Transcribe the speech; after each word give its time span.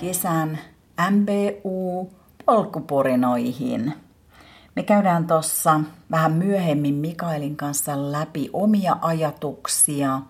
Kesän 0.00 0.58
MBU 1.10 2.10
polkupurinoihin. 2.46 3.94
Me 4.76 4.82
käydään 4.82 5.26
tuossa 5.26 5.80
vähän 6.10 6.32
myöhemmin 6.32 6.94
Mikaelin 6.94 7.56
kanssa 7.56 8.12
läpi 8.12 8.50
omia 8.52 8.96
ajatuksia 9.00 10.20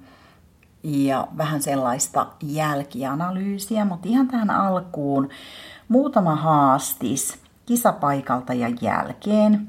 ja 0.83 1.29
vähän 1.37 1.63
sellaista 1.63 2.27
jälkianalyysiä, 2.43 3.85
mutta 3.85 4.09
ihan 4.09 4.29
tähän 4.29 4.51
alkuun 4.51 5.29
muutama 5.89 6.37
haastis 6.37 7.39
kisapaikalta 7.67 8.55
ja 8.55 8.69
jälkeen. 8.81 9.69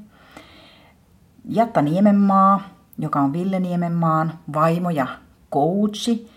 Jatta 1.44 1.82
Niemenmaa, 1.82 2.60
joka 2.98 3.20
on 3.20 3.32
Ville 3.32 3.60
Niemenmaan 3.60 4.32
vaimo 4.54 4.90
ja 4.90 5.06
coachi, 5.52 6.29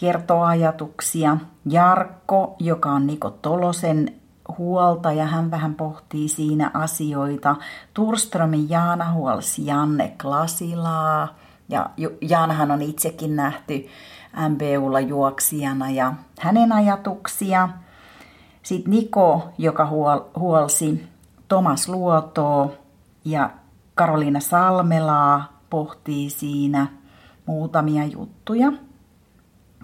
kertoo 0.00 0.42
ajatuksia. 0.42 1.36
Jarkko, 1.64 2.56
joka 2.58 2.90
on 2.90 3.06
Niko 3.06 3.30
Tolosen 3.30 4.14
huolta 4.58 5.12
ja 5.12 5.26
hän 5.26 5.50
vähän 5.50 5.74
pohtii 5.74 6.28
siinä 6.28 6.70
asioita. 6.74 7.56
Turströmin 7.94 8.70
Jaana 8.70 9.12
huolsi 9.12 9.66
Janne 9.66 10.14
Klasilaa 10.22 11.28
ja 11.68 11.90
Jaanahan 12.20 12.70
on 12.70 12.82
itsekin 12.82 13.36
nähty 13.36 13.86
MBUlla 14.48 15.00
juoksijana 15.00 15.90
ja 15.90 16.14
hänen 16.40 16.72
ajatuksia. 16.72 17.68
Sitten 18.62 18.90
Niko, 18.90 19.48
joka 19.58 19.88
huolsi 20.36 21.06
Tomas 21.48 21.88
Luotoa 21.88 22.70
ja 23.24 23.50
Karoliina 23.94 24.40
Salmelaa 24.40 25.60
pohtii 25.70 26.30
siinä 26.30 26.86
muutamia 27.46 28.04
juttuja. 28.04 28.72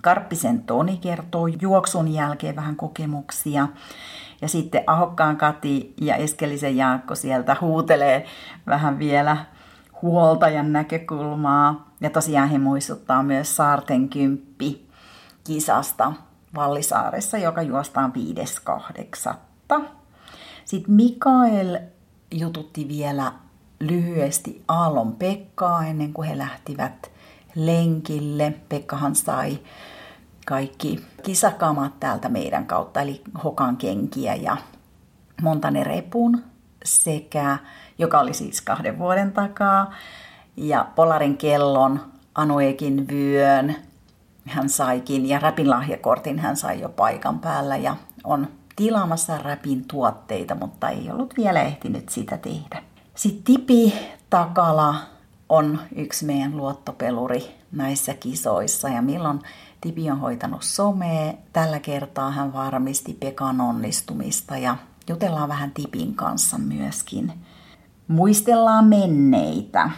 Karppisen 0.06 0.62
Toni 0.62 0.96
kertoo 0.96 1.46
juoksun 1.46 2.08
jälkeen 2.14 2.56
vähän 2.56 2.76
kokemuksia. 2.76 3.68
Ja 4.42 4.48
sitten 4.48 4.84
Ahokkaan 4.86 5.36
Kati 5.36 5.94
ja 6.00 6.16
Eskelisen 6.16 6.76
Jaakko 6.76 7.14
sieltä 7.14 7.56
huutelee 7.60 8.26
vähän 8.66 8.98
vielä 8.98 9.36
huoltajan 10.02 10.72
näkökulmaa. 10.72 11.90
Ja 12.00 12.10
tosiaan 12.10 12.48
he 12.48 12.58
muistuttaa 12.58 13.22
myös 13.22 13.56
Saarten 13.56 14.08
kymppi 14.08 14.88
kisasta 15.44 16.12
Vallisaaressa, 16.54 17.38
joka 17.38 17.62
juostaan 17.62 18.12
5.8. 19.72 19.78
Sitten 20.64 20.94
Mikael 20.94 21.78
jututti 22.30 22.88
vielä 22.88 23.32
lyhyesti 23.80 24.64
Aallon 24.68 25.12
Pekkaa 25.12 25.86
ennen 25.86 26.12
kuin 26.12 26.28
he 26.28 26.38
lähtivät 26.38 27.10
lenkille. 27.54 28.54
Pekkahan 28.68 29.14
sai 29.14 29.58
kaikki 30.46 31.04
kisakamat 31.22 32.00
täältä 32.00 32.28
meidän 32.28 32.66
kautta, 32.66 33.00
eli 33.00 33.22
hokan 33.44 33.76
kenkiä 33.76 34.34
ja 34.34 34.56
Montane 35.42 35.84
repun 35.84 36.44
sekä, 36.84 37.58
joka 37.98 38.18
oli 38.18 38.34
siis 38.34 38.60
kahden 38.60 38.98
vuoden 38.98 39.32
takaa, 39.32 39.94
ja 40.56 40.86
Polarin 40.94 41.36
kellon, 41.36 42.00
Anuekin 42.34 43.08
vyön, 43.08 43.76
hän 44.46 44.68
saikin, 44.68 45.28
ja 45.28 45.38
Räpin 45.38 45.70
lahjakortin 45.70 46.38
hän 46.38 46.56
sai 46.56 46.80
jo 46.80 46.88
paikan 46.88 47.38
päällä, 47.38 47.76
ja 47.76 47.96
on 48.24 48.48
tilaamassa 48.76 49.38
Räpin 49.38 49.84
tuotteita, 49.88 50.54
mutta 50.54 50.88
ei 50.88 51.10
ollut 51.10 51.34
vielä 51.36 51.62
ehtinyt 51.62 52.08
sitä 52.08 52.38
tehdä. 52.38 52.82
Sitten 53.14 53.44
Tipi 53.44 53.94
Takala 54.30 54.94
on 55.48 55.80
yksi 55.96 56.24
meidän 56.24 56.56
luottopeluri 56.56 57.56
näissä 57.72 58.14
kisoissa, 58.14 58.88
ja 58.88 59.02
milloin 59.02 59.40
Tipi 59.86 60.10
on 60.10 60.20
hoitanut 60.20 60.62
somea. 60.62 61.32
Tällä 61.52 61.80
kertaa 61.80 62.30
hän 62.30 62.52
varmisti 62.52 63.16
Pekan 63.20 63.60
onnistumista 63.60 64.56
ja 64.56 64.76
jutellaan 65.08 65.48
vähän 65.48 65.70
Tipin 65.70 66.14
kanssa 66.14 66.58
myöskin. 66.58 67.32
Muistellaan 68.08 68.84
menneitä. 68.84 69.90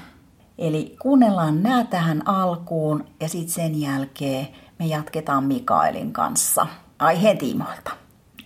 Eli 0.59 0.97
kuunnellaan 1.03 1.63
nämä 1.63 1.85
tähän 1.85 2.29
alkuun 2.29 3.05
ja 3.21 3.29
sitten 3.29 3.55
sen 3.55 3.81
jälkeen 3.81 4.49
me 4.79 4.87
jatketaan 4.87 5.45
Mikaelin 5.45 6.13
kanssa 6.13 6.67
aiheen 6.99 7.39
tiimoilta. 7.39 7.91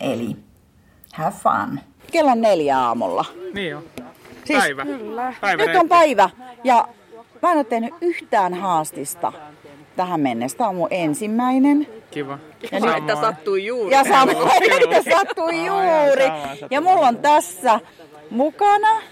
Eli 0.01 0.37
have 1.15 1.35
fun. 1.37 1.81
Kello 2.13 2.31
on 2.31 2.41
neljä 2.41 2.79
aamulla. 2.79 3.25
Niin 3.55 3.77
on. 3.77 3.83
Siis, 4.45 4.59
Päivä. 4.59 4.87
Päivä 5.41 5.67
Nyt 5.67 5.77
on 5.77 5.89
päivä 5.89 6.31
ja 6.65 6.89
mä 7.43 7.51
en 7.51 7.57
ole 7.57 7.65
tehnyt 7.65 7.95
yhtään 8.01 8.55
haastista 8.55 9.33
tähän 9.97 10.21
mennessä. 10.21 10.59
Tämä 10.59 10.71
on 10.71 10.77
mun 10.77 10.89
ensimmäinen. 10.91 11.87
Kiva. 12.11 12.39
Ja 12.73 12.81
nyt, 12.81 12.97
että 12.97 13.17
sattui 13.17 13.67
juuri. 13.67 13.95
Ja 13.95 14.05
samoin, 14.05 14.49
että 14.83 15.11
sattui 15.17 15.67
juuri. 15.67 16.25
Ja 16.71 16.81
mulla 16.81 17.09
on 17.09 17.17
tässä 17.19 17.81
mukana 18.31 19.03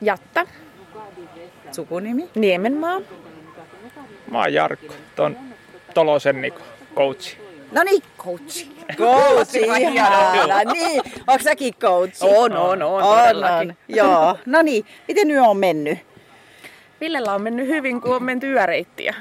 Jatta, 0.00 0.46
sukunimi. 1.72 2.28
Niemenmaa. 2.34 3.00
Mä 4.30 4.38
oon 4.38 4.54
Jarkko, 4.54 4.94
ton 5.16 5.36
Tolosen 5.94 6.42
Niko, 6.42 6.60
coachi. 6.94 7.42
No 7.72 7.82
niin, 7.82 8.02
coach. 8.18 8.66
Coach, 8.98 9.54
ihana. 9.54 10.72
Niin, 10.72 11.02
onko 11.26 11.42
säkin 11.44 11.74
coach? 11.80 12.22
On, 12.22 12.56
on, 12.56 12.82
on, 12.82 13.02
on, 13.02 13.44
on. 13.44 13.74
Joo, 13.88 14.38
no 14.46 14.62
niin. 14.62 14.84
Miten 15.08 15.28
nyt 15.28 15.38
on 15.40 15.56
mennyt? 15.56 15.98
Villellä 17.00 17.34
on 17.34 17.42
mennyt 17.42 17.68
hyvin, 17.68 18.00
kun 18.00 18.16
on 18.16 18.22
menty 18.22 18.52
yöreittiä. 18.52 19.14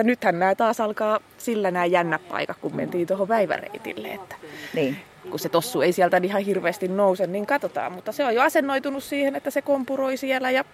Että 0.00 0.06
nythän 0.10 0.38
nämä 0.38 0.54
taas 0.54 0.80
alkaa 0.80 1.20
sillä 1.38 1.70
nämä 1.70 1.84
jännät 1.84 2.28
paikat, 2.28 2.56
kun 2.60 2.76
mentiin 2.76 3.06
tuohon 3.06 3.28
päiväreitille. 3.28 4.08
Että 4.08 4.34
Niin. 4.74 4.96
kun 5.30 5.38
se 5.38 5.48
tossu 5.48 5.80
ei 5.80 5.92
sieltä 5.92 6.20
ihan 6.22 6.42
hirveästi 6.42 6.88
nouse, 6.88 7.26
niin 7.26 7.46
katsotaan. 7.46 7.92
Mutta 7.92 8.12
se 8.12 8.24
on 8.24 8.34
jo 8.34 8.42
asennoitunut 8.42 9.04
siihen, 9.04 9.36
että 9.36 9.50
se 9.50 9.62
kompuroi 9.62 10.16
siellä 10.16 10.50
ja 10.50 10.64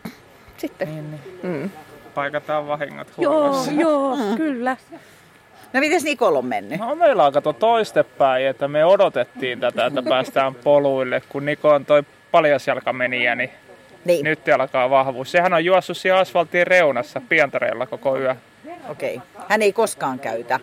sitten. 0.56 0.88
Niin, 0.88 1.10
niin. 1.10 1.20
Mm. 1.42 1.70
Paikataan 2.14 2.68
vahingot 2.68 3.08
Joo, 3.18 3.64
joo, 3.78 4.16
kyllä. 4.36 4.76
No 5.72 5.80
mites 5.80 6.04
Nikol 6.04 6.36
on 6.36 6.46
mennyt? 6.46 6.80
No 6.80 6.94
meillä 6.94 7.24
on 7.24 7.32
kato 7.32 7.52
toistepäin, 7.52 8.46
että 8.46 8.68
me 8.68 8.84
odotettiin 8.84 9.60
tätä, 9.60 9.86
että 9.86 10.02
päästään 10.02 10.54
poluille. 10.54 11.22
Kun 11.28 11.44
Niko 11.46 11.68
on 11.70 11.84
toi 11.86 12.02
paljasjalkameniä, 12.30 13.34
niin 13.34 13.50
Niin, 14.04 14.24
nyt 14.24 14.40
alkaa 14.54 14.90
vahvuus. 14.90 15.32
Sehän 15.32 15.52
on 15.52 15.64
juossut 15.64 15.96
siellä 15.96 16.20
asfaltin 16.20 16.66
reunassa 16.66 17.20
pientareella 17.28 17.86
koko 17.86 18.18
yö. 18.18 18.36
Okei. 18.88 19.16
Okay. 19.16 19.44
Hän 19.48 19.62
ei 19.62 19.72
koskaan 19.72 20.18
käytä 20.18 20.60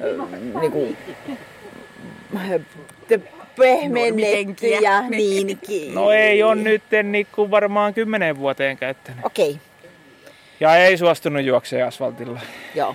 ö, 0.00 0.18
niinku, 0.60 0.96
te- 3.08 3.20
pehmennettyjä 3.58 5.00
niin, 5.08 5.58
ki- 5.66 5.90
No 5.94 6.10
ei 6.10 6.42
on 6.42 6.64
nyt 6.64 6.82
niin 7.02 7.26
varmaan 7.36 7.94
kymmenen 7.94 8.38
vuoteen 8.38 8.76
käyttänyt. 8.76 9.24
Okei, 9.24 9.50
okay. 9.50 9.60
Ja 10.60 10.76
ei 10.76 10.96
suostunut 10.96 11.44
juokseen 11.44 11.86
asfaltilla, 11.86 12.40
joo. 12.74 12.94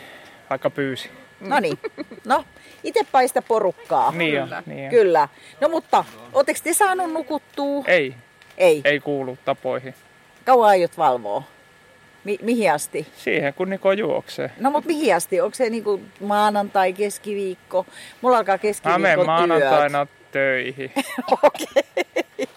vaikka 0.49 0.69
pyysi. 0.69 1.09
No 1.39 1.59
niin. 1.59 1.79
No, 2.25 2.45
itse 2.83 3.01
paista 3.11 3.41
porukkaa. 3.41 4.11
Niin 4.11 4.41
on, 4.43 4.49
niin 4.65 4.83
on. 4.85 4.89
Kyllä. 4.89 5.27
No 5.61 5.69
mutta, 5.69 6.05
ootteko 6.33 6.59
te 6.63 6.73
saanut 6.73 7.13
nukuttua? 7.13 7.83
Ei, 7.87 8.13
Ei. 8.57 8.81
ei 8.85 8.99
kuulu 8.99 9.37
tapoihin. 9.45 9.93
Kauan 10.45 10.69
aiot 10.69 10.97
valvoa? 10.97 11.43
Mi- 12.27 12.39
mihin 12.41 12.71
asti? 12.71 13.07
Siihen 13.17 13.53
kun 13.53 13.69
Niko 13.69 13.91
juoksee. 13.91 14.51
No 14.59 14.71
mutta 14.71 14.87
mihin 14.87 15.15
asti? 15.15 15.41
Onko 15.41 15.55
se 15.55 15.69
niinku 15.69 16.01
maanantai, 16.19 16.93
keskiviikko? 16.93 17.85
Mulla 18.21 18.37
alkaa 18.37 18.53
Mä 18.53 18.57
keskiviikko 18.57 18.99
menen 19.01 19.15
työt. 19.17 19.25
maanantaina 19.27 20.07
töihin. 20.31 20.91
Okei. 21.43 21.83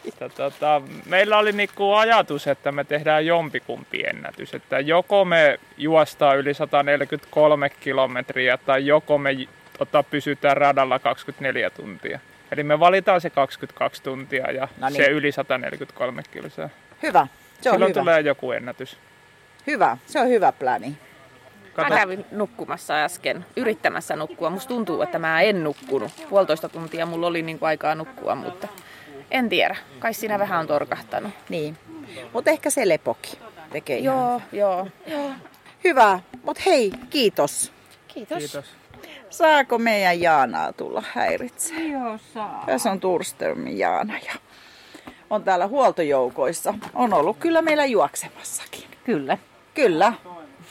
Mutta 0.04 0.28
Tota, 0.28 0.82
meillä 1.06 1.38
oli 1.38 1.52
niinku 1.52 1.92
ajatus, 1.92 2.46
että 2.46 2.72
me 2.72 2.84
tehdään 2.84 3.26
jompikumpi 3.26 4.02
ennätys. 4.06 4.54
Että 4.54 4.80
joko 4.80 5.24
me 5.24 5.60
juostaan 5.76 6.38
yli 6.38 6.54
143 6.54 7.70
kilometriä 7.70 8.56
tai 8.56 8.86
joko 8.86 9.18
me 9.18 9.30
tota, 9.78 10.02
pysytään 10.02 10.56
radalla 10.56 10.98
24 10.98 11.70
tuntia. 11.70 12.20
Eli 12.52 12.62
me 12.62 12.80
valitaan 12.80 13.20
se 13.20 13.30
22 13.30 14.02
tuntia 14.02 14.50
ja 14.52 14.68
No 14.78 14.88
niin. 14.88 14.96
se 14.96 15.06
yli 15.06 15.32
143 15.32 16.22
kilsaa. 16.32 16.68
Hyvä. 17.02 17.26
Se 17.60 17.70
on 17.70 17.74
Silloin 17.74 17.90
hyvä. 17.90 18.00
tulee 18.00 18.20
joku 18.20 18.52
ennätys. 18.52 18.96
Hyvä. 19.66 19.96
Se 20.06 20.20
on 20.20 20.28
hyvä 20.28 20.52
pläni. 20.52 20.96
Kato, 21.72 21.88
Mä 21.88 22.00
kävin 22.00 22.24
nukkumassa 22.30 23.04
äsken, 23.04 23.46
yrittämässä 23.56 24.16
nukkua. 24.16 24.50
Musta 24.50 24.68
tuntuu, 24.68 25.02
että 25.02 25.18
mä 25.18 25.40
en 25.40 25.64
nukkunut. 25.64 26.12
Puolitoista 26.30 26.68
tuntia 26.68 27.06
mulla 27.06 27.26
oli 27.26 27.42
niin 27.42 27.58
kuin 27.58 27.66
aikaa 27.66 27.94
nukkua, 27.94 28.34
mutta 28.34 28.68
en 29.30 29.48
tiedä. 29.48 29.76
Kai 29.98 30.14
siinä 30.14 30.38
vähän 30.38 30.60
on 30.60 30.66
torkahtanut. 30.66 31.32
Niin. 31.48 31.76
Mutta 32.32 32.50
ehkä 32.50 32.70
se 32.70 32.88
lepoki 32.88 33.38
tekee 33.72 33.98
ihan. 33.98 34.16
Joo, 34.16 34.42
joo. 34.52 34.88
joo. 35.06 35.30
Hyvä. 35.84 36.20
Mutta 36.42 36.62
hei, 36.66 36.92
kiitos. 37.10 37.72
Kiitos. 38.08 38.38
kiitos. 38.38 38.76
Saako 39.30 39.78
meidän 39.78 40.20
Jaanaa 40.20 40.72
tulla 40.72 41.02
häiritsemään? 41.12 41.90
Joo, 41.90 42.18
saa. 42.34 42.62
Tässä 42.66 42.90
on 42.90 43.00
Turströmin 43.00 43.78
Jaana 43.78 44.14
ja 44.26 44.32
on 45.30 45.44
täällä 45.44 45.66
huoltojoukoissa. 45.66 46.74
On 46.94 47.12
ollut 47.12 47.36
kyllä 47.38 47.62
meillä 47.62 47.84
juoksemassakin. 47.84 48.84
Kyllä. 49.04 49.38
Kyllä. 49.82 50.12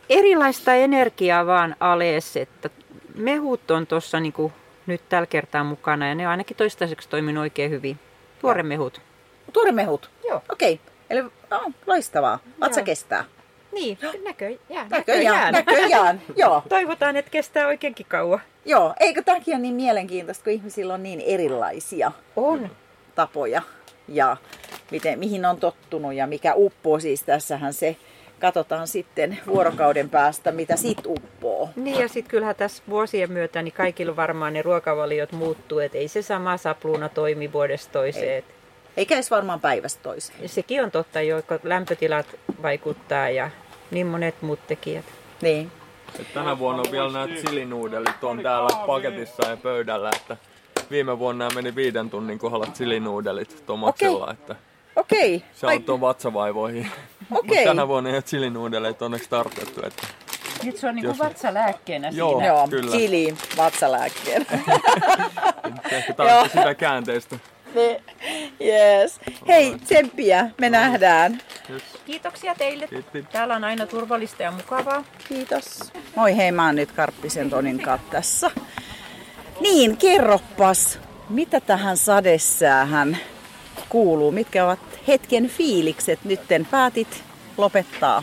erilaista 0.09 0.75
energiaa 0.75 1.47
vaan 1.47 1.77
alees, 1.81 2.37
että 2.37 2.71
mehut 3.15 3.71
on 3.71 3.87
tuossa 3.87 4.21
niinku 4.21 4.53
nyt 4.87 5.09
tällä 5.09 5.27
kertaa 5.27 5.65
mukana 5.65 6.09
ja 6.09 6.15
ne 6.15 6.27
on 6.27 6.31
ainakin 6.31 6.57
toistaiseksi 6.57 7.09
toiminut 7.09 7.43
oikein 7.43 7.71
hyvin. 7.71 7.99
Tuoremehut. 8.41 9.01
Tuoremehut? 9.53 10.11
Joo. 10.29 10.43
Okei, 10.53 10.81
eli 11.11 11.21
oh, 11.21 11.73
loistavaa. 11.87 12.39
Vatsa 12.61 12.83
kestää. 12.83 13.25
Niin, 13.73 13.99
näköjään. 14.25 14.89
Näköjään, 14.91 15.53
näköjään. 15.53 16.23
Joo. 16.37 16.63
Toivotaan, 16.69 17.17
että 17.17 17.31
kestää 17.31 17.67
oikeinkin 17.67 18.07
kauan. 18.09 18.41
Joo, 18.65 18.95
eikö 19.01 19.23
tämäkin 19.23 19.55
ole 19.55 19.63
niin 19.63 19.75
mielenkiintoista, 19.75 20.45
kun 20.45 20.53
ihmisillä 20.53 20.95
on 20.95 21.03
niin 21.03 21.21
erilaisia 21.21 22.13
On. 22.37 22.71
tapoja 23.15 23.63
ja 24.09 24.37
miten, 24.91 25.19
mihin 25.19 25.45
on 25.45 25.57
tottunut 25.57 26.15
ja 26.15 26.27
mikä 26.27 26.55
uppoo. 26.55 27.01
Siis 27.01 27.23
tässähän 27.23 27.73
se, 27.73 27.97
katsotaan 28.41 28.89
sitten 28.89 29.39
vuorokauden 29.47 30.11
päästä, 30.11 30.53
mitä 30.53 30.77
sit 30.77 31.07
uppoo. 31.07 31.69
Niin 31.77 32.01
ja 32.01 32.09
sitten 32.09 32.31
kyllähän 32.31 32.57
tässä 32.57 32.83
vuosien 32.89 33.33
myötä 33.33 33.63
niin 33.63 33.75
kaikilla 33.75 34.17
varmaan 34.17 34.53
ne 34.53 34.63
ruokavaliot 34.63 35.33
muuttuu, 35.33 35.79
että 35.79 35.99
ei 35.99 36.09
se 36.09 36.23
sama 36.23 36.57
sapluuna 36.57 37.09
toimi 37.09 37.53
vuodesta 37.53 37.93
toiseen. 37.93 38.39
Et 38.39 38.45
Eikä 38.97 39.15
edes 39.15 39.31
varmaan 39.31 39.61
päivästä 39.61 40.03
toiseen. 40.03 40.49
Sekin 40.49 40.85
on 40.85 40.91
totta 40.91 41.21
jo, 41.21 41.43
kun 41.43 41.59
lämpötilat 41.63 42.27
vaikuttaa 42.63 43.29
ja 43.31 43.51
niin 43.91 44.07
monet 44.07 44.43
muut 44.43 44.67
tekijät. 44.67 45.05
Niin. 45.43 45.73
Et 46.21 46.35
tänä 46.35 46.59
vuonna 46.59 46.83
on 46.83 46.93
vielä 46.93 47.13
nämä 47.13 47.27
chilinuudelit 47.29 48.25
on 48.25 48.41
täällä 48.43 48.69
paketissa 48.87 49.47
ja 49.51 49.57
pöydällä, 49.57 50.11
että 50.17 50.37
viime 50.91 51.19
vuonna 51.19 51.49
meni 51.55 51.75
viiden 51.75 52.11
tunnin 52.11 52.39
kohdalla 52.39 52.67
chilinuudelit 52.67 53.63
Tomaksella, 53.67 54.25
Okei. 54.25 54.33
että 54.33 54.57
Okei. 54.97 55.43
se 55.53 55.67
auttoi 55.67 56.01
vatsavaivoihin. 56.01 56.91
Okei. 57.31 57.65
tänä 57.65 57.89
vuonna 57.89 58.11
ei 58.11 58.17
ole 58.17 58.23
chilinuudeleita 58.23 59.05
onneksi 59.05 59.31
tarkoitettu, 59.31 59.81
että 59.87 60.07
Nyt 60.65 60.77
se 60.77 60.89
on 60.89 60.95
niin 60.95 61.05
Jos- 61.05 61.19
vatsalääkkeenä 61.19 62.09
Joo. 62.13 62.31
siinä. 62.31 62.47
Joo, 62.47 62.69
kyllä. 62.69 62.91
chili 62.91 63.35
vatsalääkkeen. 63.57 64.47
ehkä 65.91 66.13
tarvitsee 66.17 66.49
sitä 66.63 66.75
käänteistä. 66.75 67.37
Yes. 68.61 69.21
Hei, 69.49 69.79
tsemppiä, 69.85 70.51
me 70.61 70.71
nähdään. 70.71 71.41
Kiitoksia 72.07 72.55
teille. 72.55 72.89
Kiitti. 72.89 73.27
Täällä 73.33 73.57
on 73.57 73.65
aina 73.65 73.87
turvallista 73.87 74.43
ja 74.43 74.51
mukavaa. 74.51 75.05
Kiitos. 75.29 75.93
Moi 76.17 76.37
hei, 76.37 76.53
mä 76.53 76.67
oon 76.67 76.77
nyt 76.77 76.93
Karppisen 76.93 77.51
Tonin 77.51 77.83
tässä. 78.11 78.51
Niin, 79.61 79.97
kerroppas, 79.97 80.99
mitä 81.29 81.61
tähän 81.61 81.97
sadesäähän 81.97 83.19
kuuluu? 83.89 84.33
Mitkä 84.33 84.65
ovat 84.65 84.79
hetken 85.09 85.49
fiilikset? 85.49 86.25
Nytten 86.25 86.67
päätit 86.67 87.25
lopettaa 87.57 88.23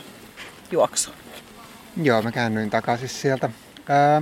juoksu. 0.72 1.12
Joo, 2.04 2.22
mä 2.22 2.32
käännyin 2.32 2.70
takaisin 2.70 3.10
sieltä. 3.10 3.50
Ää, 3.90 4.22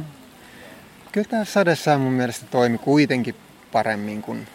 kyllä 1.12 1.28
tämä 1.30 1.46
sadessään 1.46 2.02
mun 2.02 2.14
mielestä 2.14 2.46
toimi 2.52 2.78
kuitenkin 2.78 3.36
paremmin 3.72 4.22
kuin 4.22 4.48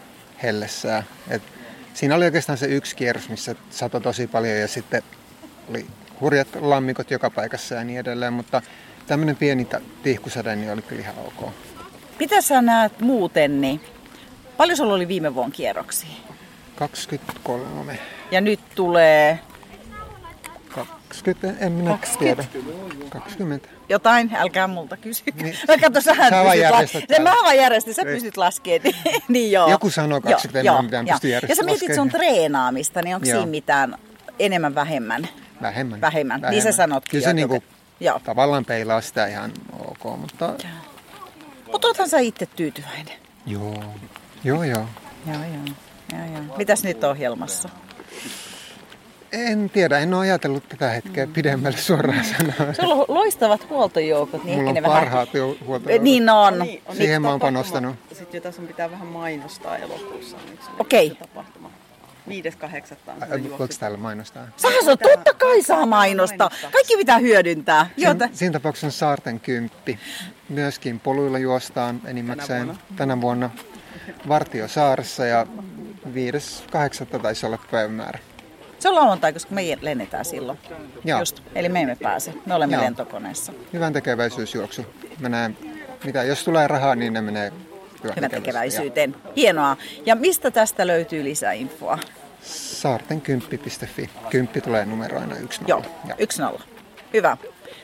hellessään. 0.42 1.02
Et 1.28 1.42
siinä 1.94 2.14
oli 2.14 2.24
oikeastaan 2.24 2.58
se 2.58 2.66
yksi 2.66 2.96
kierros, 2.96 3.28
missä 3.28 3.54
sato 3.70 4.00
tosi 4.00 4.26
paljon 4.26 4.56
ja 4.56 4.68
sitten 4.68 5.02
oli 5.68 5.86
hurjat 6.20 6.48
lammikot 6.60 7.10
joka 7.10 7.30
paikassa 7.30 7.74
ja 7.74 7.84
niin 7.84 7.98
edelleen, 8.00 8.32
mutta 8.32 8.62
tämmöinen 9.06 9.36
pieni 9.36 9.66
tihkusade 10.02 10.56
niin 10.56 10.72
oli 10.72 10.82
kyllä 10.82 11.02
ihan 11.02 11.14
ok. 11.18 11.52
Mitä 12.18 12.40
sä 12.40 12.62
näet 12.62 13.00
muuten, 13.00 13.60
niin 13.60 13.80
paljon 14.56 14.76
sulla 14.76 14.94
oli 14.94 15.08
viime 15.08 15.34
vuonna 15.34 15.54
kierroksia? 15.54 16.10
23, 16.76 17.98
Ja 18.30 18.40
nyt 18.40 18.60
tulee 18.74 19.38
20, 21.10 21.64
en 21.64 21.72
minä 21.72 21.90
20. 21.90 22.44
tiedä. 22.52 22.64
20. 23.10 23.68
jotain, 23.88 24.30
älkää 24.36 24.66
multa 24.66 24.96
kysy. 24.96 25.22
Niin. 25.42 25.56
No 25.68 25.74
kato, 25.80 26.00
sähän 26.00 26.30
Sä 26.30 26.36
vaan 26.36 26.46
pystyt 26.46 26.62
järjestät 26.62 27.02
laskemaan. 27.02 27.36
Mä 27.36 27.42
vaan 27.44 27.56
järjestin, 27.56 27.94
sä 27.94 28.02
Ei. 28.02 28.14
pystyt 28.14 28.36
laskemaan. 28.36 28.94
niin 29.28 29.52
joo. 29.52 29.70
Joku 29.70 29.90
sanoo 29.90 30.20
20, 30.20 30.66
Joo, 30.66 30.76
en 30.76 30.78
mä 30.78 30.82
mitään 30.82 31.06
joo. 31.06 31.18
pysty 31.20 31.46
Ja 31.48 31.56
sä 31.56 31.62
mietit 31.62 31.94
sun 31.94 32.08
treenaamista, 32.08 33.02
niin 33.02 33.14
onko 33.14 33.26
Joo. 33.28 33.38
siinä 33.38 33.50
mitään 33.50 33.96
enemmän 34.38 34.74
vähemmän? 34.74 35.28
Vähemmän. 35.62 36.00
Vähemmän. 36.00 36.40
Niin 36.50 36.62
sä 36.62 36.72
sanotkin 36.72 37.10
Kyllä 37.10 37.24
se 37.24 37.32
niinku. 37.32 37.62
Joo. 38.00 38.20
tavallaan 38.24 38.64
peilaa 38.64 39.00
sitä 39.00 39.26
ihan 39.26 39.52
ok, 39.78 40.18
mutta 40.20 40.54
Mutta 41.72 41.88
oothan 41.88 42.08
sä 42.08 42.18
itse 42.18 42.46
tyytyväinen. 42.46 43.14
joo, 43.46 43.84
joo, 44.44 44.64
joo. 44.64 44.86
Joo, 45.26 45.36
joo. 45.36 45.74
joo, 46.12 46.26
joo. 46.34 46.56
Mitäs 46.56 46.84
nyt 46.84 47.04
ohjelmassa? 47.04 47.68
En 49.32 49.70
tiedä, 49.70 49.98
en 49.98 50.14
ole 50.14 50.20
ajatellut 50.20 50.68
tätä 50.68 50.88
hetkeä 50.88 51.26
pidemmälle 51.26 51.78
suoraan 51.78 52.24
sanoen. 52.24 52.74
Sulla 52.74 52.94
on 52.94 53.04
loistavat 53.08 53.68
huoltojoukot, 53.68 54.44
niin 54.44 54.58
Mulla 54.58 54.70
on 54.70 54.82
vähän... 54.82 54.98
parhaat 55.00 55.34
jo 55.34 55.56
huoltojoukot. 55.66 56.04
Niin 56.04 56.30
on. 56.30 56.58
Niin, 56.58 56.82
on 56.86 56.96
Siihen 56.96 57.12
nyt 57.14 57.22
mä 57.22 57.30
oon 57.30 57.40
panostanut. 57.40 57.96
Sitten 58.08 58.38
jota 58.38 58.52
sun 58.52 58.66
pitää 58.66 58.90
vähän 58.90 59.06
mainostaa 59.06 59.76
elokuussa. 59.76 60.36
on 60.36 60.42
yksi 60.52 60.70
Okei. 60.78 61.10
tapahtuma. 61.10 61.70
5.8. 62.28 62.32
on 63.06 63.22
Ai, 63.22 63.42
se 63.42 63.50
Voiko 63.50 63.66
täällä 63.80 63.96
mainostaa? 63.98 64.46
Saa 64.56 64.70
se 64.84 64.96
totta 64.96 65.34
kai 65.34 65.62
saa 65.62 65.86
mainostaa. 65.86 66.50
Kaikki 66.72 66.96
pitää 66.96 67.18
hyödyntää. 67.18 67.90
Jota. 67.96 68.24
Siinä, 68.24 68.36
siinä 68.36 68.52
tapauksessa 68.52 68.86
on 68.86 68.92
Saarten 68.92 69.40
kymppi. 69.40 69.98
Myöskin 70.48 71.00
poluilla 71.00 71.38
juostaan 71.38 72.00
enimmäkseen 72.04 72.66
Tänä 72.66 72.78
tänä 72.96 73.20
vuonna, 73.20 73.50
Vartiosaaressa 74.28 75.24
ja 75.26 75.46
5.8. 77.14 77.18
taisi 77.18 77.46
olla 77.46 77.58
päivämäärä. 77.70 78.18
Se 78.80 78.88
on 78.88 78.94
lauantai, 78.94 79.32
koska 79.32 79.54
me 79.54 79.62
lennetään 79.80 80.24
silloin. 80.24 80.58
Joo. 81.04 81.18
Just. 81.18 81.42
Eli 81.54 81.68
me 81.68 81.80
emme 81.80 81.96
pääse. 82.02 82.34
Me 82.46 82.54
olemme 82.54 82.76
Joo. 82.76 82.84
lentokoneessa. 82.84 83.52
Hyvän 83.72 83.92
tekeväisyysjuoksu. 83.92 84.86
Menee, 85.18 85.50
mitä, 86.04 86.22
jos 86.22 86.44
tulee 86.44 86.68
rahaa, 86.68 86.94
niin 86.94 87.12
ne 87.12 87.20
menee 87.20 87.52
hyvän 88.04 88.16
Hyvän 88.16 88.30
tekeväisyyteen. 88.30 89.12
tekeväisyyteen. 89.12 89.36
Hienoa. 89.36 89.76
Ja 90.06 90.14
mistä 90.14 90.50
tästä 90.50 90.86
löytyy 90.86 91.24
lisäinfoa? 91.24 91.98
Saartenkymppi.fi. 92.42 94.10
Kymppi 94.30 94.60
tulee 94.60 94.84
numeroina 94.86 95.36
yksi. 95.36 95.60
Joo, 95.66 95.82
yksi 96.18 96.42
nolla. 96.42 96.62
Hyvä. 97.14 97.36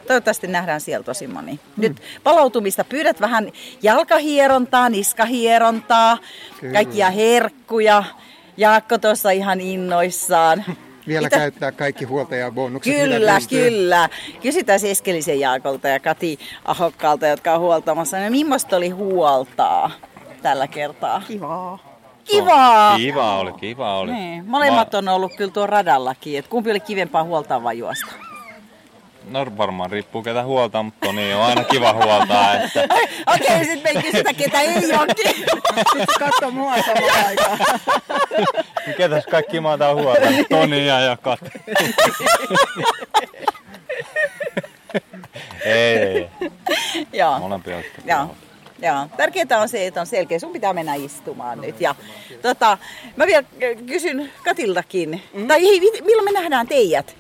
Toivottavasti 0.07 0.47
nähdään 0.47 0.81
siellä 0.81 1.05
tosi 1.05 1.26
moni. 1.26 1.61
Nyt 1.76 2.03
palautumista 2.25 2.85
pyydät 2.85 3.21
vähän 3.21 3.53
jalkahierontaa, 3.83 4.88
niskahierontaa, 4.88 6.19
Kyllä. 6.61 6.73
kaikkia 6.73 7.11
herkkuja. 7.11 8.05
Jaakko 8.57 8.99
tuossa 8.99 9.31
ihan 9.31 9.61
innoissaan. 9.61 10.65
Vielä 11.09 11.27
Mitä? 11.27 11.37
käyttää 11.37 11.73
kaikki 11.73 12.05
huoltajabonukset, 12.05 12.95
Kyllä, 12.97 13.39
kyllä. 13.49 14.09
Kysytään 14.43 14.81
Eskelisen 14.85 15.41
Jaakolta 15.41 15.89
ja 15.89 16.01
Kati 16.01 16.39
Ahokkaalta, 16.65 17.27
jotka 17.27 17.55
on 17.55 17.61
huoltamassa. 17.61 18.19
No, 18.21 18.31
millaista 18.31 18.77
oli 18.77 18.89
huoltaa 18.89 19.91
tällä 20.43 20.67
kertaa? 20.67 21.23
Kivaa. 21.29 21.79
Kivaa! 22.25 22.97
Kiva 22.97 23.39
oli, 23.39 23.53
kiva 23.53 23.99
oli. 23.99 24.13
Niin. 24.13 24.47
Molemmat 24.47 24.95
on 24.95 25.09
ollut 25.09 25.33
kyllä 25.37 25.51
tuon 25.51 25.69
radallakin. 25.69 26.39
Et 26.39 26.49
kumpi 26.49 26.71
oli 26.71 26.81
kivempaa 26.81 27.25
huoltaa 27.25 27.63
vai 27.63 27.79
juosta? 27.79 28.07
No 29.26 29.47
varmaan 29.56 29.90
riippuu 29.90 30.23
ketä 30.23 30.42
huoltaa, 30.45 30.83
mutta 30.83 31.12
niin 31.12 31.37
on 31.37 31.42
aina 31.42 31.64
kiva 31.64 31.92
huoltaa. 31.92 32.54
Että... 32.54 32.85
Okei, 33.35 33.47
okay, 33.47 33.64
sitten 33.64 33.83
me 33.83 33.90
ei 33.90 34.02
kysytä, 34.02 34.33
ketä 34.35 34.61
ei 34.61 34.95
olekin. 34.95 35.35
Sitten 35.35 36.06
katso 36.18 36.50
mua 36.50 36.75
samaan 36.76 37.26
aikaan. 37.28 37.59
Ketäs 38.97 39.26
kaikki 39.26 39.61
maata 39.61 39.88
on 39.88 40.02
huolta? 40.02 40.21
Tonia 40.50 41.00
ja 41.00 41.16
Kat. 41.16 41.40
ei, 45.64 45.99
ei. 45.99 46.28
Joo. 47.12 47.38
Molempia 47.38 47.83
Joo. 48.04 48.37
Joo. 48.83 49.06
Tärkeintä 49.16 49.59
on 49.59 49.68
se, 49.68 49.87
että 49.87 50.00
on 50.00 50.06
selkeä. 50.06 50.38
Sun 50.38 50.52
pitää 50.52 50.73
mennä 50.73 50.95
istumaan 50.95 51.61
nyt. 51.61 51.80
Ja, 51.80 51.95
tota, 52.42 52.78
mä 53.16 53.26
vielä 53.26 53.45
kysyn 53.87 54.33
Katiltakin. 54.45 55.23
Mm. 55.35 55.47
Tai 55.47 55.62
hei, 55.62 55.80
milloin 55.80 56.25
me 56.25 56.33
nähdään 56.40 56.68
teidät 56.68 57.16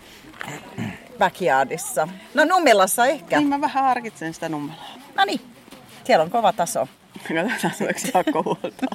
backyardissa? 1.18 2.08
No 2.34 2.44
Nummelassa 2.44 3.06
ehkä. 3.06 3.38
Niin 3.38 3.48
mä 3.48 3.60
vähän 3.60 3.84
harkitsen 3.84 4.34
sitä 4.34 4.48
nummeroa. 4.48 4.84
No 5.16 5.24
niin, 5.24 5.40
siellä 6.04 6.22
on 6.22 6.30
kova 6.30 6.52
taso. 6.52 6.88
Katsotaan, 7.28 7.72
voiko 7.80 8.00
Jaakko 8.14 8.42
huoltaa. 8.42 8.88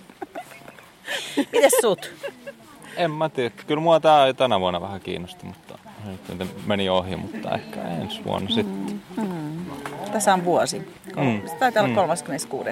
Mites 1.54 1.74
sut? 1.82 2.12
En 2.96 3.12
mä 3.12 3.30
tiedä. 3.30 3.50
Kyllä 3.68 3.82
mua 3.82 4.00
tää 4.00 4.26
ei 4.26 4.34
tänä 4.34 4.60
vuonna 4.60 4.82
vähän 4.82 5.02
kiinnosti, 5.02 5.46
mutta 5.46 5.78
nyt 6.38 6.68
meni 6.68 6.90
ohi, 6.90 7.16
mutta 7.16 7.56
ehkä 7.56 7.82
ensi 7.82 8.22
vuonna 8.26 8.50
sitten. 8.50 9.02
Tässä 10.12 10.34
on 10.34 10.46
vuosi. 10.46 10.80
Mm. 11.16 11.42
Se 11.48 11.56
taitaa 11.56 11.84
olla 11.84 11.92
Mm. 11.94 11.96
36. 11.96 12.70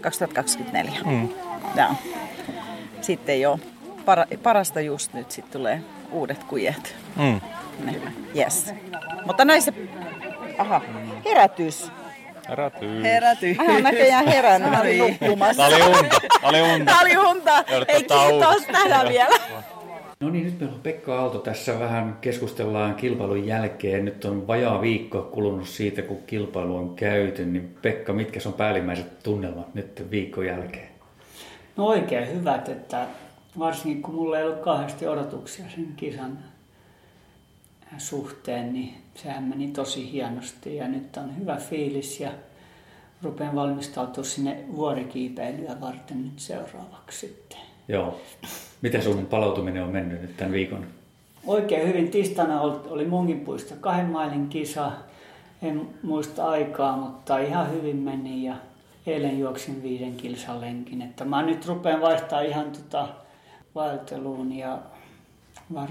2024. 0.00 1.00
Mm. 1.06 1.28
Joo. 1.76 1.90
Sitten 3.00 3.40
jo 3.40 3.58
para, 4.04 4.26
parasta 4.42 4.80
just 4.80 5.14
nyt 5.14 5.30
sitten 5.30 5.52
tulee 5.52 5.80
uudet 6.10 6.44
kujet. 6.44 6.96
Mm. 7.16 7.40
Ne. 7.84 8.00
Yes. 8.36 8.74
Mutta 9.26 9.44
näissä... 9.44 9.72
Aha, 10.58 10.80
herätys. 11.24 11.90
Herätyy. 12.48 13.02
Heräty. 13.02 13.56
Aha, 13.58 13.80
näköjään 13.80 14.26
herännyt. 14.26 14.70
Mä 14.70 14.80
olin 14.80 14.98
nukkumassa. 14.98 15.68
Tää 15.68 15.78
oli 15.78 15.98
unta. 15.98 16.20
Tää 16.40 16.50
oli 16.50 16.62
unta. 16.62 16.84
Tää 16.84 17.00
oli 17.00 17.16
unta. 17.30 17.64
Ei 17.88 18.04
kiitos, 18.04 18.68
nähdään 18.68 19.08
vielä. 19.08 19.36
No 20.20 20.30
niin, 20.30 20.44
nyt 20.44 20.60
meillä 20.60 20.74
on 20.74 20.80
Pekka 20.80 21.18
Aalto 21.18 21.38
tässä 21.38 21.78
vähän 21.78 22.18
keskustellaan 22.20 22.94
kilpailun 22.94 23.46
jälkeen. 23.46 24.04
Nyt 24.04 24.24
on 24.24 24.46
vajaa 24.46 24.80
viikko 24.80 25.22
kulunut 25.22 25.68
siitä, 25.68 26.02
kun 26.02 26.22
kilpailu 26.26 26.76
on 26.76 26.94
käyty. 26.94 27.44
Niin 27.44 27.76
Pekka, 27.82 28.12
mitkä 28.12 28.40
on 28.46 28.52
päällimmäiset 28.52 29.22
tunnelmat 29.22 29.74
nyt 29.74 30.06
viikon 30.10 30.46
jälkeen? 30.46 30.88
No 31.76 31.86
oikein 31.86 32.38
hyvät, 32.38 32.68
että 32.68 33.06
varsinkin 33.58 34.02
kun 34.02 34.14
mulla 34.14 34.38
ei 34.38 34.44
ollut 34.44 34.60
kauheasti 34.60 35.06
odotuksia 35.06 35.64
sen 35.74 35.88
kisan 35.96 36.38
suhteen, 37.98 38.72
niin 38.72 38.94
sehän 39.14 39.44
meni 39.44 39.68
tosi 39.68 40.12
hienosti 40.12 40.76
ja 40.76 40.88
nyt 40.88 41.16
on 41.16 41.38
hyvä 41.38 41.56
fiilis 41.56 42.20
ja 42.20 42.30
rupean 43.22 43.54
valmistautumaan 43.54 44.24
sinne 44.24 44.64
vuorikiipeilyä 44.76 45.80
varten 45.80 46.24
nyt 46.24 46.38
seuraavaksi 46.38 47.18
sitten. 47.18 47.58
Joo. 47.88 48.20
Miten 48.82 49.02
sun 49.02 49.26
palautuminen 49.26 49.84
on 49.84 49.90
mennyt 49.90 50.22
nyt 50.22 50.36
tämän 50.36 50.52
viikon? 50.52 50.86
Oikein 51.46 51.88
hyvin 51.88 52.10
tiistaina 52.10 52.60
oli 52.60 53.04
Munkinpuisto 53.04 53.74
kahden 53.80 54.06
mailin 54.06 54.48
kisa. 54.48 54.92
En 55.62 55.88
muista 56.02 56.48
aikaa, 56.48 56.96
mutta 56.96 57.38
ihan 57.38 57.72
hyvin 57.72 57.96
meni 57.96 58.44
ja 58.44 58.54
eilen 59.06 59.38
juoksin 59.38 59.82
viiden 59.82 60.14
kilsan 60.14 60.60
lenkin. 60.60 61.02
Että 61.02 61.24
mä 61.24 61.42
nyt 61.42 61.66
rupean 61.66 62.00
vaihtaa 62.00 62.40
ihan 62.40 62.70
tota 62.70 63.08
vaelteluun 63.74 64.52
ja 64.52 64.78
var, 65.74 65.88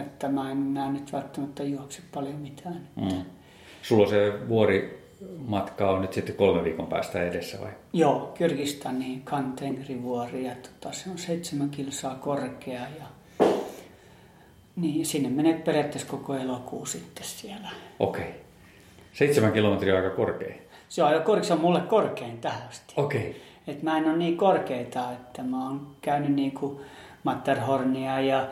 että 0.00 0.28
mä 0.28 0.50
en 0.50 0.56
mä 0.56 0.92
nyt 0.92 1.12
välttämättä 1.12 1.62
juokse 1.62 2.02
paljon 2.14 2.36
mitään. 2.36 2.88
Mm. 2.96 3.24
Sulla 3.82 4.08
se 4.08 4.32
vuorimatka 4.48 5.90
on 5.90 6.02
nyt 6.02 6.12
sitten 6.12 6.36
kolme 6.36 6.64
viikon 6.64 6.86
päästä 6.86 7.22
edessä 7.22 7.60
vai? 7.60 7.70
Joo, 7.92 8.32
Kyrgyzstanin 8.38 9.22
Kantengri-vuori 9.22 10.44
ja 10.44 10.52
tota, 10.54 10.94
se 10.94 11.10
on 11.10 11.18
seitsemän 11.18 11.70
kilsaa 11.70 12.14
korkea 12.14 12.80
ja 12.98 13.06
niin, 14.76 15.06
sinne 15.06 15.28
menee 15.28 15.54
periaatteessa 15.54 16.08
koko 16.08 16.34
elokuu 16.34 16.86
sitten 16.86 17.24
siellä. 17.24 17.68
Okei. 17.98 18.34
Seitsemän 19.12 19.52
kilometriä 19.52 19.94
on 19.96 20.04
aika 20.04 20.16
korkea. 20.16 20.54
Se 20.88 21.02
on, 21.02 21.22
korke, 21.22 21.44
se 21.44 21.52
on 21.52 21.60
mulle 21.60 21.80
korkein 21.80 22.38
tähän 22.38 22.68
asti. 22.68 22.94
Okei. 22.96 23.42
Et 23.66 23.82
mä 23.82 23.98
en 23.98 24.04
ole 24.04 24.16
niin 24.16 24.36
korkeita, 24.36 25.12
että 25.12 25.42
mä 25.42 25.64
oon 25.64 25.96
käynyt 26.00 26.32
niinku 26.34 26.80
Matterhornia 27.24 28.20
ja 28.20 28.48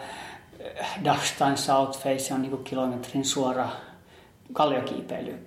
Dachstein 1.04 1.56
South 1.56 1.98
Face 1.98 2.34
on 2.34 2.42
niinku 2.42 2.56
kilometrin 2.56 3.24
suora 3.24 3.68
kalliokiipeily 4.52 5.38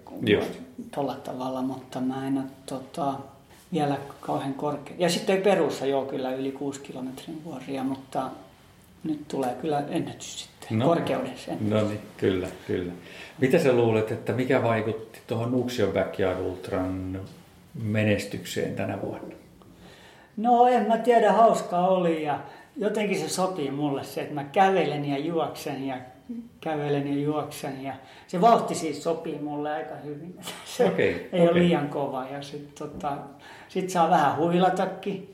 tuolla 0.93 1.15
tavalla, 1.15 1.61
mutta 1.61 1.99
mä 1.99 2.27
en 2.27 2.37
ole 2.37 2.45
tota, 2.65 3.13
vielä 3.73 3.97
kauhean 4.21 4.53
korkea. 4.53 4.95
Ja 4.99 5.09
sitten 5.09 5.41
perussa 5.41 5.85
joo 5.85 6.05
kyllä 6.05 6.35
yli 6.35 6.51
6 6.51 6.81
kilometrin 6.81 7.43
vuoria, 7.43 7.83
mutta 7.83 8.29
nyt 9.03 9.27
tulee 9.27 9.55
kyllä 9.61 9.83
ennätys 9.89 10.43
sitten, 10.43 10.79
no. 10.79 10.85
korkeudessa. 10.85 11.51
No 11.61 11.87
niin, 11.87 12.01
kyllä, 12.17 12.47
kyllä. 12.67 12.93
Mitä 13.39 13.59
sä 13.59 13.73
luulet, 13.73 14.11
että 14.11 14.33
mikä 14.33 14.63
vaikutti 14.63 15.19
tuohon 15.27 15.51
Nuuksion 15.51 15.93
Backyard 15.93 16.39
Ultran 16.39 17.21
menestykseen 17.83 18.75
tänä 18.75 19.01
vuonna? 19.01 19.35
No 20.37 20.67
en 20.67 20.87
mä 20.87 20.97
tiedä, 20.97 21.31
hauskaa 21.31 21.87
oli 21.87 22.23
ja 22.23 22.39
jotenkin 22.77 23.19
se 23.19 23.29
sopii 23.29 23.71
mulle 23.71 24.03
se, 24.03 24.21
että 24.21 24.33
mä 24.33 24.43
kävelen 24.43 25.05
ja 25.05 25.17
juoksen 25.17 25.87
ja 25.87 25.97
kävelen 26.61 27.07
ja 27.07 27.21
juoksen 27.23 27.83
ja 27.83 27.93
se 28.27 28.41
vauhti 28.41 28.75
siis 28.75 29.03
sopii 29.03 29.39
mulle 29.39 29.71
aika 29.71 29.95
hyvin. 29.95 30.39
Se 30.65 30.85
Okei, 30.85 31.29
ei 31.33 31.41
ole 31.41 31.49
okei. 31.49 31.63
liian 31.63 31.89
kova 31.89 32.25
ja 32.31 32.41
sitten 32.41 32.87
tota, 32.87 33.17
sit 33.67 33.89
saa 33.89 34.09
vähän 34.09 34.37
huilatakin. 34.37 35.33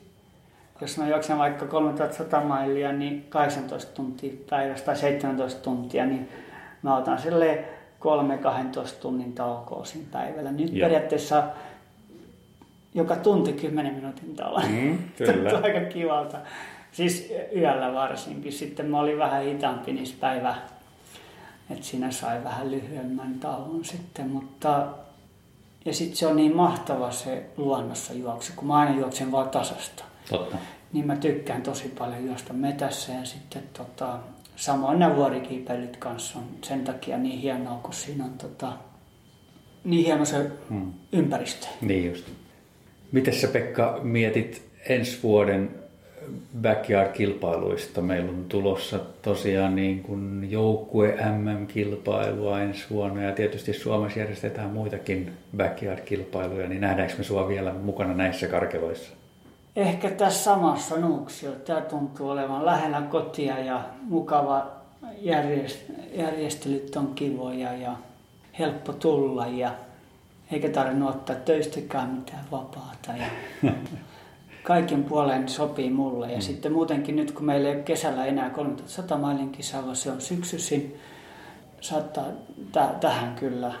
Jos 0.80 0.98
mä 0.98 1.08
juoksen 1.08 1.38
vaikka 1.38 1.66
3100 1.66 2.40
mailia, 2.40 2.92
niin 2.92 3.26
18 3.28 3.92
tuntia 3.94 4.32
päivästä 4.50 4.86
tai 4.86 4.96
17 4.96 5.60
tuntia, 5.62 6.06
niin 6.06 6.28
mä 6.82 6.96
otan 6.96 7.18
sille 7.18 7.64
3-12 8.00 8.06
tunnin 9.00 9.32
taukoa 9.32 9.84
siinä 9.84 10.06
päivällä. 10.12 10.52
Nyt 10.52 10.72
Joo. 10.72 10.84
periaatteessa 10.86 11.42
joka 12.94 13.16
tunti 13.16 13.52
10 13.52 13.94
minuutin 13.94 14.36
tauon. 14.36 14.62
Mm, 14.70 14.98
kyllä. 15.18 15.50
Tuntuu 15.50 15.58
aika 15.62 15.80
kivalta. 15.80 16.38
Siis 16.94 17.32
yöllä 17.56 17.92
varsinkin. 17.94 18.52
Sitten 18.52 18.86
mä 18.86 19.00
olin 19.00 19.18
vähän 19.18 19.44
hitaampi 19.44 19.92
niissä 19.92 20.16
päivä, 20.20 20.56
että 21.70 21.84
siinä 21.86 22.10
sai 22.10 22.44
vähän 22.44 22.70
lyhyemmän 22.70 23.34
tauon 23.40 23.84
sitten, 23.84 24.30
mutta 24.30 24.86
ja 25.84 25.94
sitten 25.94 26.16
se 26.16 26.26
on 26.26 26.36
niin 26.36 26.56
mahtava 26.56 27.10
se 27.10 27.46
luonnossa 27.56 28.12
juoksu, 28.12 28.52
kun 28.56 28.68
mä 28.68 28.74
aina 28.76 29.00
juoksen 29.00 29.32
vaan 29.32 29.48
tasasta. 29.50 30.04
Totta. 30.30 30.56
Niin 30.92 31.06
mä 31.06 31.16
tykkään 31.16 31.62
tosi 31.62 31.88
paljon 31.98 32.26
juosta 32.26 32.52
metässä 32.52 33.12
ja 33.12 33.24
sitten 33.24 33.62
tota, 33.72 34.18
samoin 34.56 34.98
nämä 34.98 35.16
vuorikiipeilyt 35.16 35.96
kanssa 35.96 36.38
on 36.38 36.44
sen 36.62 36.84
takia 36.84 37.18
niin 37.18 37.38
hienoa, 37.38 37.80
kun 37.82 37.94
siinä 37.94 38.24
on 38.24 38.38
tota, 38.38 38.72
niin 39.84 40.04
hieno 40.04 40.24
se 40.24 40.50
Hmm. 40.70 40.92
ympäristö. 41.12 41.66
Niin 41.80 42.06
just. 42.10 42.24
Miten 43.12 43.34
sä 43.34 43.48
Pekka 43.48 44.00
mietit 44.02 44.62
ensi 44.88 45.18
vuoden 45.22 45.70
backyard-kilpailuista. 46.62 48.00
Meillä 48.00 48.30
on 48.30 48.44
tulossa 48.48 49.00
tosiaan 49.22 49.76
niin 49.76 50.02
kuin 50.02 50.50
joukkue 50.50 51.16
MM-kilpailua 51.38 52.60
ensi 52.60 52.84
vuonna 52.90 53.22
ja 53.22 53.32
tietysti 53.32 53.72
Suomessa 53.72 54.18
järjestetään 54.18 54.70
muitakin 54.70 55.32
backyard-kilpailuja, 55.56 56.68
niin 56.68 56.80
nähdäänkö 56.80 57.14
me 57.18 57.24
sua 57.24 57.48
vielä 57.48 57.72
mukana 57.72 58.14
näissä 58.14 58.46
karkeloissa? 58.46 59.12
Ehkä 59.76 60.10
tässä 60.10 60.44
samassa 60.44 60.96
Nuuksio. 60.96 61.52
Tämä 61.52 61.80
tuntuu 61.80 62.30
olevan 62.30 62.66
lähellä 62.66 63.02
kotia 63.02 63.58
ja 63.58 63.84
mukava 64.02 64.66
järjest- 65.22 65.92
järjestelyt 66.14 66.96
on 66.96 67.12
kivoja 67.14 67.72
ja 67.72 67.96
helppo 68.58 68.92
tulla 68.92 69.46
ja 69.46 69.70
eikä 70.52 70.68
tarvinnut 70.68 71.10
ottaa 71.10 71.36
töistäkään 71.36 72.10
mitään 72.10 72.44
vapaata. 72.52 73.12
Ja 73.18 73.26
kaiken 74.64 75.04
puolen 75.04 75.48
sopii 75.48 75.90
mulle. 75.90 76.30
Ja 76.30 76.36
mm. 76.36 76.42
sitten 76.42 76.72
muutenkin 76.72 77.16
nyt, 77.16 77.32
kun 77.32 77.44
meillä 77.44 77.68
ei 77.68 77.74
ole 77.74 77.82
kesällä 77.82 78.24
enää 78.24 78.50
3100 78.50 79.18
mailin 79.18 79.52
kisaa, 79.52 79.84
vaan 79.84 79.96
se 79.96 80.10
on 80.10 80.20
syksyisin, 80.20 80.96
saattaa 81.80 82.26
t- 82.72 83.00
tähän 83.00 83.34
kyllä 83.34 83.74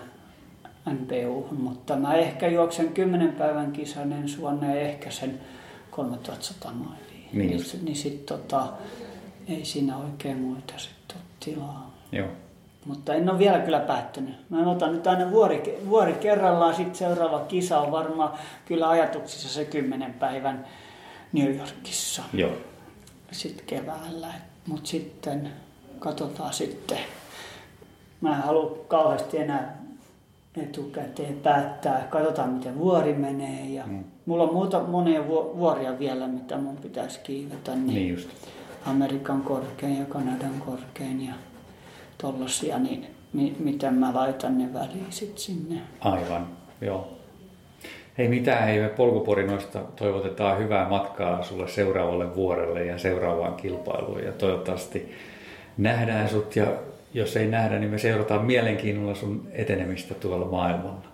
NPU, 0.90 1.48
mutta 1.50 1.96
mä 1.96 2.14
ehkä 2.14 2.48
juoksen 2.48 2.88
10 2.88 3.32
päivän 3.32 3.72
kisan 3.72 4.12
ensi 4.12 4.38
vuonna 4.38 4.74
ja 4.74 4.80
ehkä 4.80 5.10
sen 5.10 5.40
3100 5.90 6.72
mailia. 6.72 7.28
Niin, 7.32 7.50
niin, 7.50 7.84
niin 7.84 7.96
sitten 7.96 8.38
tota, 8.38 8.72
ei 9.48 9.64
siinä 9.64 9.96
oikein 9.96 10.38
muita 10.38 10.74
sitten 10.76 11.16
ole 11.16 11.24
tilaa. 11.40 11.94
Joo. 12.12 12.28
Mutta 12.86 13.14
en 13.14 13.30
ole 13.30 13.38
vielä 13.38 13.58
kyllä 13.58 13.80
päättänyt. 13.80 14.34
Mä 14.50 14.70
otan 14.70 14.92
nyt 14.92 15.06
aina 15.06 15.30
vuori, 15.30 15.78
vuori 15.88 16.12
kerrallaan, 16.12 16.74
sitten 16.74 16.94
seuraava 16.94 17.40
kisa 17.40 17.80
on 17.80 17.92
varmaan 17.92 18.32
kyllä 18.64 18.88
ajatuksissa 18.88 19.48
se 19.48 19.64
kymmenen 19.64 20.14
päivän 20.14 20.66
New 21.32 21.56
Yorkissa. 21.56 22.22
Joo. 22.32 22.52
Sitten 23.32 23.66
keväällä. 23.66 24.28
Mutta 24.66 24.86
sitten 24.88 25.50
katsotaan 25.98 26.54
sitten. 26.54 26.98
Mä 28.20 28.36
en 28.36 28.42
halua 28.42 28.84
kauheasti 28.88 29.38
enää 29.38 29.78
etukäteen 30.56 31.36
päättää. 31.36 32.06
Katsotaan 32.10 32.50
miten 32.50 32.78
vuori 32.78 33.14
menee. 33.14 33.66
Ja 33.66 33.86
mm. 33.86 34.04
Mulla 34.26 34.44
on 34.44 34.54
muuta, 34.54 34.82
monia 34.82 35.28
vuoria 35.28 35.98
vielä, 35.98 36.28
mitä 36.28 36.56
mun 36.56 36.76
pitäisi 36.76 37.20
kiivetä. 37.20 37.74
Niin, 37.74 37.86
niin 37.86 38.08
just. 38.08 38.28
Amerikan 38.86 39.42
korkein 39.42 39.98
ja 39.98 40.04
Kanadan 40.04 40.62
korkein 40.66 41.26
ja 41.26 41.34
tollasia, 42.18 42.78
niin 42.78 43.06
mi- 43.32 43.56
miten 43.58 43.94
mä 43.94 44.14
laitan 44.14 44.58
ne 44.58 44.72
väliin 44.74 45.06
sit 45.10 45.38
sinne. 45.38 45.80
Aivan, 46.00 46.46
joo. 46.80 47.08
Hei 48.18 48.28
mitään, 48.28 48.64
hei 48.64 48.80
me 48.80 48.88
polkuporinoista 48.88 49.78
toivotetaan 49.96 50.58
hyvää 50.58 50.88
matkaa 50.88 51.42
sulle 51.42 51.68
seuraavalle 51.68 52.36
vuorelle 52.36 52.84
ja 52.84 52.98
seuraavaan 52.98 53.54
kilpailuun 53.54 54.24
ja 54.24 54.32
toivottavasti 54.32 55.14
nähdään 55.78 56.28
sut 56.28 56.56
ja 56.56 56.66
jos 57.14 57.36
ei 57.36 57.46
nähdä, 57.46 57.78
niin 57.78 57.90
me 57.90 57.98
seurataan 57.98 58.44
mielenkiinnolla 58.44 59.14
sun 59.14 59.48
etenemistä 59.52 60.14
tuolla 60.14 60.46
maailmalla. 60.46 61.04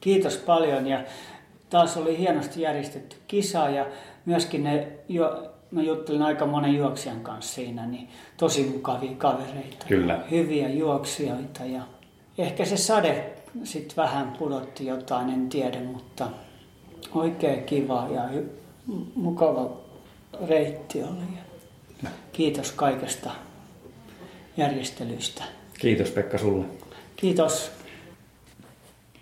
Kiitos 0.00 0.36
paljon 0.36 0.86
ja 0.86 1.00
taas 1.70 1.96
oli 1.96 2.18
hienosti 2.18 2.60
järjestetty 2.60 3.16
kisa 3.28 3.68
ja 3.68 3.86
myöskin 4.26 4.64
ne 4.64 4.88
jo, 5.08 5.47
mä 5.70 5.82
juttelin 5.82 6.22
aika 6.22 6.46
monen 6.46 6.74
juoksijan 6.74 7.20
kanssa 7.20 7.54
siinä, 7.54 7.86
niin 7.86 8.08
tosi 8.36 8.64
mukavia 8.64 9.16
kavereita. 9.18 9.86
Kyllä. 9.88 10.24
Hyviä 10.30 10.68
juoksijoita 10.68 11.64
ja 11.64 11.82
ehkä 12.38 12.64
se 12.64 12.76
sade 12.76 13.32
sitten 13.64 13.96
vähän 13.96 14.32
pudotti 14.38 14.86
jotain, 14.86 15.30
en 15.30 15.48
tiedä, 15.48 15.80
mutta 15.80 16.28
oikein 17.14 17.64
kiva 17.64 18.08
ja 18.10 18.22
hy- 18.22 18.50
mukava 19.14 19.70
reitti 20.48 21.02
oli. 21.02 21.38
Kiitos 22.32 22.72
kaikesta 22.72 23.30
järjestelyistä. 24.56 25.44
Kiitos 25.78 26.10
Pekka 26.10 26.38
sulle. 26.38 26.64
Kiitos. 27.16 27.70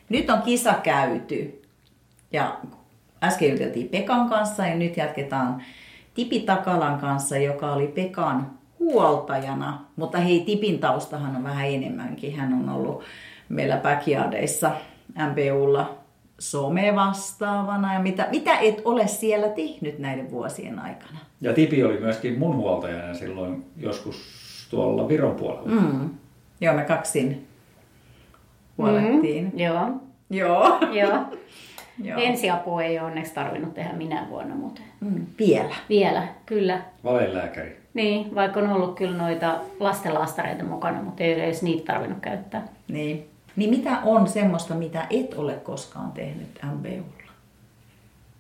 Nyt 0.09 0.31
on 0.31 0.43
kisa 0.43 0.75
käyty 0.75 1.63
ja 2.33 2.61
äsken 3.23 3.51
juteltiin 3.51 3.89
Pekan 3.89 4.29
kanssa 4.29 4.67
ja 4.67 4.75
nyt 4.75 4.97
jatketaan 4.97 5.63
Tipi 6.17 6.41
Takalan 6.41 6.99
kanssa, 6.99 7.37
joka 7.37 7.73
oli 7.73 7.87
Pekan 7.87 8.51
huoltajana. 8.79 9.85
Mutta 9.97 10.19
hei, 10.19 10.41
Tipin 10.41 10.79
taustahan 10.79 11.37
on 11.37 11.45
vähän 11.45 11.67
enemmänkin. 11.67 12.37
Hän 12.37 12.53
on 12.53 12.69
ollut 12.69 13.03
meillä 13.49 13.77
backyardeissa 13.77 14.71
MPUlla 15.15 15.99
some 16.39 16.93
vastaavana 16.95 17.95
ja 17.95 18.01
mitä, 18.01 18.29
mitä 18.31 18.59
et 18.59 18.83
ole 18.85 19.07
siellä 19.07 19.49
tehnyt 19.49 19.99
näiden 19.99 20.31
vuosien 20.31 20.79
aikana? 20.79 21.19
Ja 21.41 21.53
Tipi 21.53 21.85
oli 21.85 22.01
myöskin 22.01 22.39
mun 22.39 22.57
huoltajana 22.57 23.15
silloin 23.15 23.65
joskus 23.77 24.17
tuolla 24.71 25.09
Viron 25.09 25.35
puolella. 25.35 25.81
Mm. 25.81 26.11
Joo, 26.61 26.75
me 26.75 26.85
kaksin 26.85 27.47
huolettiin. 28.79 29.45
Mm, 29.45 29.59
joo. 29.59 29.91
Joo. 30.31 30.79
joo. 30.93 31.19
Joo. 32.03 32.21
Ensiapua 32.21 32.83
ei 32.83 32.99
ole 32.99 33.07
onneksi 33.07 33.35
tarvinnut 33.35 33.75
tehdä 33.75 33.93
minä 33.93 34.27
vuonna 34.31 34.55
muuten. 34.55 34.85
Mm. 35.01 35.27
Vielä. 35.39 35.75
Vielä, 35.89 36.29
kyllä. 36.47 36.81
Valelääkäri. 37.05 37.77
Niin, 37.95 38.35
vaikka 38.35 38.61
on 38.61 38.69
ollut 38.71 38.97
kyllä 38.97 39.17
noita 39.17 39.57
lastenlaastareita 39.81 40.65
mukana, 40.65 41.03
mutta 41.03 41.23
ei 41.25 41.33
edes 41.33 41.63
niitä 41.63 41.93
tarvinnut 41.93 42.21
käyttää. 42.21 42.69
Niin. 42.89 43.29
Niin 43.57 43.71
mitä 43.71 43.99
on 44.05 44.29
semmoista, 44.29 44.75
mitä 44.75 45.07
et 45.11 45.35
ole 45.35 45.53
koskaan 45.55 46.13
tehnyt 46.13 46.49
MBUlla? 46.63 47.33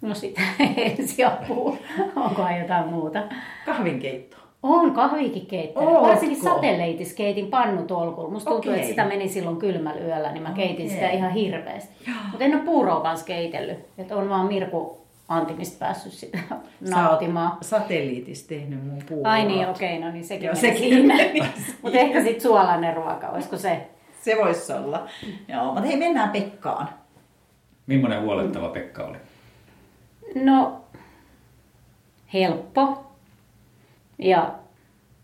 No 0.00 0.14
sitä 0.14 0.40
ensiapua. 0.98 1.76
Onkohan 2.16 2.58
jotain 2.58 2.88
muuta? 2.88 3.22
Kahvinkeitto. 3.66 4.36
On 4.62 4.92
kahvikin 4.94 5.46
keittänyt. 5.46 5.88
Ootko? 5.88 6.08
Varsinkin 6.08 6.42
satelleitis 6.42 7.14
keitin 7.14 7.46
pannutolkulla. 7.46 8.30
Musta 8.30 8.50
tuntuu, 8.50 8.70
Okei. 8.70 8.80
että 8.80 8.88
sitä 8.90 9.04
meni 9.04 9.28
silloin 9.28 9.56
kylmällä 9.56 10.00
yöllä, 10.00 10.32
niin 10.32 10.42
mä 10.42 10.50
keitin 10.52 10.90
sitä 10.90 11.10
ihan 11.10 11.30
hirveästi. 11.30 11.94
Mutta 12.30 12.44
en 12.44 12.54
ole 12.54 12.62
puuroa 12.62 13.00
kanssa 13.00 13.26
keitellyt. 13.26 13.78
Että 13.98 14.16
on 14.16 14.28
vaan 14.28 14.46
Mirku 14.46 14.98
Antimista 15.28 15.78
päässyt 15.78 16.12
sitä 16.12 16.38
nauttimaan. 16.90 17.52
Satelliitissa 17.60 18.48
tehnyt 18.48 18.84
mun 18.84 19.02
puuroa. 19.08 19.32
Ai 19.32 19.44
niin, 19.44 19.68
okei, 19.68 19.98
no 19.98 20.10
niin 20.10 20.24
sekin 20.24 20.46
Joo, 20.46 20.54
meni 20.54 20.74
sekin 20.74 20.94
siinä. 20.94 21.14
meni 21.16 21.40
Mutta 21.82 21.98
ehkä 21.98 22.22
sitten 22.22 22.40
suolainen 22.40 22.96
ruoka, 22.96 23.28
olisiko 23.28 23.56
se? 23.56 23.86
Se 24.20 24.36
voisi 24.36 24.72
olla. 24.72 25.06
Joo, 25.48 25.64
mutta 25.64 25.80
hei, 25.80 25.96
mennään 25.96 26.30
Pekkaan. 26.30 26.88
Millainen 27.86 28.22
huolettava 28.22 28.68
Pekka 28.68 29.04
oli? 29.04 29.18
No, 30.34 30.80
helppo 32.34 33.06
ja 34.18 34.54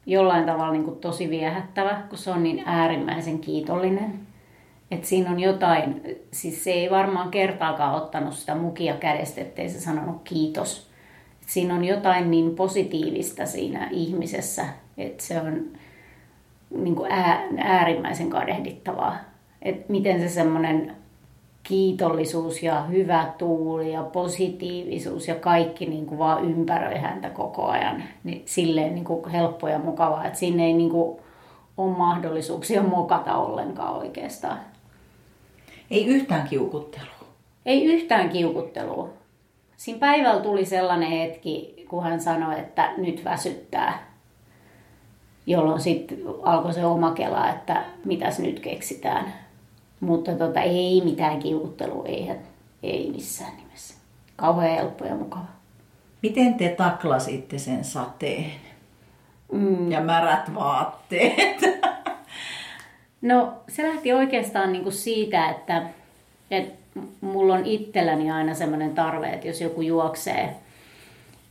jollain 0.06 0.46
tavalla 0.46 0.72
niin 0.72 0.84
kuin 0.84 1.00
tosi 1.00 1.30
viehättävä, 1.30 2.02
kun 2.08 2.18
se 2.18 2.30
on 2.30 2.42
niin 2.42 2.62
äärimmäisen 2.66 3.38
kiitollinen. 3.38 4.20
Et 4.90 5.04
siinä 5.04 5.30
on 5.30 5.40
jotain, 5.40 6.02
siis 6.32 6.64
se 6.64 6.70
ei 6.70 6.90
varmaan 6.90 7.30
kertaakaan 7.30 7.94
ottanut 7.94 8.34
sitä 8.34 8.54
mukia 8.54 8.94
kädestä, 8.94 9.40
ettei 9.40 9.68
se 9.68 9.80
sanonut 9.80 10.22
kiitos. 10.24 10.90
Et 11.42 11.48
siinä 11.48 11.74
on 11.74 11.84
jotain 11.84 12.30
niin 12.30 12.54
positiivista 12.54 13.46
siinä 13.46 13.88
ihmisessä, 13.90 14.64
että 14.98 15.22
se 15.24 15.40
on 15.40 15.64
niin 16.70 16.96
kuin 16.96 17.12
ää, 17.12 17.42
äärimmäisen 17.58 18.30
kadehdittavaa. 18.30 19.16
Et 19.62 19.88
miten 19.88 20.20
se 20.20 20.28
semmoinen 20.28 20.96
kiitollisuus 21.62 22.62
ja 22.62 22.82
hyvä 22.82 23.32
tuuli 23.38 23.92
ja 23.92 24.02
positiivisuus 24.02 25.28
ja 25.28 25.34
kaikki 25.34 25.86
niin 25.86 26.06
kuin 26.06 26.18
vaan 26.18 26.44
ympäröi 26.44 26.98
häntä 26.98 27.30
koko 27.30 27.66
ajan. 27.66 28.02
Niin 28.24 28.42
silleen 28.46 28.94
niin 28.94 29.04
kuin 29.04 29.28
helppo 29.28 29.68
ja 29.68 29.78
mukavaa, 29.78 30.26
että 30.26 30.38
siinä 30.38 30.62
ei 30.62 30.72
niin 30.72 30.90
kuin 30.90 31.20
ole 31.76 31.96
mahdollisuuksia 31.96 32.82
mokata 32.82 33.36
ollenkaan 33.36 33.94
oikeastaan. 33.94 34.58
Ei 35.90 36.06
yhtään 36.06 36.48
kiukuttelua. 36.48 37.26
Ei 37.66 37.84
yhtään 37.84 38.28
kiukuttelua. 38.28 39.08
Siinä 39.76 40.00
päivällä 40.00 40.42
tuli 40.42 40.64
sellainen 40.64 41.10
hetki, 41.10 41.86
kun 41.88 42.02
hän 42.02 42.20
sanoi, 42.20 42.58
että 42.58 42.92
nyt 42.96 43.24
väsyttää. 43.24 44.12
Jolloin 45.46 45.80
sitten 45.80 46.18
alkoi 46.42 46.74
se 46.74 46.84
oma 46.84 47.10
kela, 47.10 47.48
että 47.48 47.84
mitäs 48.04 48.38
nyt 48.38 48.60
keksitään. 48.60 49.41
Mutta 50.02 50.32
tota, 50.34 50.60
ei 50.60 51.02
mitään 51.04 51.38
kiukuttelua, 51.38 52.06
ei, 52.06 52.30
ei 52.82 53.10
missään 53.10 53.56
nimessä. 53.56 53.94
Kauhean 54.36 54.76
helppo 54.76 55.04
ja 55.04 55.14
mukava. 55.14 55.44
Miten 56.22 56.54
te 56.54 56.68
taklasitte 56.68 57.58
sen 57.58 57.84
sateen? 57.84 58.52
Mm. 59.52 59.90
Ja 59.90 60.00
märät 60.00 60.54
vaatteet. 60.54 61.60
No 63.22 63.52
se 63.68 63.88
lähti 63.88 64.12
oikeastaan 64.12 64.72
niin 64.72 64.82
kuin 64.82 64.92
siitä, 64.92 65.50
että, 65.50 65.82
että 66.50 67.00
mulla 67.20 67.54
on 67.54 67.66
itselläni 67.66 68.30
aina 68.30 68.54
semmoinen 68.54 68.94
tarve, 68.94 69.26
että 69.26 69.46
jos 69.46 69.60
joku 69.60 69.82
juoksee, 69.82 70.56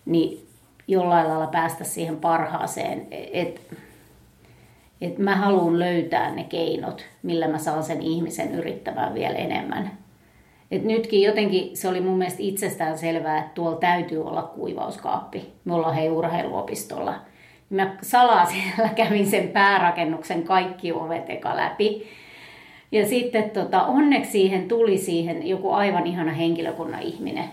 niin 0.05 0.47
jollain 0.87 1.27
lailla 1.27 1.47
päästä 1.47 1.83
siihen 1.83 2.17
parhaaseen. 2.17 3.07
Että 3.11 3.75
et 5.01 5.17
mä 5.17 5.35
haluan 5.35 5.79
löytää 5.79 6.35
ne 6.35 6.43
keinot, 6.43 7.05
millä 7.23 7.47
mä 7.47 7.57
saan 7.57 7.83
sen 7.83 8.01
ihmisen 8.01 8.55
yrittämään 8.55 9.13
vielä 9.13 9.35
enemmän. 9.35 9.91
Et 10.71 10.83
nytkin 10.83 11.21
jotenkin 11.21 11.77
se 11.77 11.87
oli 11.87 12.01
mun 12.01 12.17
mielestä 12.17 12.39
itsestään 12.43 12.97
selvää, 12.97 13.37
että 13.37 13.51
tuolla 13.53 13.77
täytyy 13.77 14.23
olla 14.23 14.43
kuivauskaappi. 14.43 15.53
Me 15.65 15.73
ollaan 15.73 15.95
hei 15.95 16.09
urheiluopistolla. 16.09 17.15
Mä 17.69 17.95
salaa 18.01 18.45
siellä 18.45 18.89
kävin 19.05 19.29
sen 19.29 19.47
päärakennuksen 19.47 20.43
kaikki 20.43 20.91
ovet 20.91 21.29
eka 21.29 21.57
läpi. 21.57 22.07
Ja 22.91 23.07
sitten 23.07 23.49
tota, 23.49 23.83
onneksi 23.83 24.31
siihen 24.31 24.67
tuli 24.67 24.97
siihen 24.97 25.47
joku 25.47 25.71
aivan 25.71 26.07
ihana 26.07 26.31
henkilökunnan 26.31 27.01
ihminen, 27.01 27.45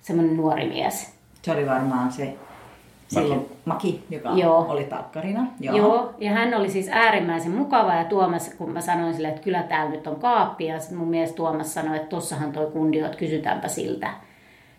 semmoinen 0.00 0.36
nuori 0.36 0.68
mies. 0.68 1.14
Se 1.42 1.52
oli 1.52 1.66
varmaan 1.66 2.12
se 2.12 2.34
silloin 3.08 3.46
Maki, 3.64 4.04
joka 4.10 4.30
Joo. 4.30 4.66
oli 4.68 4.84
talkkarina. 4.84 5.46
Joo. 5.60 5.76
Joo, 5.76 6.14
ja 6.18 6.30
hän 6.30 6.54
oli 6.54 6.70
siis 6.70 6.88
äärimmäisen 6.88 7.52
mukava 7.52 7.94
ja 7.94 8.04
Tuomas, 8.04 8.54
kun 8.58 8.70
mä 8.70 8.80
sanoin 8.80 9.14
sille, 9.14 9.28
että 9.28 9.42
kyllä 9.42 9.62
täällä 9.62 9.90
nyt 9.90 10.06
on 10.06 10.16
kaappi, 10.16 10.66
ja 10.66 10.80
sitten 10.80 10.98
mun 10.98 11.08
mies 11.08 11.32
Tuomas 11.32 11.74
sanoi, 11.74 11.96
että 11.96 12.08
tossahan 12.08 12.52
toi 12.52 12.66
kundi 12.66 12.98
että 12.98 13.18
kysytäänpä 13.18 13.68
siltä. 13.68 14.10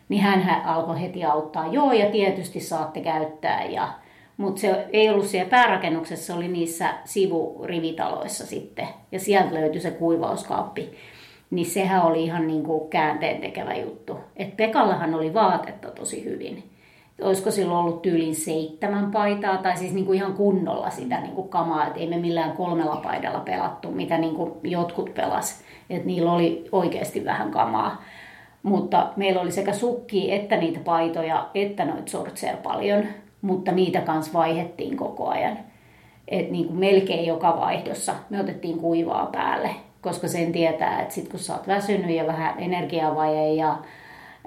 Niin 0.09 0.21
hän 0.21 0.65
alkoi 0.65 1.01
heti 1.01 1.23
auttaa, 1.23 1.67
joo 1.67 1.91
ja 1.91 2.11
tietysti 2.11 2.59
saatte 2.59 3.01
käyttää, 3.01 3.63
ja, 3.63 3.89
mutta 4.37 4.61
se 4.61 4.87
ei 4.93 5.09
ollut 5.09 5.25
siellä 5.25 5.49
päärakennuksessa, 5.49 6.25
se 6.25 6.33
oli 6.33 6.47
niissä 6.47 6.93
sivurivitaloissa 7.05 8.45
sitten, 8.45 8.87
ja 9.11 9.19
sieltä 9.19 9.53
löytyi 9.53 9.81
se 9.81 9.91
kuivauskaappi. 9.91 10.89
Niin 11.51 11.65
sehän 11.65 12.03
oli 12.03 12.23
ihan 12.23 12.47
niin 12.47 12.63
kuin 12.63 12.89
käänteen 12.89 13.41
tekevä 13.41 13.73
juttu. 13.73 14.19
Et 14.35 14.57
Pekallahan 14.57 15.15
oli 15.15 15.33
vaatetta 15.33 15.91
tosi 15.91 16.25
hyvin 16.25 16.63
olisiko 17.21 17.51
silloin 17.51 17.79
ollut 17.79 18.01
tyylin 18.01 18.35
seitsemän 18.35 19.11
paitaa, 19.11 19.57
tai 19.57 19.77
siis 19.77 19.93
niin 19.93 20.05
kuin 20.05 20.15
ihan 20.15 20.33
kunnolla 20.33 20.89
sitä 20.89 21.21
niin 21.21 21.35
kuin 21.35 21.49
kamaa, 21.49 21.87
että 21.87 21.99
ei 21.99 22.07
me 22.07 22.17
millään 22.17 22.51
kolmella 22.51 22.95
paidalla 22.95 23.39
pelattu, 23.39 23.91
mitä 23.91 24.17
niin 24.17 24.35
kuin 24.35 24.51
jotkut 24.63 25.13
pelas, 25.13 25.63
että 25.89 26.07
niillä 26.07 26.31
oli 26.31 26.65
oikeasti 26.71 27.25
vähän 27.25 27.51
kamaa. 27.51 28.01
Mutta 28.63 29.13
meillä 29.15 29.41
oli 29.41 29.51
sekä 29.51 29.73
sukki 29.73 30.31
että 30.33 30.57
niitä 30.57 30.79
paitoja, 30.79 31.49
että 31.53 31.85
noita 31.85 32.11
sortseja 32.11 32.57
paljon, 32.57 33.03
mutta 33.41 33.71
niitä 33.71 34.01
kanssa 34.01 34.33
vaihettiin 34.33 34.97
koko 34.97 35.27
ajan. 35.27 35.59
Et 36.27 36.51
niin 36.51 36.67
kuin 36.67 36.79
melkein 36.79 37.25
joka 37.25 37.57
vaihdossa 37.59 38.13
me 38.29 38.39
otettiin 38.39 38.77
kuivaa 38.77 39.25
päälle, 39.25 39.69
koska 40.01 40.27
sen 40.27 40.51
tietää, 40.51 41.01
että 41.01 41.13
sit 41.13 41.29
kun 41.29 41.39
sä 41.39 41.53
oot 41.53 41.67
väsynyt 41.67 42.15
ja 42.15 42.27
vähän 42.27 42.59
energiavaje 42.59 43.53
ja 43.53 43.77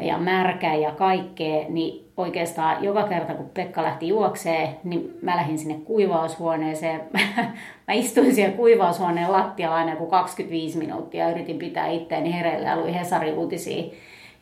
ja 0.00 0.18
märkä 0.18 0.74
ja 0.74 0.90
kaikkea, 0.90 1.64
niin 1.68 2.12
oikeastaan 2.16 2.84
joka 2.84 3.02
kerta 3.08 3.34
kun 3.34 3.50
Pekka 3.54 3.82
lähti 3.82 4.08
juokseen, 4.08 4.68
niin 4.84 5.18
mä 5.22 5.36
lähdin 5.36 5.58
sinne 5.58 5.74
kuivaushuoneeseen. 5.74 7.00
mä 7.88 7.94
istuin 7.94 8.34
siellä 8.34 8.56
kuivaushuoneen 8.56 9.32
lattialla 9.32 9.76
aina 9.76 9.96
kuin 9.96 10.10
25 10.10 10.78
minuuttia 10.78 11.24
ja 11.24 11.30
yritin 11.30 11.58
pitää 11.58 11.86
itteeni 11.86 12.34
hereillä 12.34 12.68
ja 12.68 12.76
luin 12.76 12.94
Hesari 12.94 13.32
uutisia. 13.32 13.84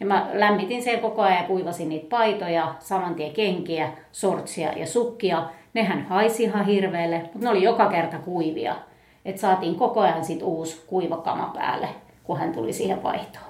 Ja 0.00 0.06
mä 0.06 0.30
lämmitin 0.32 0.82
sen 0.82 1.00
koko 1.00 1.22
ajan 1.22 1.38
ja 1.38 1.44
kuivasin 1.44 1.88
niitä 1.88 2.06
paitoja, 2.08 2.74
saman 2.78 3.14
tien 3.14 3.32
kenkiä, 3.32 3.88
sortsia 4.12 4.72
ja 4.72 4.86
sukkia. 4.86 5.42
Nehän 5.74 6.02
haisi 6.02 6.42
ihan 6.42 6.66
hirveelle, 6.66 7.18
mutta 7.18 7.38
ne 7.38 7.48
oli 7.48 7.62
joka 7.62 7.88
kerta 7.88 8.18
kuivia. 8.18 8.76
Että 9.24 9.40
saatiin 9.40 9.74
koko 9.74 10.00
ajan 10.00 10.24
sit 10.24 10.42
uusi 10.42 10.84
kuivakama 10.86 11.52
päälle, 11.54 11.88
kun 12.24 12.38
hän 12.38 12.52
tuli 12.52 12.72
siihen 12.72 13.02
vaihtoon. 13.02 13.44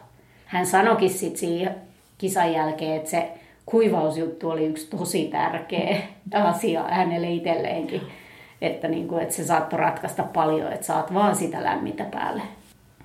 Hän 0.47 0.67
sanoikin 0.67 1.11
sitten 1.11 1.75
kisan 2.21 2.53
jälkeen, 2.53 2.97
että 2.97 3.11
se 3.11 3.33
kuivausjuttu 3.67 4.51
oli 4.51 4.67
yksi 4.67 4.91
tosi 4.91 5.25
tärkeä 5.25 5.97
asia 6.35 6.83
hänelle 6.83 7.31
itselleenkin. 7.31 8.03
Että, 8.61 8.89
niin 8.89 9.09
kuin, 9.09 9.23
että 9.23 9.35
se 9.35 9.45
saattoi 9.45 9.79
ratkaista 9.79 10.23
paljon, 10.23 10.73
että 10.73 10.87
saat 10.87 11.15
vaan 11.15 11.37
sitä 11.37 11.65
lämmintä 11.65 12.05
päälle. 12.05 12.43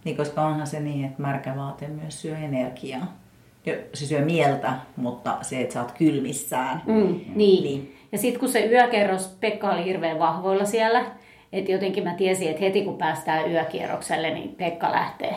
Niin, 0.03 0.17
koska 0.17 0.45
onhan 0.45 0.67
se 0.67 0.79
niin, 0.79 1.05
että 1.05 1.21
märkä 1.21 1.55
vaate 1.55 1.87
myös 1.87 2.21
syö 2.21 2.37
energiaa. 2.37 3.17
Jo, 3.65 3.73
se 3.93 4.05
syö 4.05 4.25
mieltä, 4.25 4.73
mutta 4.95 5.37
se, 5.41 5.61
että 5.61 5.73
sä 5.73 5.81
oot 5.81 5.91
kylmissään. 5.91 6.81
Mm, 6.85 7.19
niin. 7.35 7.63
niin. 7.63 7.95
Ja 8.11 8.17
sitten 8.17 8.39
kun 8.39 8.49
se 8.49 8.65
yökerros, 8.65 9.37
Pekka 9.39 9.69
oli 9.69 9.85
hirveän 9.85 10.19
vahvoilla 10.19 10.65
siellä, 10.65 11.05
että 11.53 11.71
jotenkin 11.71 12.03
mä 12.03 12.13
tiesin, 12.13 12.49
että 12.49 12.63
heti 12.63 12.81
kun 12.81 12.97
päästään 12.97 13.51
yökierrokselle, 13.51 14.33
niin 14.33 14.55
Pekka 14.55 14.91
lähtee. 14.91 15.35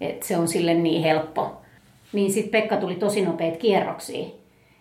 Että 0.00 0.26
se 0.26 0.36
on 0.36 0.48
sille 0.48 0.74
niin 0.74 1.02
helppo 1.02 1.61
niin 2.12 2.32
sitten 2.32 2.60
Pekka 2.60 2.76
tuli 2.76 2.94
tosi 2.94 3.24
nopeat 3.24 3.56
kierroksia. 3.56 4.26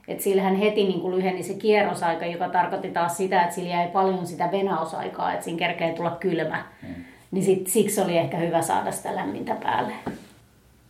Että 0.08 0.24
sillähän 0.24 0.56
heti 0.56 0.84
niin 0.84 1.02
kuin 1.02 1.16
lyheni 1.16 1.44
se 1.44 1.54
kierrosaika, 1.54 2.26
joka 2.26 2.50
tarkoitti 2.50 2.90
taas 2.90 3.18
sitä, 3.18 3.42
että 3.42 3.56
sillä 3.56 3.70
jäi 3.70 3.88
paljon 3.88 4.28
sitä 4.28 4.50
venausaikaa, 4.52 5.34
että 5.34 5.46
siinä 5.46 5.60
kerkee 5.60 5.94
tulla 5.94 6.18
kylmä. 6.20 6.66
Mm. 6.82 7.04
Niin 7.32 7.46
sit, 7.46 7.68
siksi 7.68 8.02
oli 8.02 8.18
ehkä 8.18 8.38
hyvä 8.38 8.62
saada 8.62 8.92
sitä 8.92 9.16
lämmintä 9.16 9.56
päälle. 9.56 9.94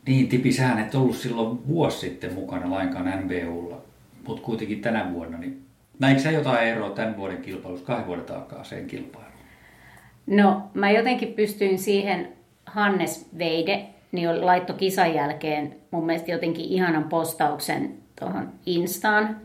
Niin, 0.08 0.28
Tipi, 0.28 0.52
sähän 0.52 0.80
et 0.80 0.96
ollut 0.96 1.16
silloin 1.16 1.68
vuosi 1.68 2.00
sitten 2.00 2.34
mukana 2.34 2.72
lainkaan 2.72 3.24
NBUlla, 3.24 3.78
mutta 4.28 4.44
kuitenkin 4.44 4.82
tänä 4.82 5.14
vuonna. 5.14 5.38
Niin 5.38 5.62
näikö 6.00 6.22
sä 6.22 6.32
jotain 6.32 6.68
eroa 6.68 6.90
tämän 6.90 7.18
vuoden 7.18 7.42
kilpailussa, 7.42 7.86
kahden 7.86 8.08
vuoden 8.08 8.26
takaa 8.26 8.64
sen 8.64 8.88
kilpailuun? 8.88 9.32
No, 10.28 10.62
mä 10.74 10.92
jotenkin 10.92 11.34
pystyin 11.34 11.80
siihen 11.80 12.34
Hannes 12.66 13.30
Veide, 13.38 13.86
niin 14.12 14.46
laittoi 14.46 14.76
kisan 14.76 15.14
jälkeen 15.14 15.76
mun 15.92 16.06
mielestä 16.06 16.32
jotenkin 16.32 16.66
ihanan 16.66 17.04
postauksen 17.04 17.98
tuohon 18.20 18.50
Instaan. 18.66 19.38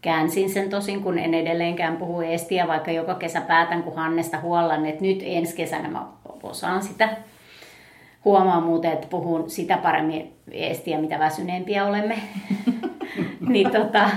Käänsin 0.00 0.50
sen 0.50 0.70
tosin, 0.70 1.02
kun 1.02 1.18
en 1.18 1.34
edelleenkään 1.34 1.96
puhu 1.96 2.20
estiä, 2.20 2.68
vaikka 2.68 2.90
joka 2.90 3.14
kesä 3.14 3.40
päätän, 3.40 3.82
kun 3.82 3.96
Hannesta 3.96 4.40
huollan, 4.40 4.86
että 4.86 5.02
nyt 5.02 5.18
ensi 5.22 5.56
kesänä 5.56 5.88
mä 5.88 6.06
osaan 6.42 6.82
sitä. 6.82 7.08
Huomaan 8.24 8.62
muuten, 8.62 8.92
että 8.92 9.06
puhun 9.10 9.50
sitä 9.50 9.76
paremmin 9.76 10.32
estiä, 10.52 11.00
mitä 11.00 11.18
väsyneempiä 11.18 11.86
olemme. 11.86 12.18
niin, 13.48 13.70
tota, 13.70 14.10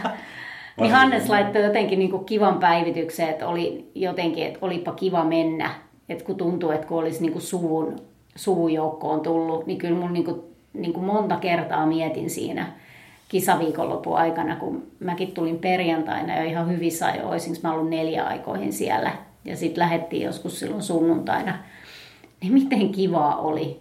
niin 0.80 0.92
Hannes 0.92 1.30
laittoi 1.30 1.64
jotenkin 1.64 2.00
niin 2.00 2.12
kuin 2.12 2.26
kivan 2.26 2.60
päivityksen, 2.60 3.30
että 3.30 3.48
oli 3.48 3.92
jotenkin, 3.96 4.46
että 4.46 4.60
olipa 4.62 4.92
kiva 4.92 5.24
mennä. 5.24 5.70
Että 6.10 6.26
kun 6.26 6.36
tuntuu, 6.36 6.72
että 6.72 6.88
kun 6.88 7.00
olisi 7.00 7.22
niin 7.22 7.32
kuin 7.32 7.42
suvun 7.42 7.96
suvujoukkoon 8.36 9.22
tullut, 9.22 9.66
niin 9.66 9.78
kyllä 9.78 10.00
mun 10.00 10.14
niin 10.14 10.26
kuin, 10.26 10.42
niin 10.74 10.94
kuin 10.94 11.06
monta 11.06 11.36
kertaa 11.36 11.86
mietin 11.86 12.30
siinä 12.30 12.72
kisaviikonlopun 13.34 14.18
aikana, 14.18 14.56
kun 14.56 14.84
mäkin 15.00 15.32
tulin 15.32 15.60
perjantaina 15.60 16.38
jo 16.38 16.44
ihan 16.44 16.70
hyvissä 16.70 17.06
ajoin, 17.06 17.40
mä 17.64 17.74
ollut 17.74 17.90
neljä 17.90 18.26
aikoihin 18.26 18.74
siellä. 18.74 19.12
Ja 19.46 19.56
sitten 19.56 19.82
lähdettiin 19.82 20.24
joskus 20.26 20.60
silloin 20.60 20.84
sunnuntaina. 20.84 21.58
Niin 22.42 22.54
miten 22.54 22.92
kivaa 22.92 23.38
oli. 23.38 23.80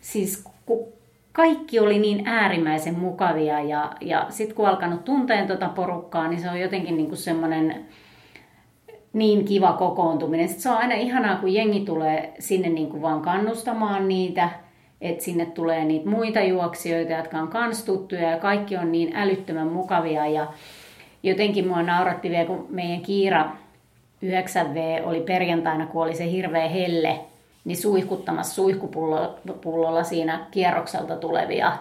Siis 0.00 0.44
kun 0.66 0.84
kaikki 1.32 1.78
oli 1.78 1.98
niin 1.98 2.28
äärimmäisen 2.28 2.98
mukavia 2.98 3.60
ja, 3.60 3.92
ja 4.00 4.26
sitten 4.28 4.56
kun 4.56 4.68
alkanut 4.68 5.04
tunteen 5.04 5.46
tuota 5.46 5.68
porukkaa, 5.68 6.28
niin 6.28 6.40
se 6.40 6.50
on 6.50 6.60
jotenkin 6.60 6.96
niin 6.96 7.08
kuin 7.08 7.18
semmoinen 7.18 7.86
niin 9.12 9.44
kiva 9.44 9.72
kokoontuminen. 9.72 10.48
Sitten 10.48 10.62
se 10.62 10.70
on 10.70 10.76
aina 10.76 10.94
ihanaa, 10.94 11.36
kun 11.36 11.54
jengi 11.54 11.80
tulee 11.80 12.34
sinne 12.38 12.68
niin 12.68 12.88
kuin 12.88 13.02
vaan 13.02 13.20
kannustamaan 13.20 14.08
niitä, 14.08 14.50
että 15.00 15.24
sinne 15.24 15.46
tulee 15.46 15.84
niitä 15.84 16.08
muita 16.08 16.40
juoksijoita, 16.40 17.12
jotka 17.12 17.38
on 17.38 17.48
kans 17.48 17.84
tuttuja 17.84 18.30
ja 18.30 18.38
kaikki 18.38 18.76
on 18.76 18.92
niin 18.92 19.16
älyttömän 19.16 19.66
mukavia. 19.66 20.26
Ja 20.26 20.46
jotenkin 21.22 21.68
mua 21.68 21.82
nauratti 21.82 22.30
vielä, 22.30 22.46
kun 22.46 22.66
meidän 22.68 23.00
Kiira 23.00 23.50
9V 24.24 25.06
oli 25.08 25.20
perjantaina, 25.20 25.86
kun 25.86 26.02
oli 26.02 26.14
se 26.14 26.30
hirveä 26.30 26.68
helle, 26.68 27.20
niin 27.64 27.76
suihkuttamassa 27.76 28.54
suihkupullolla 28.54 30.02
siinä 30.02 30.46
kierrokselta 30.50 31.16
tulevia 31.16 31.72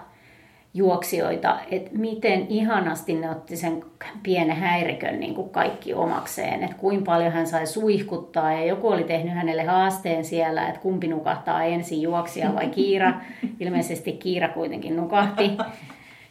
juoksijoita, 0.73 1.60
että 1.71 1.89
miten 1.93 2.45
ihanasti 2.49 3.13
ne 3.13 3.29
otti 3.29 3.58
sen 3.58 3.84
pienen 4.23 4.55
häirikön 4.55 5.19
niin 5.19 5.36
kuin 5.36 5.49
kaikki 5.49 5.93
omakseen, 5.93 6.63
että 6.63 6.75
kuinka 6.77 7.12
paljon 7.12 7.32
hän 7.32 7.47
sai 7.47 7.67
suihkuttaa 7.67 8.53
ja 8.53 8.65
joku 8.65 8.88
oli 8.88 9.03
tehnyt 9.03 9.34
hänelle 9.34 9.63
haasteen 9.63 10.25
siellä, 10.25 10.67
että 10.67 10.82
kumpi 10.82 11.08
nukahtaa 11.08 11.63
ensin 11.63 12.01
juoksia 12.01 12.55
vai 12.55 12.67
Kiira. 12.67 13.13
Ilmeisesti 13.60 14.12
Kiira 14.12 14.47
kuitenkin 14.47 14.95
nukahti. 14.95 15.58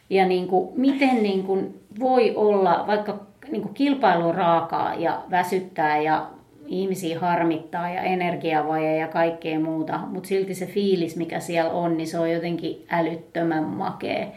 Ja 0.09 0.27
niin 0.27 0.47
kuin, 0.47 0.69
miten 0.75 1.23
niin 1.23 1.43
kuin 1.43 1.81
voi 1.99 2.35
olla, 2.35 2.83
vaikka 2.87 3.19
niin 3.51 3.61
kuin 3.61 3.73
kilpailu 3.73 4.31
raakaa 4.31 4.95
ja 4.95 5.21
väsyttää 5.31 6.01
ja 6.01 6.27
ihmisiä 6.69 7.19
harmittaa 7.19 7.89
ja 7.89 8.01
energiavaje 8.01 8.97
ja 8.97 9.07
kaikkea 9.07 9.59
muuta, 9.59 9.97
mutta 9.97 10.29
silti 10.29 10.55
se 10.55 10.65
fiilis, 10.65 11.15
mikä 11.15 11.39
siellä 11.39 11.71
on, 11.71 11.97
niin 11.97 12.07
se 12.07 12.19
on 12.19 12.31
jotenkin 12.31 12.85
älyttömän 12.89 13.63
makea. 13.63 14.27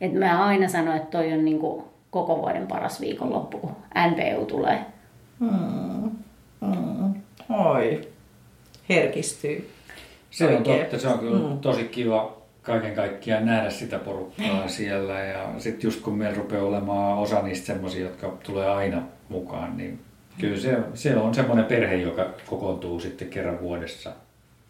Et 0.00 0.12
mä 0.12 0.44
aina 0.44 0.68
sanon, 0.68 0.96
että 0.96 1.18
toi 1.18 1.32
on 1.32 1.44
niinku 1.44 1.84
koko 2.10 2.36
vuoden 2.36 2.66
paras 2.66 3.00
viikonloppu, 3.00 3.58
kun 3.58 3.76
NPU 4.10 4.46
tulee. 4.46 4.78
Hmm. 5.40 6.10
Hmm. 6.60 7.14
Oi, 7.48 8.08
herkistyy. 8.88 9.70
Se 10.30 10.56
on 10.56 10.62
totta, 10.62 10.98
se 10.98 11.08
on 11.08 11.18
kyllä 11.18 11.48
hmm. 11.48 11.58
tosi 11.58 11.84
kiva 11.84 12.42
kaiken 12.62 12.94
kaikkiaan 12.94 13.46
nähdä 13.46 13.70
sitä 13.70 13.98
porukkaa 13.98 14.68
siellä. 14.68 15.20
Ja 15.20 15.48
sitten 15.58 15.88
just 15.88 16.02
kun 16.02 16.18
meillä 16.18 16.36
rupeaa 16.36 16.64
olemaan 16.64 17.18
osa 17.18 17.42
niistä 17.42 17.66
semmoisia, 17.66 18.02
jotka 18.02 18.32
tulee 18.42 18.70
aina 18.70 19.02
mukaan, 19.28 19.76
niin 19.76 20.00
Kyllä 20.40 20.56
se, 20.56 20.78
se 20.94 21.16
on 21.16 21.34
semmoinen 21.34 21.64
perhe, 21.64 21.96
joka 21.96 22.26
kokoontuu 22.46 23.00
sitten 23.00 23.28
kerran 23.28 23.60
vuodessa 23.60 24.12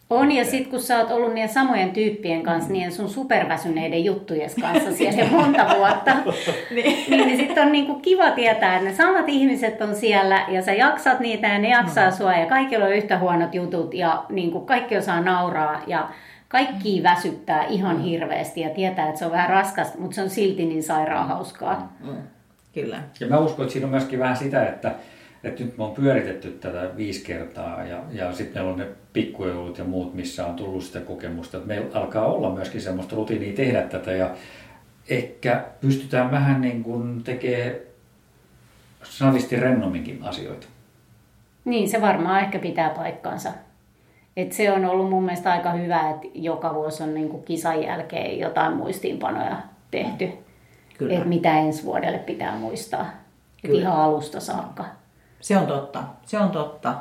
On, 0.09 0.31
ja 0.31 0.45
sitten 0.45 0.71
kun 0.71 0.81
sä 0.81 0.99
oot 0.99 1.11
ollut 1.11 1.33
niiden 1.33 1.49
samojen 1.49 1.91
tyyppien 1.91 2.43
kanssa, 2.43 2.69
mm. 2.69 2.73
niiden 2.73 2.91
sun 2.91 3.09
superväsyneiden 3.09 4.05
juttujen 4.05 4.49
kanssa 4.61 4.91
siellä 4.91 5.31
monta 5.31 5.75
vuotta, 5.77 6.15
niin, 6.75 7.05
niin, 7.09 7.27
niin 7.27 7.37
sitten 7.37 7.65
on 7.65 7.71
niinku 7.71 7.95
kiva 7.95 8.31
tietää, 8.31 8.75
että 8.75 8.89
ne 8.89 8.95
samat 8.95 9.29
ihmiset 9.29 9.81
on 9.81 9.95
siellä, 9.95 10.45
ja 10.47 10.61
sä 10.61 10.73
jaksat 10.73 11.19
niitä, 11.19 11.47
ja 11.47 11.59
ne 11.59 11.69
jaksaa 11.69 12.09
mm. 12.09 12.15
sua, 12.15 12.33
ja 12.33 12.45
kaikilla 12.45 12.85
on 12.85 12.95
yhtä 12.95 13.19
huonot 13.19 13.55
jutut, 13.55 13.93
ja 13.93 14.25
niinku 14.29 14.59
kaikki 14.59 14.97
osaa 14.97 15.21
nauraa, 15.21 15.81
ja 15.87 16.09
kaikki 16.47 16.99
mm. 16.99 17.03
väsyttää 17.03 17.65
ihan 17.65 17.95
mm. 17.95 18.01
hirveästi, 18.01 18.61
ja 18.61 18.69
tietää, 18.69 19.07
että 19.07 19.19
se 19.19 19.25
on 19.25 19.31
vähän 19.31 19.49
raskasta, 19.49 19.97
mutta 19.99 20.15
se 20.15 20.21
on 20.21 20.29
silti 20.29 20.65
niin 20.65 20.83
sairaan 20.83 21.27
hauskaa. 21.27 21.93
Mm. 22.03 22.15
Kyllä. 22.73 22.99
Ja 23.19 23.27
mä 23.27 23.37
uskon, 23.37 23.63
että 23.63 23.73
siinä 23.73 23.85
on 23.85 23.91
myöskin 23.91 24.19
vähän 24.19 24.37
sitä, 24.37 24.65
että 24.65 24.91
että 25.43 25.63
nyt 25.63 25.77
me 25.77 25.83
on 25.83 25.91
pyöritetty 25.91 26.51
tätä 26.51 26.89
viisi 26.97 27.25
kertaa 27.25 27.83
ja, 27.85 28.03
ja 28.11 28.33
sitten 28.33 28.63
meillä 28.63 28.73
on 28.73 28.79
ne 28.79 28.87
pikkujoulut 29.13 29.77
ja 29.77 29.83
muut, 29.83 30.13
missä 30.13 30.45
on 30.45 30.55
tullut 30.55 30.83
sitä 30.83 30.99
kokemusta. 30.99 31.57
Että 31.57 31.67
meillä 31.67 31.99
alkaa 31.99 32.25
olla 32.25 32.53
myöskin 32.53 32.81
semmoista 32.81 33.15
rutiinia 33.15 33.55
tehdä 33.55 33.81
tätä 33.81 34.11
ja 34.11 34.35
ehkä 35.09 35.65
pystytään 35.81 36.31
vähän 36.31 36.61
niin 36.61 36.83
kuin 36.83 37.23
tekemään 37.23 37.75
sanavisti 39.03 39.55
rennomminkin 39.55 40.23
asioita. 40.23 40.67
Niin, 41.65 41.89
se 41.89 42.01
varmaan 42.01 42.39
ehkä 42.39 42.59
pitää 42.59 42.89
paikkansa. 42.89 43.51
Et 44.37 44.51
se 44.51 44.71
on 44.71 44.85
ollut 44.85 45.09
mun 45.09 45.23
mielestä 45.23 45.51
aika 45.51 45.71
hyvä, 45.71 46.09
että 46.09 46.27
joka 46.33 46.73
vuosi 46.73 47.03
on 47.03 47.13
niin 47.13 47.29
kuin 47.29 47.43
kisan 47.43 47.83
jälkeen 47.83 48.39
jotain 48.39 48.77
muistiinpanoja 48.77 49.57
tehty. 49.91 50.29
Kyllä. 50.97 51.19
Et 51.19 51.25
mitä 51.25 51.59
ensi 51.59 51.83
vuodelle 51.85 52.17
pitää 52.17 52.57
muistaa. 52.57 53.05
Kyllä. 53.61 53.79
ihan 53.79 53.95
alusta 53.95 54.39
saakka. 54.39 55.02
Se 55.43 55.57
on 55.57 55.67
totta, 55.67 56.03
se 56.25 56.37
on 56.37 56.51
totta. 56.51 56.95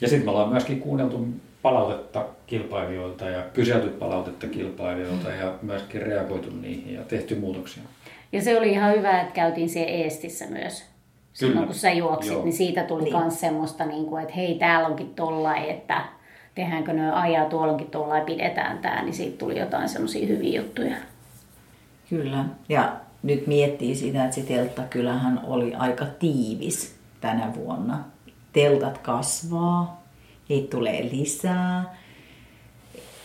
Ja 0.00 0.08
sitten 0.08 0.26
me 0.26 0.30
ollaan 0.30 0.48
myöskin 0.48 0.80
kuunneltu 0.80 1.28
palautetta 1.62 2.26
kilpailijoilta 2.46 3.24
ja 3.24 3.42
kyselty 3.42 3.88
palautetta 3.88 4.46
kilpailijoilta 4.46 5.30
ja 5.30 5.54
myöskin 5.62 6.02
reagoitu 6.02 6.50
niihin 6.50 6.94
ja 6.94 7.02
tehty 7.02 7.34
muutoksia. 7.34 7.82
Ja 8.32 8.42
se 8.42 8.58
oli 8.58 8.70
ihan 8.70 8.94
hyvä, 8.96 9.20
että 9.20 9.32
käytiin 9.32 9.68
siellä 9.68 9.90
Eestissä 9.90 10.46
myös. 10.46 10.84
Silloin 11.32 11.66
kun 11.66 11.74
sä 11.74 11.92
juoksit, 11.92 12.32
Joo. 12.32 12.44
niin 12.44 12.52
siitä 12.52 12.82
tuli 12.82 13.02
myös 13.02 13.14
niin. 13.14 13.30
semmoista, 13.30 13.84
niin 13.84 14.06
kuin, 14.06 14.22
että 14.22 14.34
hei, 14.34 14.54
täällä 14.54 14.88
onkin 14.88 15.14
tollai, 15.14 15.70
että 15.70 16.04
tehdäänkö 16.54 16.92
ne 16.92 17.12
ajaa, 17.12 17.44
tuolla 17.44 17.72
onkin 17.72 17.90
tollai, 17.90 18.20
pidetään 18.20 18.78
tämä, 18.78 19.02
niin 19.02 19.14
siitä 19.14 19.38
tuli 19.38 19.58
jotain 19.58 19.88
semmoisia 19.88 20.26
hyviä 20.26 20.60
juttuja. 20.60 20.96
Kyllä, 22.10 22.44
ja 22.68 22.96
nyt 23.22 23.46
miettii 23.46 23.94
sitä, 23.94 24.24
että 24.24 24.34
se 24.34 24.42
teltta 24.42 24.82
kyllähän 24.82 25.40
oli 25.46 25.74
aika 25.74 26.06
tiivis 26.18 26.99
tänä 27.20 27.54
vuonna. 27.54 28.04
Teltat 28.52 28.98
kasvaa, 28.98 30.02
heitä 30.48 30.70
tulee 30.70 31.08
lisää, 31.12 31.96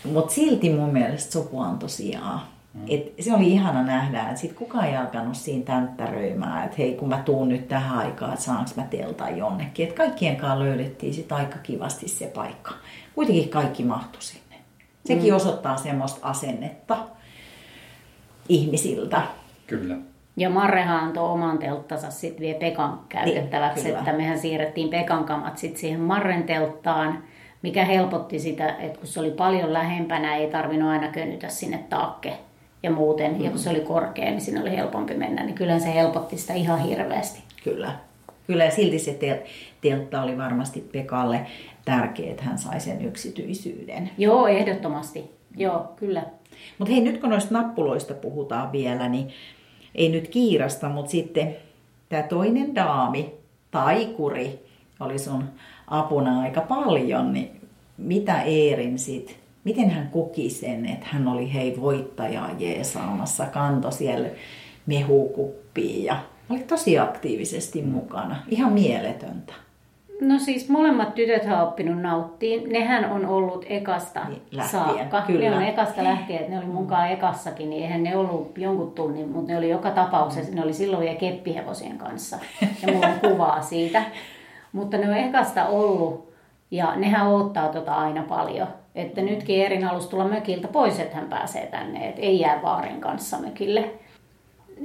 mutta 0.04 0.34
silti 0.34 0.70
mun 0.70 0.94
mielestä 0.94 1.32
sopu 1.32 1.60
on 1.60 1.80
tosiaan. 1.80 2.42
Mm. 2.74 2.82
Et 2.90 3.14
se 3.20 3.34
oli 3.34 3.52
ihana 3.52 3.84
nähdä, 3.84 4.22
että 4.22 4.36
sit 4.36 4.54
kukaan 4.54 4.88
ei 4.88 4.98
alkanut 4.98 5.38
siinä 5.38 5.66
tänttäröimään, 5.66 6.66
että 6.66 6.78
hei 6.78 6.94
kun 6.94 7.10
mä 7.10 7.18
tuun 7.18 7.50
nyt 7.50 7.68
tähän 7.68 7.98
aikaan, 7.98 8.34
että 8.34 8.46
saanko 8.46 8.72
mä 8.76 8.84
teltan 8.84 9.38
jonnekin. 9.38 9.84
Että 9.88 9.98
kaikkien 9.98 10.36
kanssa 10.36 10.60
löydettiin 10.60 11.14
sit 11.14 11.32
aika 11.32 11.58
kivasti 11.58 12.08
se 12.08 12.28
paikka. 12.28 12.72
Kuitenkin 13.16 13.50
kaikki 13.50 13.84
mahtui 13.84 14.22
sinne. 14.22 14.56
Sekin 15.06 15.30
mm. 15.30 15.36
osoittaa 15.36 15.78
semmoista 15.78 16.20
asennetta 16.28 16.98
ihmisiltä. 18.50 19.22
Kyllä. 19.68 19.98
Ja 20.38 20.50
Marrehan 20.50 21.04
antoi 21.04 21.30
oman 21.30 21.58
telttansa 21.58 22.12
sitten 22.12 22.42
vie 22.42 22.54
Pekan 22.54 23.00
käytettäväksi, 23.10 23.84
niin, 23.84 23.98
että 23.98 24.14
mehän 24.14 24.40
siirrettiin 24.40 24.90
Pekan 24.90 25.24
kamat 25.24 25.58
sitten 25.58 25.80
siihen 25.80 26.00
Marren 26.00 26.44
telttaan, 26.44 27.24
mikä 27.62 27.86
helpotti 27.86 28.40
sitä, 28.40 28.76
että 28.80 29.00
kun 29.00 29.08
se 29.08 29.20
oli 29.20 29.32
paljon 29.32 29.74
lähempänä, 29.74 30.36
ei 30.36 30.52
tarvinnut 30.52 30.90
aina 30.90 31.08
könytä 31.08 31.50
sinne 31.50 31.78
taakke 31.90 32.34
ja 32.84 32.92
muuten, 32.92 33.34
mm. 33.38 33.44
ja 33.44 33.50
kun 33.50 33.60
se 33.60 33.70
oli 33.70 33.80
korkea, 33.80 34.26
niin 34.26 34.42
siinä 34.42 34.62
oli 34.62 34.78
helpompi 34.78 35.14
mennä, 35.14 35.44
niin 35.44 35.56
kyllä 35.56 35.80
se 35.80 35.94
helpotti 35.94 36.38
sitä 36.38 36.54
ihan 36.54 36.80
hirveästi. 36.80 37.44
Kyllä. 37.64 37.92
Kyllä, 38.48 38.66
ja 38.66 38.72
silti 38.72 39.00
se 39.00 39.20
teltta 39.82 40.22
oli 40.22 40.38
varmasti 40.38 40.90
Pekalle 40.92 41.46
tärkeä, 41.86 42.32
että 42.32 42.44
hän 42.44 42.58
sai 42.58 42.80
sen 42.80 43.06
yksityisyyden. 43.06 44.10
Joo, 44.18 44.48
ehdottomasti. 44.48 45.32
Joo, 45.58 45.94
kyllä. 45.96 46.24
Mutta 46.78 46.94
hei, 46.94 47.04
nyt 47.04 47.22
kun 47.22 47.30
noista 47.30 47.54
nappuloista 47.54 48.14
puhutaan 48.14 48.72
vielä, 48.72 49.10
niin 49.10 49.28
ei 49.96 50.10
nyt 50.10 50.28
kiirasta, 50.28 50.90
mutta 50.90 51.12
sitten 51.12 51.56
tämä 52.10 52.24
toinen 52.24 52.76
daami, 52.76 53.34
taikuri, 53.72 54.66
oli 55.00 55.20
sun 55.20 55.44
apuna 55.88 56.40
aika 56.40 56.62
paljon, 56.62 57.34
niin 57.34 57.62
mitä 57.98 58.42
Eerin 58.42 59.00
sit, 59.00 59.40
miten 59.64 59.90
hän 59.90 60.10
koki 60.10 60.50
sen, 60.50 60.86
että 60.86 61.06
hän 61.10 61.28
oli 61.28 61.54
hei 61.54 61.82
voittajaa 61.82 62.50
jeesaamassa, 62.60 63.46
kanto 63.46 63.92
siellä 63.92 64.30
mehukuppiin 64.86 66.04
ja 66.04 66.18
oli 66.50 66.60
tosi 66.60 67.00
aktiivisesti 67.00 67.82
mukana. 67.82 68.44
Ihan 68.50 68.74
mieletöntä. 68.74 69.54
No 70.22 70.40
siis 70.40 70.70
molemmat 70.70 71.16
tytöt 71.16 71.46
on 71.46 71.62
oppinut 71.62 72.02
nauttiin. 72.02 72.70
Nehän 72.70 73.12
on 73.12 73.26
ollut 73.26 73.66
ekasta 73.70 74.22
niin, 74.28 74.42
lähtien, 74.52 74.84
saakka. 74.84 75.22
Kyllä. 75.22 75.50
Ne 75.50 75.56
on 75.56 75.64
ekasta 75.64 76.04
lähtien, 76.04 76.40
että 76.40 76.52
ne 76.52 76.58
oli 76.58 76.66
mukaan 76.66 77.12
ekassakin, 77.12 77.70
niin 77.70 77.84
eihän 77.84 78.04
ne 78.04 78.18
ollut 78.18 78.58
jonkun 78.58 78.92
tunnin, 78.92 79.30
mutta 79.30 79.52
ne 79.52 79.58
oli 79.58 79.70
joka 79.70 79.92
tapauksessa, 79.92 80.56
ne 80.56 80.64
oli 80.64 80.74
silloin 80.74 81.04
vielä 81.04 81.16
keppihevosien 81.16 81.98
kanssa. 81.98 82.40
Ja 82.62 82.94
mulla 82.94 83.08
on 83.08 83.32
kuvaa 83.32 83.62
siitä. 83.62 84.04
Mutta 84.72 84.98
ne 84.98 85.10
on 85.10 85.18
ekasta 85.18 85.66
ollut 85.68 86.34
ja 86.72 86.96
nehän 86.96 87.28
odottaa 87.28 87.68
tota 87.68 87.94
aina 87.94 88.24
paljon. 88.24 88.68
Että 88.96 89.22
nytkin 89.22 89.66
Erin 89.66 89.84
halusi 89.84 90.10
tulla 90.10 90.28
mökiltä 90.28 90.68
pois, 90.68 91.00
että 91.00 91.16
hän 91.16 91.30
pääsee 91.30 91.66
tänne, 91.66 92.08
että 92.08 92.22
ei 92.22 92.40
jää 92.40 92.62
vaarin 92.62 93.02
kanssa 93.02 93.38
mökille 93.38 93.90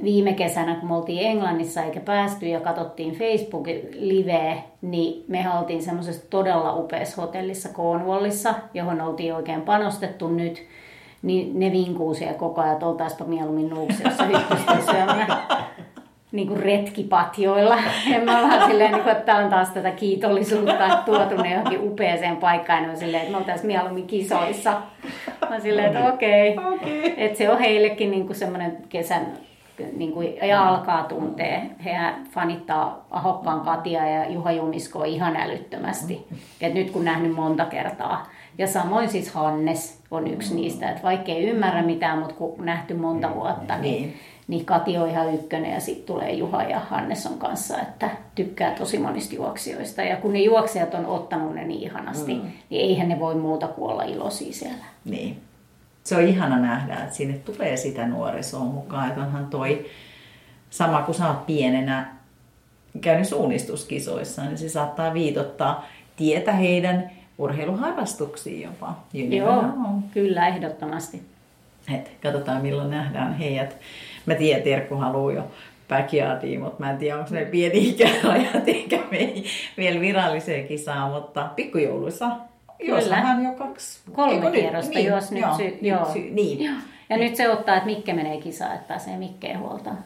viime 0.03 0.33
kesänä, 0.33 0.75
kun 0.75 0.89
me 0.89 0.95
oltiin 0.95 1.27
Englannissa 1.27 1.83
eikä 1.83 1.99
päästy 1.99 2.47
ja 2.47 2.59
katsottiin 2.59 3.15
Facebookin 3.15 3.81
liveä, 3.93 4.57
niin 4.81 5.25
me 5.27 5.45
oltiin 5.59 5.83
semmoisessa 5.83 6.29
todella 6.29 6.75
upeassa 6.75 7.21
hotellissa 7.21 7.69
Cornwallissa, 7.69 8.53
johon 8.73 9.01
oltiin 9.01 9.35
oikein 9.35 9.61
panostettu 9.61 10.27
nyt. 10.27 10.63
Niin 11.21 11.59
ne 11.59 11.71
vinkuu 11.71 12.13
siellä 12.13 12.33
koko 12.33 12.61
ajan, 12.61 12.73
että 12.73 12.85
oltaispa 12.85 13.25
mieluummin 13.25 13.69
nuuksiossa 13.69 14.23
hyppysten 14.23 14.83
syömään 14.83 15.27
niin 16.31 16.47
kuin 16.47 16.59
retkipatjoilla. 16.59 17.77
Ja 18.11 18.19
mä 18.19 18.41
vähän 18.41 18.69
silleen, 18.69 18.91
niin 18.91 19.03
kuin, 19.03 19.11
että 19.11 19.25
tämä 19.25 19.37
on 19.37 19.49
taas 19.49 19.69
tätä 19.69 19.91
kiitollisuutta, 19.91 20.85
että 20.85 21.03
tuotu 21.05 21.35
ne 21.35 21.53
johonkin 21.53 21.91
upeaseen 21.91 22.37
paikkaan. 22.37 22.83
Ja 22.83 22.95
silleen, 22.95 23.21
että 23.21 23.31
me 23.31 23.37
oltaisiin 23.37 23.67
mieluummin 23.67 24.07
kisoissa. 24.07 24.81
Mä 25.49 25.59
silleen, 25.59 25.87
että 25.87 26.13
okei. 26.13 26.57
Okay. 26.57 26.73
okay. 26.73 27.13
Että 27.17 27.37
se 27.37 27.49
on 27.49 27.59
heillekin 27.59 28.11
niin 28.11 28.25
kuin 28.25 28.35
semmoinen 28.35 28.77
kesän 28.89 29.37
niin 29.97 30.11
kuin, 30.11 30.37
ja 30.37 30.67
alkaa 30.67 31.03
tuntee. 31.03 31.69
He 31.85 31.91
fanittaa 32.31 33.05
Ahokkaan 33.11 33.61
Katia 33.61 34.07
ja 34.07 34.29
Juha 34.29 34.51
Jumisko 34.51 35.03
ihan 35.03 35.35
älyttömästi. 35.35 36.27
Et 36.61 36.73
nyt 36.73 36.91
kun 36.91 37.05
nähnyt 37.05 37.35
monta 37.35 37.65
kertaa. 37.65 38.27
Ja 38.57 38.67
samoin 38.67 39.09
siis 39.09 39.33
Hannes 39.33 39.99
on 40.11 40.27
yksi 40.27 40.55
niistä, 40.55 40.89
että 40.89 41.03
vaikka 41.03 41.31
ei 41.31 41.43
ymmärrä 41.43 41.83
mitään, 41.83 42.17
mutta 42.17 42.35
kun 42.35 42.55
nähty 42.65 42.93
monta 42.93 43.35
vuotta, 43.35 43.77
niin, 43.77 44.01
niin, 44.01 44.13
niin 44.47 44.65
Kati 44.65 44.97
on 44.97 45.09
ihan 45.09 45.33
ykkönen 45.33 45.73
ja 45.73 45.79
sitten 45.79 46.05
tulee 46.05 46.31
Juha 46.31 46.63
ja 46.63 46.79
Hannes 46.79 47.27
on 47.27 47.37
kanssa, 47.37 47.79
että 47.79 48.09
tykkää 48.35 48.71
tosi 48.71 48.97
monista 48.97 49.35
juoksijoista. 49.35 50.01
Ja 50.01 50.15
kun 50.15 50.33
ne 50.33 50.39
juoksijat 50.39 50.93
on 50.93 51.05
ottanut 51.05 51.55
ne 51.55 51.63
niin 51.63 51.81
ihanasti, 51.81 52.33
mm. 52.33 52.41
niin 52.69 52.81
eihän 52.81 53.09
ne 53.09 53.19
voi 53.19 53.35
muuta 53.35 53.67
kuin 53.67 53.91
olla 53.91 54.03
iloisia 54.03 54.53
siellä. 54.53 54.85
Niin 55.05 55.37
se 56.03 56.15
on 56.15 56.27
ihana 56.27 56.59
nähdä, 56.59 56.95
että 56.95 57.15
sinne 57.15 57.37
tulee 57.37 57.77
sitä 57.77 58.07
nuorisoa 58.07 58.63
mukaan. 58.63 59.07
Että 59.07 59.21
onhan 59.21 59.47
toi 59.47 59.85
sama 60.69 61.01
kuin 61.01 61.15
sä 61.15 61.27
oot 61.27 61.45
pienenä 61.45 62.15
käynyt 63.01 63.27
suunnistuskisoissa, 63.27 64.43
niin 64.43 64.57
se 64.57 64.69
saattaa 64.69 65.13
viitottaa 65.13 65.87
tietä 66.15 66.51
heidän 66.51 67.11
urheiluharrastuksiin 67.37 68.61
jopa. 68.61 68.95
Joo, 69.13 69.63
kyllä 70.13 70.47
ehdottomasti. 70.47 71.21
Et 71.95 72.11
katsotaan 72.23 72.61
milloin 72.61 72.89
nähdään 72.89 73.33
heidät. 73.33 73.77
Mä 74.25 74.35
tiedän, 74.35 74.63
Terkku 74.63 74.95
haluaa 74.95 75.33
jo 75.33 75.51
backyardiin, 75.89 76.61
mutta 76.61 76.83
mä 76.83 76.91
en 76.91 76.97
tiedä, 76.97 77.17
onko 77.17 77.29
ne 77.31 77.45
pieni 77.45 77.89
ikärajat 77.89 78.67
eikä 78.67 78.99
vielä 79.77 79.99
viralliseen 79.99 80.67
kisaan, 80.67 81.11
mutta 81.11 81.49
pikkujouluissa 81.55 82.31
Kyllä. 82.85 83.15
hän 83.15 83.43
jo 83.43 83.51
kaksi. 83.51 83.99
Kolme 84.11 84.51
kierrosta, 84.51 84.93
niin, 84.93 85.05
jos 85.05 85.31
nyt, 85.31 85.41
joo, 85.41 85.57
sy- 85.57 85.77
joo. 85.81 86.05
Sy- 86.13 86.29
niin. 86.31 86.63
Joo. 86.63 86.75
Ja 87.09 87.17
nyt 87.17 87.35
se 87.35 87.49
ottaa, 87.49 87.75
että 87.75 87.85
Mikke 87.85 88.13
menee 88.13 88.37
kisaan, 88.37 88.75
että 88.75 88.87
pääsee 88.87 89.17
Mikkeen 89.17 89.59
huoltaan. 89.59 89.97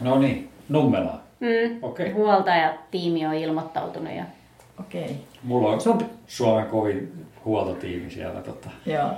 No 0.00 0.18
niin, 0.18 0.48
Nummelaa. 0.68 1.22
Mm. 1.40 1.78
Okay. 1.82 2.10
Huoltaja 2.10 2.74
tiimi 2.90 3.26
on 3.26 3.34
ilmoittautunut 3.34 4.12
jo. 4.16 4.22
Okei. 4.80 5.02
Okay. 5.02 5.14
Mulla 5.42 5.68
on 5.68 5.80
Sun... 5.80 6.10
Suomen 6.26 6.66
kovin 6.66 7.26
huoltotiimi 7.44 8.10
siellä. 8.10 8.40
Tota. 8.40 8.70
Joo. 8.86 9.10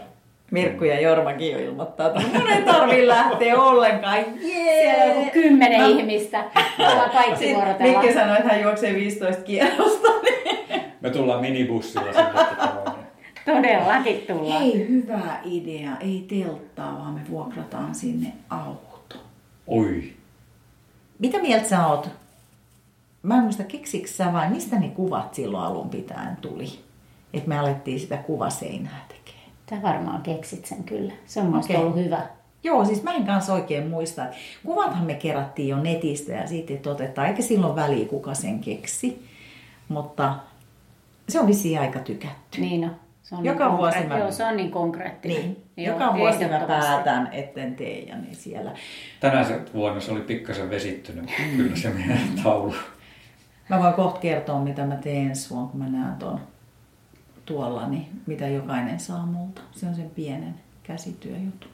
Mirkku 0.51 0.85
ja 0.85 1.01
Jormakin 1.01 1.53
jo 1.53 1.59
ilmoittaa, 1.59 2.07
että 2.07 2.21
mun 2.21 2.51
ei 2.51 2.63
tarvi 2.63 3.09
lähteä 3.09 3.61
ollenkaan. 3.61 4.19
Jee! 4.41 4.83
Siellä 4.83 5.05
on 5.05 5.11
joku 5.11 5.31
kymmenen 5.33 5.81
no. 5.81 5.87
ihmistä. 5.89 6.45
Ollaan 6.79 7.11
kaikki 7.11 7.55
vuorotella. 7.55 8.01
Mikke 8.01 8.15
sanoi, 8.15 8.37
että 8.37 8.49
hän 8.49 8.63
juoksee 8.63 8.95
15 8.95 9.43
kierrosta. 9.43 10.09
Me 11.01 11.11
tullaan 11.11 11.41
minibussilla 11.41 12.13
sinne. 12.13 12.31
Todellakin 13.55 14.25
tullaan. 14.27 14.63
Hei, 14.63 14.89
hyvä 14.89 15.37
idea. 15.45 15.97
Ei 16.01 16.27
telttaa, 16.29 16.99
vaan 16.99 17.15
me 17.15 17.21
vuokrataan 17.31 17.95
sinne 17.95 18.33
auto. 18.51 19.17
Oi. 19.67 20.13
Mitä 21.19 21.39
mieltä 21.39 21.69
sä 21.69 21.87
oot? 21.87 22.09
Mä 23.23 23.37
en 23.37 23.43
muista, 23.43 23.65
keksikö 23.65 24.09
sä 24.09 24.33
vai 24.33 24.51
mistä 24.51 24.79
ne 24.79 24.89
kuvat 24.89 25.35
silloin 25.35 25.65
alun 25.65 25.91
pitäen 25.91 26.37
tuli? 26.37 26.79
Että 27.33 27.49
me 27.49 27.59
alettiin 27.59 28.01
sitä 28.01 28.17
kuvaseinää 28.17 29.07
tekemään. 29.09 29.53
Tämä 29.67 29.83
varmaan 29.83 30.23
keksit 30.23 30.67
sen 30.67 30.85
kyllä. 30.85 31.13
Se 31.27 31.41
on 31.41 31.55
Okei. 31.55 31.77
ollut 31.77 31.97
hyvä. 31.97 32.27
Joo, 32.65 32.85
siis 32.85 33.03
mä 33.03 33.15
en 33.15 33.27
kanssa 33.27 33.53
oikein 33.55 33.87
muista. 33.89 34.25
että 34.25 34.37
Kuvathan 34.65 35.07
me 35.07 35.15
kerättiin 35.15 35.69
jo 35.69 35.77
netistä 35.77 36.33
ja 36.33 36.47
siitä 36.47 36.75
että 36.75 36.91
otetaan, 36.91 37.29
eikä 37.29 37.43
silloin 37.43 37.77
väliä 37.77 38.09
kuka 38.09 38.35
sen 38.35 38.61
keksi. 38.61 39.27
Mutta 39.89 40.35
se 41.29 41.41
on 41.41 41.47
vissiin 41.47 41.81
aika 41.81 41.99
tykätty. 41.99 42.61
Niin 42.61 42.85
on. 42.85 43.08
Se 43.29 43.35
on 43.35 43.45
Joka 43.45 43.69
niin 43.69 43.77
vuosi 43.79 44.05
mä- 44.05 44.19
Joo, 44.19 44.31
se 44.33 44.45
on 44.45 44.57
niin 44.57 44.71
konkreettinen. 44.71 45.37
Niin. 45.43 45.65
Joo, 45.77 45.95
Joka 45.99 46.15
vuosi 46.17 46.45
mä 46.49 46.61
päätän, 46.69 47.29
etten 47.33 47.77
tee 47.77 47.99
ja 47.99 48.17
niin 48.17 48.37
siellä. 48.37 48.71
Tänä 49.21 49.45
se- 49.45 49.61
vuonna 49.75 50.01
se 50.01 50.13
oli 50.13 50.21
pikkasen 50.21 50.71
vesittynyt, 50.71 51.25
Mm. 51.25 51.57
kyllä 51.57 51.77
se 51.77 51.89
meidän 51.91 52.19
taulu. 52.43 52.75
Mä 53.69 53.83
voin 53.83 53.95
kohta 53.95 54.21
kertoa, 54.21 54.61
mitä 54.61 54.85
mä 54.87 54.97
teen 54.97 55.27
ensi 55.27 55.51
vuonna, 55.51 55.69
kun 55.71 55.81
mä 55.81 55.89
näen 55.89 56.15
tuon 56.19 56.41
tuolla, 57.47 57.89
niin 57.89 58.07
mitä 58.27 58.47
jokainen 58.49 59.01
saa 59.01 59.27
multa. 59.27 59.61
Se 59.73 59.87
on 59.87 59.95
sen 59.95 60.11
pienen 60.11 60.55
käsityöjutun. 60.83 61.71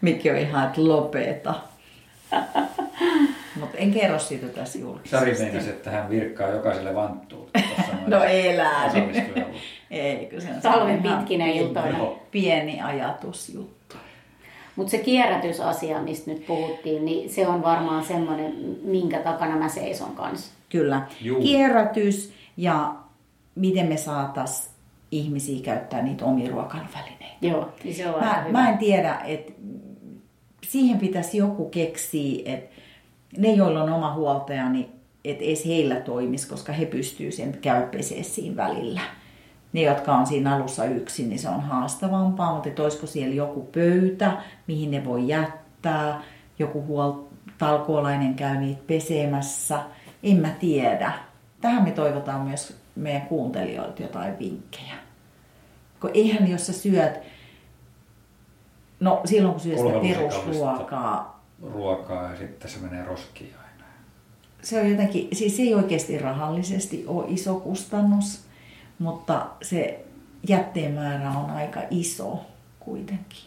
Mikki 0.00 0.30
on 0.30 0.36
ihan, 0.36 0.66
että 0.66 0.84
lopeta. 0.88 1.54
Mutta 3.60 3.78
en 3.78 3.90
kerro 3.92 4.18
siitä 4.18 4.46
tässä 4.46 4.78
julkisesti. 4.78 5.16
Sari 5.16 5.34
meinasi, 5.38 5.70
että 5.70 5.90
hän 5.90 6.08
virkkaa 6.10 6.48
jokaiselle 6.48 6.94
vanttuun. 6.94 7.50
No 8.06 8.22
elää. 8.24 8.92
Eikö 9.92 10.40
se 10.40 10.48
on 10.54 10.60
Talven 10.62 11.02
pitkinä 11.02 11.44
pieni- 11.44 11.56
iltoina. 11.58 11.98
Pieni 12.30 12.80
ajatusjuttu. 12.82 13.96
Mutta 14.76 14.90
se 14.90 14.98
kierrätysasia, 14.98 16.02
mistä 16.02 16.30
nyt 16.30 16.46
puhuttiin, 16.46 17.04
niin 17.04 17.30
se 17.30 17.46
on 17.46 17.62
varmaan 17.62 18.04
semmoinen, 18.04 18.54
minkä 18.84 19.18
takana 19.18 19.56
mä 19.56 19.68
seison 19.68 20.10
kanssa. 20.16 20.52
Kyllä. 20.68 21.02
Juu. 21.20 21.40
Kierrätys 21.42 22.32
ja 22.56 22.94
miten 23.54 23.86
me 23.86 23.96
saatas 23.96 24.70
ihmisiä 25.10 25.62
käyttää 25.62 26.02
niitä 26.02 26.24
omia 26.24 26.50
ruokailuvälineitä. 26.50 27.36
Joo, 27.40 27.68
niin 27.84 27.94
se 27.94 28.08
on 28.10 28.20
Mä, 28.24 28.42
hyvä. 28.46 28.58
mä 28.58 28.68
en 28.70 28.78
tiedä, 28.78 29.18
että 29.24 29.52
siihen 30.68 30.98
pitäisi 30.98 31.36
joku 31.36 31.68
keksiä, 31.68 32.42
että 32.54 32.76
ne, 33.36 33.52
joilla 33.52 33.82
on 33.82 33.92
oma 33.92 34.14
huoltaja, 34.14 34.68
niin 34.68 34.88
että 35.24 35.44
edes 35.44 35.66
heillä 35.66 35.94
toimisi, 35.96 36.48
koska 36.48 36.72
he 36.72 36.86
pystyy 36.86 37.32
sen 37.32 37.58
käy 37.60 37.86
pesee 37.86 38.22
siinä 38.22 38.56
välillä. 38.56 39.00
Ne, 39.72 39.80
jotka 39.80 40.14
on 40.14 40.26
siinä 40.26 40.56
alussa 40.56 40.84
yksin, 40.84 41.28
niin 41.28 41.38
se 41.38 41.48
on 41.48 41.60
haastavampaa, 41.60 42.54
mutta 42.54 42.68
että 42.68 42.82
olisiko 42.82 43.06
siellä 43.06 43.34
joku 43.34 43.60
pöytä, 43.60 44.32
mihin 44.66 44.90
ne 44.90 45.04
voi 45.04 45.28
jättää, 45.28 46.22
joku 46.58 46.84
huol- 46.88 47.32
talkoolainen 47.58 48.34
käy 48.34 48.56
niitä 48.56 48.82
pesemässä, 48.86 49.80
en 50.22 50.36
mä 50.36 50.50
tiedä. 50.60 51.12
Tähän 51.60 51.84
me 51.84 51.90
toivotaan 51.90 52.40
myös 52.40 52.76
meidän 52.96 53.22
kuuntelijoilta 53.22 54.02
jotain 54.02 54.38
vinkkejä. 54.38 54.94
Kun 56.00 56.10
eihän 56.14 56.50
jos 56.50 56.66
sä 56.66 56.72
syöt, 56.72 57.18
no 59.00 59.20
silloin 59.24 59.52
kun 59.52 59.60
syöt 59.60 59.78
sitä 59.78 59.98
perusruokaa, 60.00 61.42
Ruokaa 61.72 62.30
ja 62.30 62.36
sitten 62.36 62.70
se 62.70 62.78
menee 62.78 63.04
roskiin 63.04 63.54
aina. 63.56 63.84
se 64.62 64.80
on 64.80 64.90
jotenkin, 64.90 65.28
siis 65.32 65.56
se 65.56 65.62
ei 65.62 65.74
oikeasti 65.74 66.18
rahallisesti 66.18 67.04
ole 67.06 67.24
iso 67.28 67.54
kustannus, 67.54 68.44
mutta 68.98 69.46
se 69.62 70.04
jätteen 70.48 70.92
määrä 70.92 71.30
on 71.30 71.50
aika 71.50 71.80
iso 71.90 72.46
kuitenkin. 72.80 73.42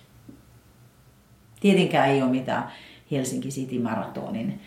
Tietenkään 1.60 2.10
ei 2.10 2.22
ole 2.22 2.32
mitään 2.32 2.72
Helsinki 3.12 3.50
City 3.50 3.80
Maratonin, 3.80 4.62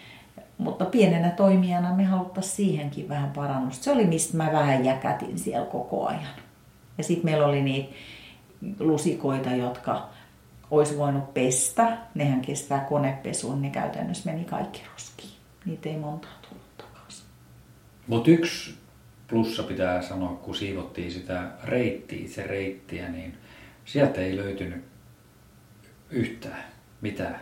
mutta 0.59 0.85
pienenä 0.85 1.31
toimijana 1.31 1.95
me 1.95 2.05
haluttaisiin 2.05 2.57
siihenkin 2.57 3.09
vähän 3.09 3.31
parannusta. 3.31 3.85
Se 3.85 3.93
oli 3.93 4.07
mistä 4.07 4.37
mä 4.37 4.53
vähän 4.53 4.85
jäkätin 4.85 5.39
siellä 5.39 5.67
koko 5.67 6.07
ajan. 6.07 6.35
Ja 6.99 7.05
sitten 7.05 7.25
meillä 7.25 7.47
oli 7.47 7.63
niitä 7.63 7.95
lusikoita, 8.81 9.51
jotka 9.51 10.09
olisi 10.71 10.99
voinut 10.99 11.35
pestä. 11.35 11.99
Nehän 12.15 12.41
kestää 12.41 12.81
konepesuun, 12.81 13.63
ne 13.63 13.71
käytännössä 13.71 14.31
meni 14.31 14.45
kaikki 14.45 14.83
roskiin. 14.93 15.33
Niitä 15.65 15.89
ei 15.89 15.97
montaa 15.97 16.31
tullut 16.49 16.77
takaisin. 16.77 17.25
Mutta 18.07 18.31
yksi 18.31 18.75
plussa 19.29 19.63
pitää 19.63 20.03
sanoa, 20.03 20.35
kun 20.37 20.55
siivottiin 20.55 21.11
sitä 21.13 21.51
reittiä, 21.65 22.19
itse 22.19 22.43
reittiä, 22.43 23.09
niin 23.09 23.35
sieltä 23.85 24.21
ei 24.21 24.37
löytynyt 24.37 24.85
yhtään 26.11 26.65
mitään. 27.01 27.41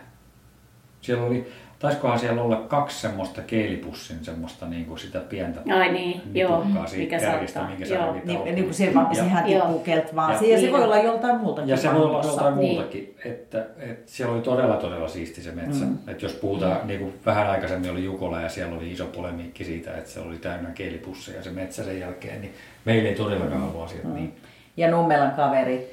Siellä 1.01 1.23
oli, 1.23 1.47
taisikohan 1.79 2.19
siellä 2.19 2.41
olla 2.41 2.55
kaksi 2.55 3.01
semmoista 3.01 3.41
keelipussin 3.41 4.17
semmoista 4.25 4.65
niin 4.65 4.85
kuin 4.85 4.99
sitä 4.99 5.19
pientä 5.19 5.59
Ai 5.75 5.91
niin, 5.91 6.21
joo, 6.33 6.65
siitä 6.85 6.97
mikä 6.97 7.19
kärjestä, 7.19 7.53
saattaa, 7.59 7.69
minkä 7.69 7.85
sä 7.85 7.93
joo. 7.95 8.13
Niin, 8.25 8.43
niin 8.55 8.63
kuin 8.63 8.73
se, 8.73 8.93
vaan, 8.93 9.15
sehän 9.15 9.43
tippuu 9.45 9.79
keltä 9.79 10.15
vaan. 10.15 10.31
Ja- 10.33 10.47
Ja, 10.49 10.57
se 10.61 10.71
voi 10.71 10.79
Niin. 10.79 10.85
olla 10.85 10.97
joltain 10.97 11.37
muutakin. 11.37 11.69
Ja 11.69 11.77
se 11.77 11.93
voi 11.93 12.01
olla 12.03 12.21
joltain 12.25 12.57
Niin. 12.57 12.73
muutakin, 12.73 13.15
että, 13.25 13.65
että 13.79 14.11
siellä 14.11 14.33
oli 14.35 14.41
todella 14.41 14.75
todella 14.75 15.07
siisti 15.07 15.41
se 15.41 15.51
metsä. 15.51 15.85
Mm. 15.85 15.91
Mm. 15.91 15.97
Että 16.07 16.25
jos 16.25 16.33
puhutaan, 16.33 16.87
niin 16.87 16.99
kuin 16.99 17.13
vähän 17.25 17.49
aikaisemmin 17.49 17.91
oli 17.91 18.03
Jukola 18.03 18.41
ja 18.41 18.49
siellä 18.49 18.75
oli 18.77 18.91
iso 18.91 19.05
polemiikki 19.05 19.63
siitä, 19.63 19.97
että 19.97 20.09
se 20.09 20.19
oli 20.19 20.37
täynnä 20.37 20.69
keelipusseja 20.71 21.43
se 21.43 21.49
metsä 21.49 21.83
sen 21.83 21.99
jälkeen, 21.99 22.41
niin 22.41 22.53
meillä 22.85 23.09
ei 23.09 23.15
todellakaan 23.15 23.63
ollut 23.63 23.83
asiat 23.85 24.03
Mm. 24.03 24.13
niin. 24.13 24.35
Ja 24.77 24.91
Nummelan 24.91 25.31
kaverit 25.31 25.91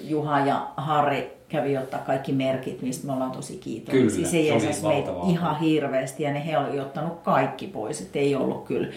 Juha 0.00 0.40
ja 0.46 0.66
Harri 0.76 1.30
kävi 1.52 1.78
ottaa 1.78 2.00
kaikki 2.00 2.32
merkit, 2.32 2.82
mistä 2.82 3.06
me 3.06 3.12
ollaan 3.12 3.30
tosi 3.30 3.56
kiitollisia. 3.56 4.08
Kyllä, 4.16 4.28
se 4.28 4.30
se 4.30 4.36
oli 4.38 4.46
jeesas 4.64 4.82
meitä 4.82 5.10
ihan 5.28 5.60
hirveästi 5.60 6.22
ja 6.22 6.32
ne 6.32 6.46
he 6.46 6.58
oli 6.58 6.80
ottanut 6.80 7.20
kaikki 7.22 7.66
pois. 7.66 8.00
Että 8.00 8.18
ei 8.18 8.34
ollut 8.34 8.64
kyllä 8.64 8.88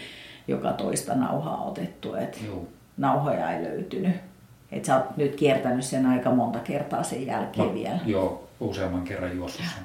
joka 0.48 0.74
toista 0.74 1.16
nauhaa 1.16 1.64
otettu, 1.64 2.16
että 2.16 2.38
Joo. 2.46 2.64
nauhoja 2.98 3.52
ei 3.52 3.64
löytynyt. 3.64 4.16
Että 4.72 4.86
sä 4.88 4.96
oot 4.96 5.18
nyt 5.18 5.36
kiertänyt 5.36 5.86
sen 5.86 6.06
aika 6.06 6.32
monta 6.32 6.60
kertaa 6.60 7.04
sen 7.04 7.26
jälkeen 7.28 7.68
No, 7.68 7.74
vielä. 7.74 8.00
Joo, 8.06 8.48
useamman 8.60 9.04
kerran 9.04 9.38
juossut 9.38 9.66
sen. 9.76 9.84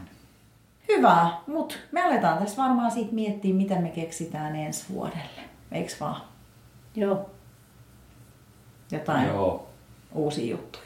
Hyvä, 0.89 1.31
mutta 1.47 1.75
me 1.93 2.03
aletaan 2.03 2.39
tässä 2.39 2.63
varmaan 2.63 2.91
siitä 2.91 3.15
miettiä, 3.15 3.55
mitä 3.55 3.75
me 3.81 3.89
keksitään 3.89 4.57
ensi 4.57 4.85
vuodelle. 4.93 5.41
Eiks 5.73 6.01
vaan? 6.01 6.21
Joo, 6.97 7.31
Jotain 8.93 9.27
Joo. 9.27 9.67
uusia 10.15 10.51
juttuja. 10.51 10.85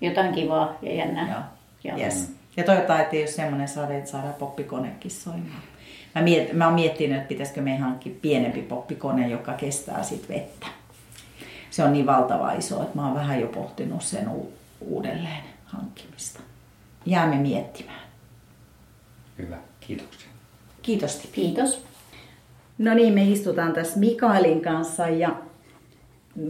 Jotain 0.00 0.34
kivaa 0.34 0.74
ja 0.82 0.94
jännää. 0.94 1.28
Joo. 1.30 1.40
Joo. 1.84 1.98
Yes. 2.06 2.32
Ja 2.56 2.64
toivotaan, 2.64 3.00
että 3.00 3.16
ei 3.16 3.22
ole 3.22 3.30
semmoinen 3.30 3.68
sade, 3.68 3.98
että 3.98 4.10
saadaan 4.10 4.34
poppikonekin 4.34 5.10
soimaan. 5.10 5.62
Mä, 6.14 6.22
miet, 6.22 6.52
mä 6.52 6.64
oon 6.64 6.74
miettinyt, 6.74 7.16
että 7.16 7.28
pitäisikö 7.28 7.60
me 7.60 7.76
hankkia 7.76 8.12
pienempi 8.22 8.62
poppikone, 8.62 9.28
joka 9.28 9.52
kestää 9.52 10.02
sit 10.02 10.28
vettä. 10.28 10.66
Se 11.70 11.84
on 11.84 11.92
niin 11.92 12.06
valtava 12.06 12.52
iso, 12.52 12.82
että 12.82 12.96
mä 12.98 13.06
oon 13.06 13.14
vähän 13.14 13.40
jo 13.40 13.46
pohtinut 13.46 14.02
sen 14.02 14.28
u- 14.28 14.52
uudelleen 14.80 15.42
hankkimista. 15.64 16.40
Jäämme 17.06 17.36
miettimään. 17.36 18.00
Hyvä, 19.38 19.56
kiitoksia. 19.80 20.28
Kiitos. 20.82 21.28
Kiitos. 21.32 21.84
No 22.78 22.94
niin, 22.94 23.12
me 23.14 23.24
istutaan 23.24 23.72
tässä 23.72 23.98
Mikaelin 23.98 24.60
kanssa 24.60 25.08
ja 25.08 25.30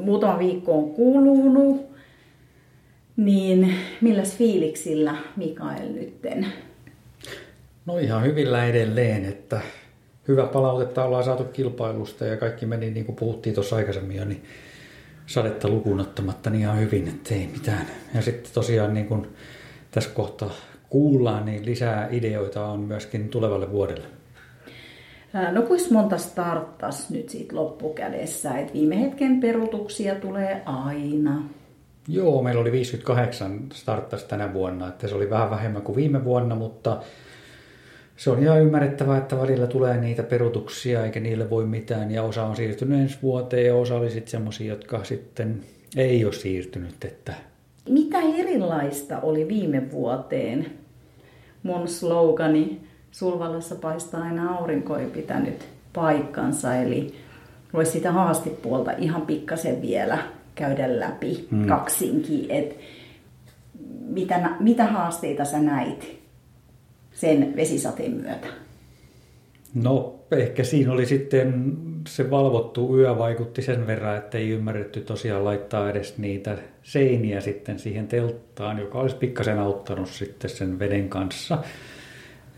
muutama 0.05 0.39
viikko 0.39 0.79
on 0.79 0.91
kulunut. 0.91 1.90
Niin 3.21 3.75
milläs 4.01 4.37
fiiliksillä 4.37 5.15
Mikael 5.37 5.89
nytten? 5.89 6.47
No 7.87 7.99
ihan 7.99 8.25
hyvillä 8.25 8.67
edelleen, 8.67 9.25
että 9.25 9.61
hyvä 10.29 10.47
palautetta 10.47 11.05
ollaan 11.05 11.25
saatu 11.25 11.45
kilpailusta 11.45 12.25
ja 12.25 12.37
kaikki 12.37 12.67
meni 12.67 12.91
niin 12.91 13.07
kuin 13.07 13.17
puhuttiin 13.17 13.55
tuossa 13.55 13.77
aikaisemmin 13.77 14.17
jo, 14.17 14.25
niin 14.25 14.45
sadetta 15.27 15.69
lukuun 15.69 16.01
ottamatta 16.01 16.51
niin 16.51 16.61
ihan 16.61 16.81
hyvin, 16.81 17.09
että 17.09 17.35
ei 17.35 17.49
mitään. 17.53 17.87
Ja 18.15 18.23
sitten 18.23 18.53
tosiaan 18.55 18.95
niin 18.95 19.07
kuin 19.07 19.27
tässä 19.91 20.11
kohtaa 20.11 20.51
kuullaan, 20.89 21.47
niin 21.47 21.67
lisää 21.67 22.09
ideoita 22.11 22.67
on 22.67 22.81
myöskin 22.81 23.29
tulevalle 23.29 23.73
vuodelle. 23.73 24.07
No 25.53 25.63
kuinka 25.63 25.87
monta 25.91 26.19
starttas 26.19 27.11
nyt 27.11 27.29
siitä 27.29 27.57
loppukädessä? 27.57 28.59
Et 28.59 28.75
viime 28.75 29.01
hetken 29.01 29.41
peruutuksia 29.41 30.15
tulee 30.15 30.63
aina. 30.65 31.43
Joo, 32.09 32.43
meillä 32.43 32.61
oli 32.61 32.73
58 32.73 33.67
starttas 33.73 34.25
tänä 34.25 34.53
vuonna, 34.53 34.89
että 34.89 35.09
se 35.09 35.15
oli 35.15 35.31
vähän 35.31 35.51
vähemmän 35.51 35.83
kuin 35.83 35.97
viime 35.97 36.25
vuonna, 36.25 36.55
mutta 36.55 37.01
se 38.17 38.31
on 38.31 38.43
ihan 38.43 38.61
ymmärrettävää, 38.61 39.19
että 39.19 39.39
välillä 39.39 39.67
tulee 39.67 39.97
niitä 40.01 40.23
perutuksia 40.23 41.05
eikä 41.05 41.21
niille 41.21 41.51
voi 41.51 41.67
mitään 41.67 42.11
ja 42.11 42.23
osa 42.23 42.45
on 42.45 42.57
siirtynyt 42.57 43.01
ensi 43.01 43.19
vuoteen 43.23 43.67
ja 43.67 43.75
osa 43.75 43.97
oli 43.97 44.11
sitten 44.11 44.31
semmoisia, 44.31 44.67
jotka 44.67 45.05
sitten 45.05 45.61
ei 45.97 46.25
ole 46.25 46.33
siirtynyt, 46.33 47.05
että 47.05 47.35
Mitä 47.89 48.19
erilaista 48.39 49.21
oli 49.21 49.49
viime 49.49 49.91
vuoteen? 49.91 50.67
Mun 51.63 51.89
slogani 51.89 52.81
Sulvallassa 53.11 53.75
paistaa 53.75 54.23
aina 54.23 54.55
aurinko 54.55 54.97
ei 54.97 55.07
pitänyt 55.07 55.69
paikkansa, 55.93 56.77
eli 56.77 57.15
voisi 57.73 57.93
sitä 57.93 58.13
haastipuolta 58.13 58.93
ihan 58.93 59.23
pikkasen 59.23 59.83
vielä 59.83 60.19
käydä 60.61 61.01
läpi 61.01 61.49
Mm. 61.51 61.67
kaksinkin. 61.67 62.47
Et 62.49 62.77
mitä, 64.09 64.51
mitä 64.61 64.87
haasteita 64.87 65.45
sä 65.45 65.59
näit 65.59 66.19
sen 67.13 67.53
vesisateen 67.57 68.13
myötä? 68.13 68.47
No 69.75 70.15
ehkä 70.31 70.65
siinä 70.65 70.93
oli 70.93 71.07
sitten 71.07 71.77
se 72.09 72.31
valvottu 72.31 72.99
yö 72.99 73.19
vaikutti 73.19 73.63
sen 73.63 73.87
verran, 73.87 74.17
että 74.17 74.39
ei 74.39 74.51
ymmärretty 74.51 75.01
tosiaan 75.01 75.45
laittaa 75.45 75.91
edes 75.91 76.19
niitä 76.19 76.59
seiniä 76.83 77.41
sitten 77.41 77.79
siihen 77.79 78.09
telttaan, 78.09 78.79
joka 78.79 78.99
olisi 78.99 79.17
pikkasen 79.17 79.59
auttanut 79.59 80.09
sitten 80.09 80.51
sen 80.51 80.79
veden 80.79 81.09
kanssa. 81.09 81.59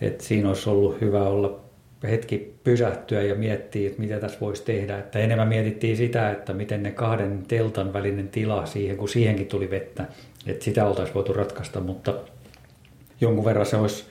Et 0.01 0.21
siinä 0.21 0.49
olisi 0.49 0.71
ollut 0.71 1.01
hyvä 1.01 1.23
olla 1.23 1.61
hetki 2.09 2.55
pysähtyä 2.65 3.23
ja 3.23 3.35
miettiä, 3.35 3.89
että 3.89 4.01
mitä 4.01 4.21
tässä 4.21 4.41
voisi 4.41 4.65
tehdä. 4.65 4.99
Että 4.99 5.19
enemmän 5.19 5.49
mietittiin 5.49 5.97
sitä, 5.97 6.31
että 6.31 6.53
miten 6.53 6.83
ne 6.83 6.91
kahden 6.91 7.43
teltan 7.49 7.93
välinen 7.93 8.29
tila 8.29 8.67
siihen, 8.67 8.97
kun 8.97 9.09
siihenkin 9.09 9.47
tuli 9.47 9.71
vettä, 9.71 10.05
että 10.47 10.65
sitä 10.65 10.87
oltaisiin 10.87 11.15
voitu 11.15 11.33
ratkaista, 11.33 11.81
mutta 11.81 12.15
jonkun 13.21 13.45
verran 13.45 13.67
se 13.67 13.77
olisi 13.77 14.05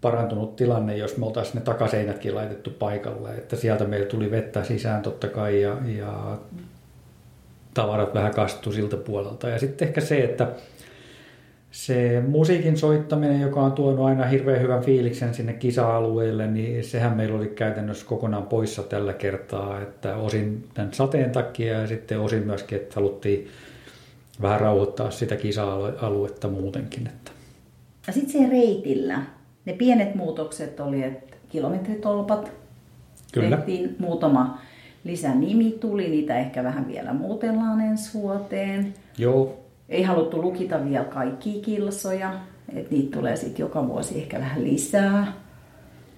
parantunut 0.00 0.56
tilanne, 0.56 0.96
jos 0.96 1.16
me 1.16 1.26
oltaisiin 1.26 1.54
ne 1.54 1.60
takaseinätkin 1.60 2.34
laitettu 2.34 2.70
paikalle, 2.70 3.34
että 3.34 3.56
sieltä 3.56 3.84
meillä 3.84 4.06
tuli 4.06 4.30
vettä 4.30 4.64
sisään 4.64 5.02
totta 5.02 5.28
kai 5.28 5.62
ja, 5.62 5.76
ja 5.98 6.38
tavarat 7.74 8.14
vähän 8.14 8.34
kastu 8.34 8.72
siltä 8.72 8.96
puolelta. 8.96 9.48
Ja 9.48 9.58
sitten 9.58 9.88
ehkä 9.88 10.00
se, 10.00 10.24
että 10.24 10.48
se 11.72 12.22
musiikin 12.28 12.76
soittaminen, 12.76 13.40
joka 13.40 13.60
on 13.60 13.72
tuonut 13.72 14.06
aina 14.06 14.24
hirveän 14.26 14.60
hyvän 14.60 14.84
fiiliksen 14.84 15.34
sinne 15.34 15.52
kisa-alueelle, 15.52 16.46
niin 16.46 16.84
sehän 16.84 17.16
meillä 17.16 17.38
oli 17.38 17.46
käytännössä 17.46 18.06
kokonaan 18.06 18.46
poissa 18.46 18.82
tällä 18.82 19.12
kertaa, 19.12 19.80
että 19.80 20.16
osin 20.16 20.68
tämän 20.74 20.94
sateen 20.94 21.30
takia 21.30 21.80
ja 21.80 21.86
sitten 21.86 22.20
osin 22.20 22.42
myöskin, 22.42 22.78
että 22.78 22.94
haluttiin 22.94 23.48
vähän 24.42 24.60
rauhoittaa 24.60 25.10
sitä 25.10 25.36
kisa-aluetta 25.36 26.48
muutenkin. 26.48 27.06
Että. 27.06 27.30
Ja 28.06 28.12
sitten 28.12 28.32
siellä 28.32 28.50
reitillä, 28.50 29.22
ne 29.64 29.72
pienet 29.72 30.14
muutokset 30.14 30.80
oli, 30.80 31.02
että 31.02 31.36
kilometritolpat 31.48 32.52
Kyllä. 33.32 33.56
tehtiin 33.56 33.96
muutama 33.98 34.58
lisänimi 35.04 35.70
tuli, 35.80 36.08
niitä 36.08 36.38
ehkä 36.38 36.64
vähän 36.64 36.88
vielä 36.88 37.12
muutellaan 37.12 37.80
ensi 37.80 38.14
vuoteen. 38.14 38.94
Joo, 39.18 39.61
Ei 39.92 40.02
haluttu 40.02 40.42
lukita 40.42 40.84
vielä 40.84 41.04
kaikkia 41.04 41.62
kilsoja, 41.62 42.34
että 42.76 42.94
niitä 42.94 43.16
tulee 43.16 43.36
sitten 43.36 43.64
joka 43.64 43.88
vuosi 43.88 44.18
ehkä 44.18 44.38
vähän 44.38 44.64
lisää. 44.64 45.32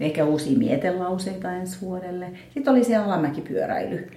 Ehkä 0.00 0.24
uusia 0.24 0.58
mietelauseita 0.58 1.52
ensi 1.52 1.80
vuodelle. 1.80 2.26
Sitten 2.54 2.72
oli 2.72 2.84
se 2.84 2.96
alamäkipyöräily. 2.96 4.10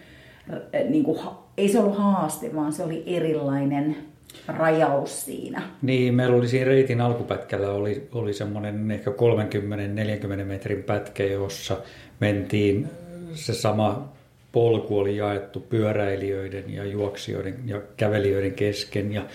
Niin 0.89 1.03
kuin, 1.03 1.19
ei 1.57 1.69
se 1.69 1.79
ollut 1.79 1.97
haaste, 1.97 2.55
vaan 2.55 2.73
se 2.73 2.83
oli 2.83 3.03
erilainen 3.05 3.95
rajaus 4.47 5.25
siinä. 5.25 5.61
Niin, 5.81 6.13
meillä 6.13 6.35
oli 6.35 6.47
siinä 6.47 6.65
reitin 6.65 7.01
alkupätkällä 7.01 7.71
oli, 7.71 8.07
oli 8.11 8.33
semmoinen 8.33 8.91
ehkä 8.91 9.11
30-40 9.11 10.43
metrin 10.45 10.83
pätkä, 10.83 11.23
jossa 11.23 11.77
mentiin, 12.19 12.87
se 13.33 13.53
sama 13.53 14.13
polku 14.51 14.97
oli 14.97 15.17
jaettu 15.17 15.59
pyöräilijöiden 15.59 16.73
ja 16.73 16.85
juoksijoiden 16.85 17.55
ja 17.65 17.81
kävelijöiden 17.97 18.53
kesken. 18.53 19.13
Ja 19.13 19.25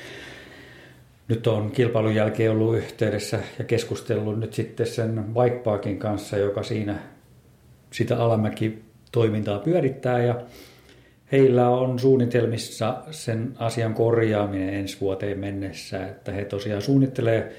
nyt 1.29 1.47
on 1.47 1.71
kilpailun 1.71 2.15
jälkeen 2.15 2.51
ollut 2.51 2.77
yhteydessä 2.77 3.39
ja 3.59 3.65
keskustellut 3.65 4.41
nyt 4.41 4.55
sitten 4.55 4.87
sen 4.87 5.25
Bikeparkin 5.25 5.99
kanssa, 5.99 6.37
joka 6.37 6.63
siinä 6.63 6.99
sitä 7.91 8.17
alamäki-toimintaa 8.17 9.59
pyörittää 9.59 10.23
ja 10.23 10.41
Heillä 11.33 11.69
on 11.69 11.99
suunnitelmissa 11.99 13.03
sen 13.11 13.55
asian 13.59 13.95
korjaaminen 13.95 14.75
ensi 14.75 15.01
vuoteen 15.01 15.39
mennessä, 15.39 16.07
että 16.07 16.33
he 16.33 16.45
tosiaan 16.45 16.83
suunnittelee 16.83 17.53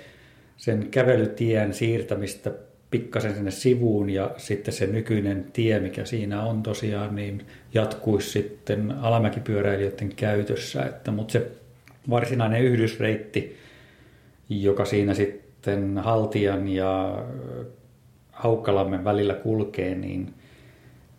sen 0.58 0.88
kävelytien 0.92 1.74
siirtämistä 1.74 2.52
pikkasen 2.94 3.36
sinne 3.36 3.52
sivuun 3.52 4.10
ja 4.10 4.32
sitten 4.38 4.74
se 4.74 4.88
nykyinen 4.88 5.46
tie, 5.54 5.80
mikä 5.80 6.06
siinä 6.06 6.44
on 6.44 6.64
tosiaan, 6.64 7.16
niin 7.16 7.46
jatkuisi 7.74 8.30
sitten 8.30 8.92
alamäkipyöräilijöiden 8.92 10.16
käytössä. 10.16 10.84
Että, 10.84 11.12
mutta 11.12 11.32
se 11.32 11.52
varsinainen 12.10 12.62
yhdysreitti, 12.62 13.58
joka 14.50 14.86
siinä 14.86 15.14
sitten 15.14 15.98
Haltian 15.98 16.68
ja 16.68 17.24
Haukkalammen 18.32 19.04
välillä 19.04 19.34
kulkee, 19.34 19.96
niin 19.96 20.34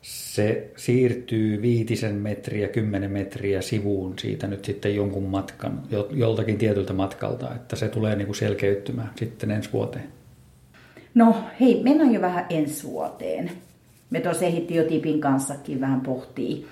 se 0.02 0.70
siirtyy 0.76 1.62
viitisen 1.62 2.14
metriä, 2.14 2.68
kymmenen 2.68 3.10
metriä 3.10 3.62
sivuun 3.62 4.18
siitä 4.18 4.46
nyt 4.46 4.64
sitten 4.64 4.96
jonkun 4.96 5.24
matkan, 5.24 5.82
jo- 5.90 6.08
joltakin 6.12 6.58
tietyltä 6.58 6.92
matkalta, 6.92 7.54
että 7.54 7.76
se 7.76 7.88
tulee 7.88 8.16
niin 8.16 8.26
kuin 8.26 8.36
selkeyttymään 8.36 9.10
sitten 9.16 9.50
ensi 9.50 9.72
vuoteen. 9.72 10.23
No 11.14 11.34
hei, 11.60 11.82
mennään 11.82 12.14
jo 12.14 12.20
vähän 12.20 12.46
ensi 12.50 12.86
vuoteen. 12.86 13.50
Me 14.10 14.20
tuossa 14.20 14.44
ehdittiin 14.44 14.78
jo 14.78 14.88
Tipin 14.88 15.20
kanssakin 15.20 15.80
vähän 15.80 16.00
pohtia 16.00 16.66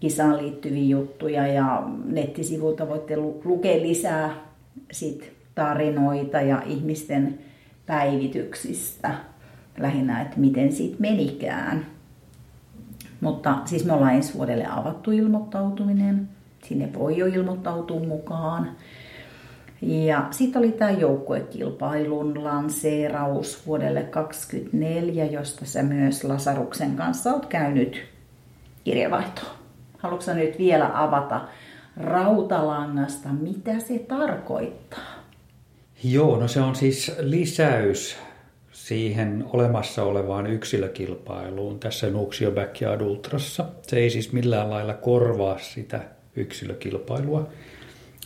kisaan 0.00 0.36
liittyviä 0.36 0.88
juttuja 0.88 1.46
ja 1.46 1.82
nettisivuilta 2.04 2.88
voitte 2.88 3.16
lu- 3.16 3.40
lukea 3.44 3.82
lisää 3.82 4.34
sit 4.92 5.32
tarinoita 5.54 6.40
ja 6.40 6.62
ihmisten 6.66 7.38
päivityksistä 7.86 9.14
lähinnä, 9.78 10.22
että 10.22 10.40
miten 10.40 10.72
siitä 10.72 10.96
menikään. 10.98 11.86
Mutta 13.20 13.58
siis 13.64 13.84
me 13.84 13.92
ollaan 13.92 14.14
ensi 14.14 14.34
vuodelle 14.34 14.66
avattu 14.70 15.10
ilmoittautuminen. 15.10 16.28
Sinne 16.68 16.92
voi 16.98 17.18
jo 17.18 17.26
ilmoittautua 17.26 18.00
mukaan. 18.00 18.70
Ja 19.82 20.28
sitten 20.30 20.58
oli 20.62 20.72
tämä 20.72 20.90
joukkuekilpailun 20.90 22.44
lanseeraus 22.44 23.66
vuodelle 23.66 24.02
2024, 24.02 25.24
josta 25.24 25.66
sä 25.66 25.82
myös 25.82 26.24
Lasaruksen 26.24 26.96
kanssa 26.96 27.32
oot 27.32 27.46
käynyt 27.46 28.02
kirjavaihtoa. 28.84 29.50
Haluatko 29.98 30.32
nyt 30.34 30.58
vielä 30.58 30.90
avata 30.94 31.40
rautalangasta, 31.96 33.28
mitä 33.28 33.80
se 33.80 33.98
tarkoittaa? 33.98 35.18
Joo, 36.04 36.36
no 36.36 36.48
se 36.48 36.60
on 36.60 36.76
siis 36.76 37.12
lisäys 37.18 38.16
siihen 38.72 39.44
olemassa 39.52 40.02
olevaan 40.02 40.46
yksilökilpailuun 40.46 41.80
tässä 41.80 42.10
Nuuksio 42.10 42.50
Backyard 42.50 43.00
Ultrassa. 43.00 43.64
Se 43.82 43.96
ei 43.96 44.10
siis 44.10 44.32
millään 44.32 44.70
lailla 44.70 44.94
korvaa 44.94 45.58
sitä 45.58 46.00
yksilökilpailua. 46.36 47.48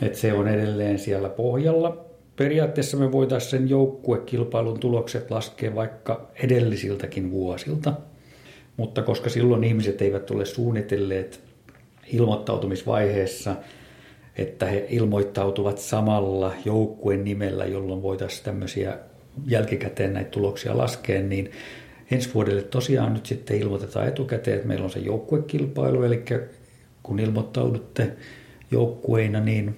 Että 0.03 0.19
se 0.19 0.33
on 0.33 0.49
edelleen 0.49 0.99
siellä 0.99 1.29
pohjalla. 1.29 2.05
Periaatteessa 2.37 2.97
me 2.97 3.13
voitaisiin 3.13 3.51
sen 3.51 3.69
joukkuekilpailun 3.69 4.81
tulokset 4.81 5.31
laskea 5.31 5.75
vaikka 5.75 6.31
edellisiltäkin 6.43 7.31
vuosilta. 7.31 7.93
Mutta 8.77 9.03
koska 9.03 9.31
silloin 9.31 9.65
ihmiset 9.65 10.03
eivät 10.03 10.31
ole 10.31 10.45
suunnitelleet 10.45 11.41
ilmoittautumisvaiheessa, 12.13 13.57
että 14.37 14.67
he 14.67 14.87
ilmoittautuvat 14.89 15.79
samalla 15.79 16.53
joukkueen 16.65 17.25
nimellä, 17.25 17.65
jolloin 17.65 18.03
voitaisiin 18.03 18.45
tämmöisiä 18.45 18.99
jälkikäteen 19.47 20.13
näitä 20.13 20.31
tuloksia 20.31 20.79
laskea, 20.79 21.23
niin 21.23 21.51
ensi 22.11 22.35
vuodelle 22.35 22.63
tosiaan 22.63 23.15
nyt 23.15 23.27
sitten 23.27 23.57
ilmoitetaan 23.57 24.09
etukäteen, 24.09 24.57
että 24.57 24.69
meillä 24.69 24.85
on 24.85 24.91
se 24.91 24.99
joukkuekilpailu, 24.99 26.03
eli 26.03 26.25
kun 27.03 27.19
ilmoittaudutte 27.19 28.13
joukkueina, 28.71 29.41
niin 29.41 29.77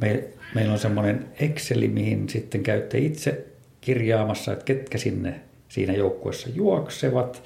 me, 0.00 0.24
meillä 0.54 0.72
on 0.72 0.78
semmoinen 0.78 1.26
Exceli, 1.40 1.88
mihin 1.88 2.28
sitten 2.28 2.62
käytte 2.62 2.98
itse 2.98 3.46
kirjaamassa, 3.80 4.52
että 4.52 4.64
ketkä 4.64 4.98
sinne 4.98 5.40
siinä 5.68 5.92
joukkueessa 5.92 6.48
juoksevat, 6.54 7.42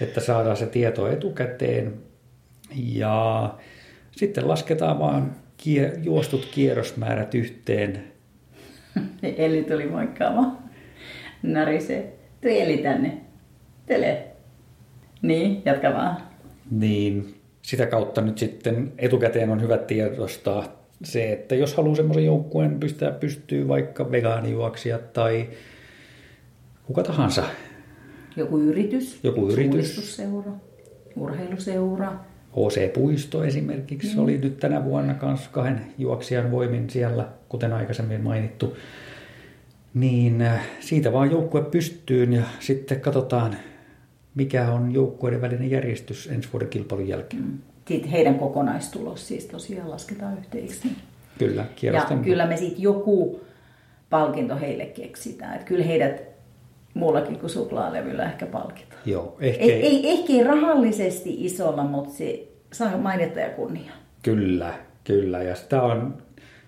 että 0.00 0.20
saadaan 0.20 0.56
se 0.56 0.66
tieto 0.66 1.08
etukäteen. 1.08 1.94
Ja 2.74 3.54
sitten 4.10 4.48
lasketaan 4.48 4.98
vaan 4.98 5.36
kie, 5.56 5.92
juostut 6.02 6.48
kierrosmäärät 6.54 7.34
yhteen. 7.34 8.04
Eli 9.36 9.64
tuli 9.64 9.86
moikkaamaan. 9.86 10.58
Narise. 11.42 12.12
Tuli 12.40 12.60
Eli 12.60 12.78
tänne. 12.78 13.20
Tele. 13.86 14.26
Niin, 15.22 15.62
jatka 15.64 15.92
vaan. 15.92 16.16
Niin 16.70 17.34
sitä 17.62 17.86
kautta 17.86 18.20
nyt 18.20 18.38
sitten 18.38 18.92
etukäteen 18.98 19.50
on 19.50 19.62
hyvä 19.62 19.78
tiedostaa 19.78 20.85
se, 21.04 21.32
että 21.32 21.54
jos 21.54 21.74
haluaa 21.74 21.96
semmoisen 21.96 22.24
joukkueen 22.24 22.80
pistää 22.80 23.12
pystyy 23.12 23.68
vaikka 23.68 24.10
vegaanijuoksijat 24.10 25.12
tai 25.12 25.48
kuka 26.86 27.02
tahansa. 27.02 27.44
Joku 28.36 28.58
yritys. 28.58 29.18
Joku 29.24 29.48
yritys. 29.48 30.20
Urheiluseura. 31.16 32.12
HC 32.52 32.92
Puisto 32.92 33.44
esimerkiksi 33.44 34.16
Mm. 34.16 34.22
oli 34.22 34.38
nyt 34.38 34.58
tänä 34.60 34.84
vuonna 34.84 35.14
kanssa 35.14 35.50
kahden 35.52 35.80
juoksijan 35.98 36.50
voimin 36.50 36.90
siellä, 36.90 37.28
kuten 37.48 37.72
aikaisemmin 37.72 38.20
mainittu. 38.20 38.76
Niin 39.94 40.42
äh, 40.42 40.66
siitä 40.80 41.12
vaan 41.12 41.30
joukkue 41.30 41.62
pystyyn 41.62 42.32
ja 42.32 42.42
sitten 42.60 43.00
katsotaan, 43.00 43.56
mikä 44.34 44.72
on 44.72 44.92
joukkueiden 44.94 45.40
välinen 45.40 45.70
järjestys 45.70 46.26
ensi 46.26 46.48
vuoden 46.52 46.68
kilpailun 46.68 47.08
jälkeen. 47.08 47.44
Sitten 47.88 48.10
heidän 48.10 48.38
kokonaistulos 48.38 49.28
siis 49.28 49.46
tosiaan 49.46 49.90
lasketaan 49.90 50.38
yhteiksi. 50.38 50.88
Kyllä, 51.38 51.62
Ja 51.62 51.68
kierrosten. 51.76 52.22
kyllä 52.22 52.46
me 52.46 52.56
sitten 52.56 52.82
joku 52.82 53.40
palkinto 54.10 54.56
heille 54.56 54.86
keksitään. 54.86 55.54
Että 55.54 55.66
kyllä 55.66 55.84
heidät 55.84 56.22
muullakin 56.94 57.38
kuin 57.38 57.50
suklaalevyllä 57.50 58.24
ehkä 58.24 58.46
palkitaan. 58.46 59.02
Joo, 59.06 59.36
ehkä 59.40 59.64
Ei, 59.64 59.86
ei, 59.86 60.10
ehkä 60.10 60.32
ei 60.32 60.44
rahallisesti 60.44 61.44
isolla, 61.44 61.84
mutta 61.84 62.14
se 62.14 62.48
saa 62.72 62.98
mainetta 62.98 63.40
ja 63.40 63.50
kunniaa. 63.50 63.96
Kyllä, 64.22 64.74
kyllä. 65.04 65.42
Ja 65.42 65.54
tämä 65.68 65.82
on 65.82 66.22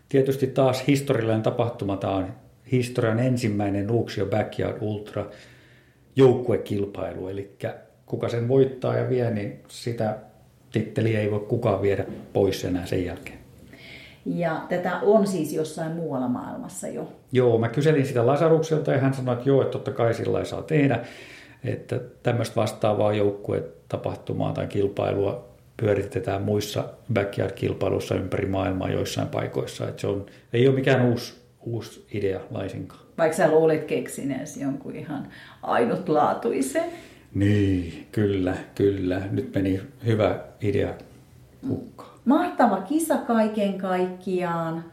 tietysti 0.09 0.47
taas 0.47 0.87
historiallinen 0.87 1.43
tapahtuma. 1.43 1.97
Tämä 1.97 2.15
on 2.15 2.33
historian 2.73 3.19
ensimmäinen 3.19 3.87
Nuuksio 3.87 4.27
Backyard 4.27 4.77
Ultra 4.81 5.27
joukkuekilpailu. 6.17 7.29
Eli 7.29 7.57
kuka 8.07 8.29
sen 8.29 8.49
voittaa 8.49 8.97
ja 8.97 9.09
vie, 9.09 9.31
niin 9.31 9.61
sitä 9.69 10.17
titteliä 10.73 11.21
ei 11.21 11.31
voi 11.31 11.41
kukaan 11.41 11.83
viedä 11.83 12.05
pois 12.33 12.65
enää 12.65 12.87
sen 12.87 13.05
jälkeen. 13.05 13.39
Ja 14.27 14.63
tätä 14.69 14.99
on 15.03 15.27
siis 15.27 15.53
jossain 15.53 15.93
muualla 15.93 16.29
maailmassa 16.29 16.89
jo. 16.89 17.13
Joo, 17.33 17.59
mä 17.59 17.69
kyselin 17.69 18.07
sitä 18.07 18.27
Lasarukselta 18.27 18.93
ja 18.93 18.99
hän 18.99 19.15
sanoi, 19.15 19.35
että 19.35 19.49
joo, 19.49 19.63
että 19.63 19.73
totta 19.73 19.91
kai 19.91 20.15
sillä 20.15 20.45
saa 20.45 20.63
tehdä. 20.63 21.01
Että 21.65 22.01
tämmöistä 22.23 22.57
vastaavaa 22.57 23.13
joukkuetapahtumaa 23.13 24.53
tai 24.53 24.67
kilpailua 24.67 25.49
pyöritetään 25.77 26.43
muissa 26.43 26.85
backyard-kilpailuissa 27.13 28.15
ympäri 28.15 28.47
maailmaa 28.47 28.91
joissain 28.91 29.29
paikoissa. 29.29 29.89
Että 29.89 30.01
se 30.01 30.07
on, 30.07 30.27
ei 30.53 30.69
ole 30.69 30.75
mikään 30.75 31.07
uusi, 31.07 31.35
uusi 31.61 32.07
idea 32.13 32.41
laisinkaan. 32.51 33.01
Vaikka 33.19 33.37
sä 33.37 33.51
luulit 33.51 33.85
keksineesi 33.85 34.61
jonkun 34.61 34.97
ihan 34.97 35.29
ainutlaatuisen. 35.63 36.85
Niin, 37.35 38.07
kyllä, 38.13 38.55
kyllä. 38.75 39.23
Nyt 39.31 39.55
meni 39.55 39.81
hyvä 40.07 40.41
idea 40.63 40.95
hukkaan. 41.69 42.11
Mahtava 42.25 42.81
kisa 42.81 43.17
kaiken 43.17 43.79
kaikkiaan. 43.79 44.85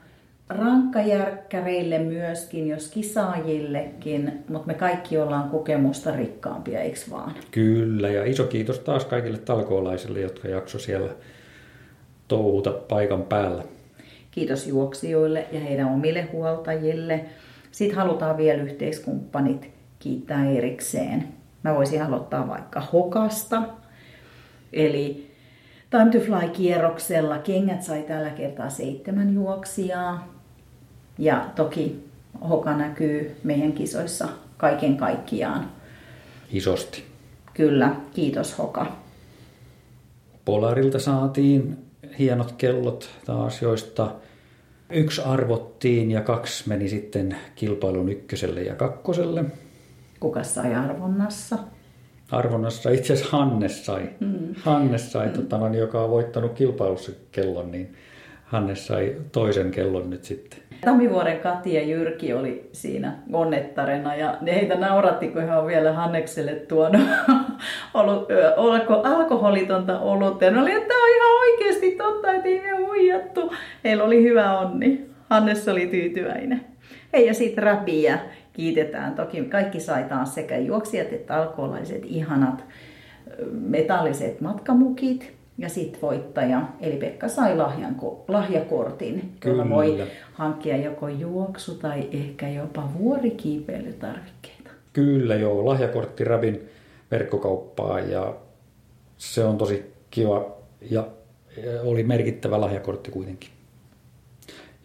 Rankkajärkkäreille 0.50 2.00
myöskin, 2.00 2.68
jos 2.68 2.88
kisaajillekin, 2.88 4.44
mutta 4.50 4.68
me 4.68 4.74
kaikki 4.74 5.18
ollaan 5.18 5.50
kokemusta 5.50 6.12
rikkaampia, 6.16 6.82
eikö 6.82 7.00
vaan? 7.12 7.34
Kyllä, 7.52 8.10
ja 8.10 8.26
iso 8.26 8.44
kiitos 8.44 8.80
taas 8.80 9.06
kaikille 9.06 9.38
talkoolaisille, 9.38 10.20
jotka 10.20 10.48
jakso 10.48 10.80
siellä 10.80 11.10
touhuta 12.28 12.72
paikan 12.72 13.24
päällä. 13.24 13.64
Kiitos 14.32 14.68
juoksijoille 14.68 15.46
ja 15.52 15.60
heidän 15.60 15.88
omille 15.88 16.22
huoltajille. 16.22 17.26
Sitten 17.72 17.98
halutaan 17.98 18.38
vielä 18.38 18.64
yhteiskumppanit 18.64 19.70
kiittää 20.00 20.50
erikseen. 20.50 21.24
Mä 21.66 21.76
voisin 21.76 22.02
aloittaa 22.02 22.48
vaikka 22.48 22.82
Hokasta. 22.94 23.64
Eli 24.74 25.32
Time 25.90 26.12
to 26.12 26.20
Fly-kierroksella 26.20 27.38
kengät 27.38 27.84
sai 27.84 28.04
tällä 28.04 28.30
kertaa 28.30 28.70
seitsemän 28.70 29.34
juoksijaa. 29.34 30.28
Ja 31.18 31.50
toki 31.56 32.10
Hoka 32.50 32.78
näkyy 32.78 33.36
meidän 33.44 33.74
kisoissa 33.74 34.28
kaiken 34.58 34.98
kaikkiaan. 34.98 35.72
Isosti. 36.52 37.04
Kyllä, 37.54 37.96
kiitos 38.14 38.58
Hoka. 38.58 38.96
Polarilta 40.46 41.00
saatiin 41.00 41.78
hienot 42.20 42.52
kellot 42.52 43.10
taas, 43.26 43.62
joista 43.62 44.16
yksi 44.90 45.22
arvottiin 45.22 46.12
ja 46.12 46.22
kaksi 46.22 46.70
meni 46.70 46.90
sitten 46.90 47.36
kilpailun 47.56 48.10
ykköselle 48.10 48.62
ja 48.62 48.76
kakkoselle. 48.76 49.46
Kuka 50.26 50.44
sai 50.44 50.76
arvonnassa? 50.76 51.58
Arvonnassa 52.32 52.90
itse 52.90 53.14
asiassa 53.14 53.38
Hannes 53.38 53.86
sai. 53.86 54.10
Mm. 54.20 54.56
Hannes 54.64 55.12
sai, 55.12 55.30
tota, 55.30 55.58
no, 55.58 55.74
joka 55.74 56.02
on 56.02 56.10
voittanut 56.10 56.54
kilpailussa 56.54 57.12
kellon, 57.32 57.72
niin 57.72 57.96
Hannes 58.46 58.88
sai 58.88 59.16
toisen 59.32 59.72
kellon 59.72 60.10
nyt 60.10 60.24
sitten. 60.24 60.60
Tamivuoren 60.86 61.40
Kati 61.40 61.74
ja 61.74 61.82
Jyrki 61.82 62.34
oli 62.34 62.70
siinä 62.72 63.14
onnettarena 63.34 64.16
ja 64.16 64.38
ne 64.42 64.56
heitä 64.56 64.76
nauratti, 64.76 65.28
kun 65.28 65.42
he 65.42 65.56
on 65.56 65.68
vielä 65.68 65.94
Hannekselle 65.94 66.52
tuonut 66.56 67.02
ollut, 67.94 68.32
ö, 68.32 68.54
alko, 68.58 69.02
alkoholitonta 69.04 70.00
olutta. 70.00 70.46
Ja 70.46 70.52
ne 70.52 70.62
oli, 70.62 70.72
että 70.72 70.88
tämä 70.88 71.04
on 71.04 71.10
ihan 71.16 71.42
oikeasti 71.42 71.92
totta, 71.92 72.34
että 72.34 72.48
ei 72.48 72.62
me 72.62 72.86
huijattu. 72.86 73.54
Heillä 73.84 74.04
oli 74.04 74.24
hyvä 74.24 74.60
onni. 74.60 75.06
Hannes 75.30 75.68
oli 75.68 75.88
tyytyväinen. 75.88 76.62
Hei 77.14 77.28
ja 77.28 77.34
sitten 77.34 77.64
Rabia 77.64 78.18
kiitetään. 78.56 79.16
Toki 79.16 79.44
kaikki 79.44 79.80
sai 79.80 80.04
taas 80.04 80.36
sekä 80.36 80.58
juoksijat 80.58 81.14
että 81.14 81.36
alkoholaiset 81.36 82.02
ihanat 82.06 82.64
metalliset 83.52 84.42
matkamukit. 84.42 85.36
Ja 85.58 85.70
sitten 85.70 86.02
voittaja, 86.02 86.62
eli 86.82 86.96
Pekka 86.96 87.28
sai 87.28 87.58
lahjan, 87.58 87.96
lahjakortin, 88.28 89.32
jolla 89.46 89.70
voi 89.70 90.04
hankkia 90.34 90.78
joko 90.78 91.08
juoksu- 91.08 91.76
tai 91.76 92.10
ehkä 92.12 92.50
jopa 92.50 92.90
vuorikiipeilytarvikkeita. 93.00 94.70
Kyllä 94.94 95.36
joo, 95.36 95.66
lahjakortti 95.66 96.24
Rabin 96.24 96.70
verkkokauppaan 97.12 98.12
ja 98.12 98.36
se 99.18 99.44
on 99.44 99.58
tosi 99.58 99.94
kiva 100.12 100.56
ja 100.92 101.08
ja 101.64 101.82
oli 101.82 102.04
merkittävä 102.04 102.62
lahjakortti 102.62 103.12
kuitenkin. 103.12 103.50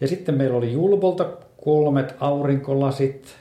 Ja 0.01 0.07
sitten 0.07 0.35
meillä 0.35 0.57
oli 0.57 0.73
Julbolta 0.73 1.29
kolmet 1.63 2.15
aurinkolasit 2.19 3.35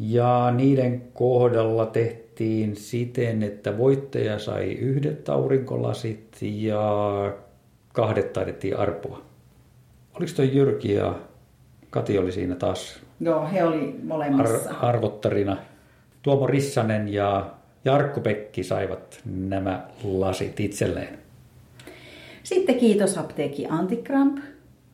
ja 0.00 0.50
niiden 0.50 1.02
kohdalla 1.14 1.86
tehtiin 1.86 2.76
siten, 2.76 3.42
että 3.42 3.78
voittaja 3.78 4.38
sai 4.38 4.72
yhdet 4.72 5.28
aurinkolasit 5.28 6.36
ja 6.42 6.82
kahdet 7.92 8.32
taidettiin 8.32 8.76
arpoa. 8.76 9.22
Oliko 10.14 10.32
toi 10.36 10.56
Jyrki 10.56 10.92
ja 10.92 11.14
Kati 11.90 12.18
oli 12.18 12.32
siinä 12.32 12.54
taas 12.54 13.00
Joo, 13.20 13.48
he 13.52 13.64
oli 13.64 14.00
molemmissa. 14.04 14.70
ar- 14.70 14.86
arvottarina. 14.88 15.56
Tuomo 16.22 16.46
Rissanen 16.46 17.08
ja 17.08 17.50
Jarkko 17.84 18.20
Pekki 18.20 18.64
saivat 18.64 19.20
nämä 19.24 19.86
lasit 20.04 20.60
itselleen. 20.60 21.18
Sitten 22.42 22.74
kiitos 22.74 23.18
apteekki 23.18 23.66
Antikramp. 23.66 24.38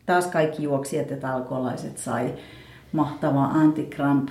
Taas 0.07 0.26
kaikki 0.26 0.62
juoksijat 0.62 1.11
ja 1.11 1.16
talkolaiset 1.16 1.98
sai 1.98 2.34
mahtavaa 2.92 3.46
Antikramp 3.50 4.28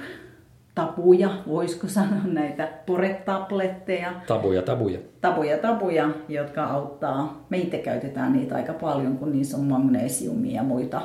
tapuja, 0.75 1.29
voisiko 1.47 1.87
sanoa 1.87 2.21
näitä 2.23 2.67
puretabletteja. 2.85 4.13
Tabuja, 4.27 4.61
tabuja. 4.61 4.99
Tabuja, 5.21 5.57
tabuja, 5.57 6.09
jotka 6.29 6.63
auttaa. 6.63 7.45
Me 7.49 7.57
itse 7.57 7.77
käytetään 7.77 8.33
niitä 8.33 8.55
aika 8.55 8.73
paljon, 8.73 9.17
kun 9.17 9.31
niissä 9.31 9.57
on 9.57 9.63
magnesiumia 9.63 10.55
ja 10.55 10.63
muita 10.63 11.01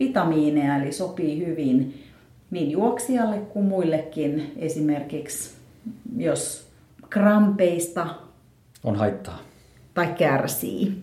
vitamiineja, 0.00 0.76
eli 0.76 0.92
sopii 0.92 1.46
hyvin 1.46 2.04
niin 2.50 2.70
juoksijalle 2.70 3.38
kuin 3.38 3.64
muillekin. 3.64 4.52
Esimerkiksi 4.56 5.54
jos 6.16 6.68
krampeista 7.10 8.06
On 8.84 8.96
haittaa. 8.96 9.38
tai 9.94 10.06
kärsii. 10.18 11.02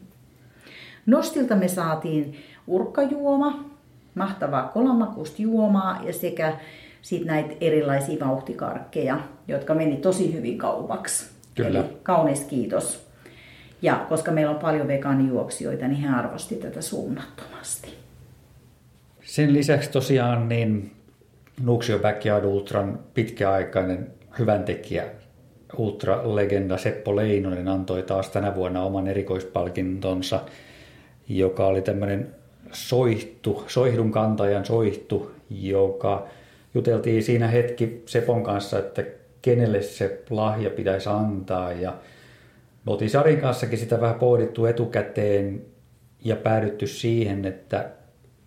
Nostilta 1.05 1.55
me 1.55 1.67
saatiin 1.67 2.35
urkkajuoma, 2.67 3.63
mahtavaa 4.15 4.67
kolamakusta 4.67 5.41
juomaa 5.41 6.01
ja 6.05 6.13
sekä 6.13 6.57
sitten 7.01 7.27
näitä 7.27 7.53
erilaisia 7.61 8.25
vauhtikarkkeja, 8.27 9.19
jotka 9.47 9.73
meni 9.73 9.97
tosi 9.97 10.33
hyvin 10.33 10.57
kaupaksi. 10.57 11.25
Kyllä. 11.55 11.79
Eli 11.79 11.87
kaunis 12.03 12.43
kiitos. 12.43 13.07
Ja 13.81 14.05
koska 14.09 14.31
meillä 14.31 14.51
on 14.51 14.59
paljon 14.59 14.87
vegaanijuoksijoita, 14.87 15.87
niin 15.87 16.01
he 16.01 16.09
arvosti 16.17 16.55
tätä 16.55 16.81
suunnattomasti. 16.81 17.93
Sen 19.23 19.53
lisäksi 19.53 19.91
tosiaan 19.91 20.49
niin 20.49 20.91
Nuuksio 21.63 21.99
Backyard 21.99 22.45
Ultran 22.45 22.99
pitkäaikainen 23.13 24.07
hyväntekijä 24.39 25.05
ultralegenda 25.77 26.77
Seppo 26.77 27.15
Leinonen 27.15 27.67
antoi 27.67 28.03
taas 28.03 28.29
tänä 28.29 28.55
vuonna 28.55 28.83
oman 28.83 29.07
erikoispalkintonsa, 29.07 30.39
joka 31.29 31.67
oli 31.67 31.81
tämmöinen 31.81 32.35
soihtu, 32.71 33.63
soihdun 33.67 34.11
kantajan 34.11 34.65
soihtu, 34.65 35.31
joka 35.49 36.27
juteltiin 36.73 37.23
siinä 37.23 37.47
hetki 37.47 38.03
Sepon 38.05 38.43
kanssa, 38.43 38.79
että 38.79 39.03
kenelle 39.41 39.81
se 39.81 40.23
lahja 40.29 40.69
pitäisi 40.69 41.09
antaa 41.09 41.71
ja 41.71 41.97
me 42.85 42.91
oltiin 42.91 43.09
Sarin 43.09 43.41
kanssakin 43.41 43.77
sitä 43.77 44.01
vähän 44.01 44.15
pohdittu 44.15 44.65
etukäteen 44.65 45.61
ja 46.23 46.35
päädytty 46.35 46.87
siihen, 46.87 47.45
että 47.45 47.89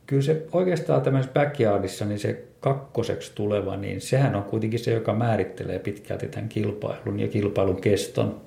kyllä 0.07 0.23
se 0.23 0.47
oikeastaan 0.53 1.03
tämmöisessä 1.03 1.33
backyardissa, 1.35 2.05
niin 2.05 2.19
se 2.19 2.45
kakkoseksi 2.61 3.33
tuleva, 3.35 3.77
niin 3.77 4.01
sehän 4.01 4.35
on 4.35 4.43
kuitenkin 4.43 4.79
se, 4.79 4.93
joka 4.93 5.15
määrittelee 5.15 5.79
pitkälti 5.79 6.29
tämän 6.29 6.49
kilpailun 6.49 7.21
ja 7.21 7.29
kilpailun 7.29 7.81
keston. 7.81 8.41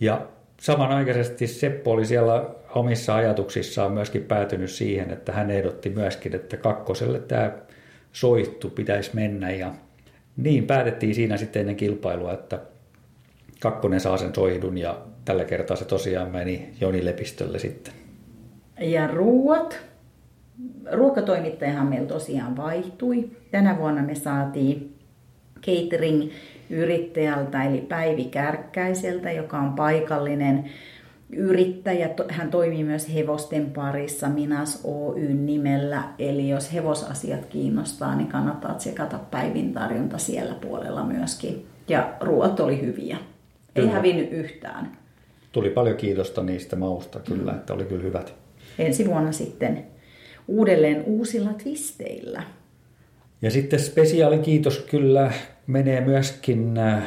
Ja 0.00 0.26
samanaikaisesti 0.60 1.46
Seppo 1.46 1.90
oli 1.92 2.06
siellä 2.06 2.44
omissa 2.74 3.16
ajatuksissaan 3.16 3.92
myöskin 3.92 4.22
päätynyt 4.22 4.70
siihen, 4.70 5.10
että 5.10 5.32
hän 5.32 5.50
ehdotti 5.50 5.90
myöskin, 5.90 6.34
että 6.34 6.56
kakkoselle 6.56 7.18
tämä 7.18 7.52
soittu 8.12 8.70
pitäisi 8.70 9.10
mennä 9.14 9.50
ja 9.50 9.72
niin 10.36 10.66
päätettiin 10.66 11.14
siinä 11.14 11.36
sitten 11.36 11.60
ennen 11.60 11.76
kilpailua, 11.76 12.32
että 12.32 12.60
kakkonen 13.60 14.00
saa 14.00 14.16
sen 14.16 14.34
soihdun 14.34 14.78
ja 14.78 15.00
tällä 15.24 15.44
kertaa 15.44 15.76
se 15.76 15.84
tosiaan 15.84 16.30
meni 16.30 16.70
Joni 16.80 17.04
Lepistölle 17.04 17.58
sitten. 17.58 17.94
Ja 18.80 19.06
ruuat. 19.06 19.80
Ruokatoimittajahan 20.92 21.86
meillä 21.86 22.08
tosiaan 22.08 22.56
vaihtui. 22.56 23.30
Tänä 23.50 23.78
vuonna 23.78 24.02
me 24.02 24.14
saatiin 24.14 24.98
catering-yrittäjältä 25.60 27.64
eli 27.64 27.80
Päivi 27.80 28.24
Kärkkäiseltä, 28.24 29.32
joka 29.32 29.58
on 29.58 29.72
paikallinen 29.72 30.70
yrittäjä. 31.32 32.10
Hän 32.28 32.50
toimii 32.50 32.84
myös 32.84 33.14
hevosten 33.14 33.70
parissa 33.70 34.28
Minas 34.28 34.80
Oy 34.84 35.28
nimellä. 35.34 36.02
Eli 36.18 36.48
jos 36.48 36.72
hevosasiat 36.74 37.46
kiinnostaa, 37.46 38.16
niin 38.16 38.28
kannattaa 38.28 38.74
tsekata 38.74 39.18
Päivin 39.30 39.72
tarjonta 39.72 40.18
siellä 40.18 40.54
puolella 40.54 41.04
myöskin. 41.04 41.66
Ja 41.88 42.12
ruoat 42.20 42.60
oli 42.60 42.80
hyviä. 42.80 43.16
Ei 43.16 43.82
kyllä. 43.82 43.90
hävinnyt 43.90 44.32
yhtään. 44.32 44.92
Tuli 45.52 45.70
paljon 45.70 45.96
kiitosta 45.96 46.42
niistä 46.42 46.76
mausta 46.76 47.20
kyllä, 47.20 47.52
että 47.52 47.74
oli 47.74 47.84
kyllä 47.84 48.02
hyvät. 48.02 48.34
Ensi 48.78 49.06
vuonna 49.06 49.32
sitten 49.32 49.86
uudelleen 50.48 51.02
uusilla 51.06 51.52
twisteillä. 51.52 52.42
Ja 53.42 53.50
sitten 53.50 53.80
spesiaalikiitos 53.80 54.78
kyllä 54.78 55.32
menee 55.66 56.00
myöskin 56.00 56.78
äh, 56.78 57.02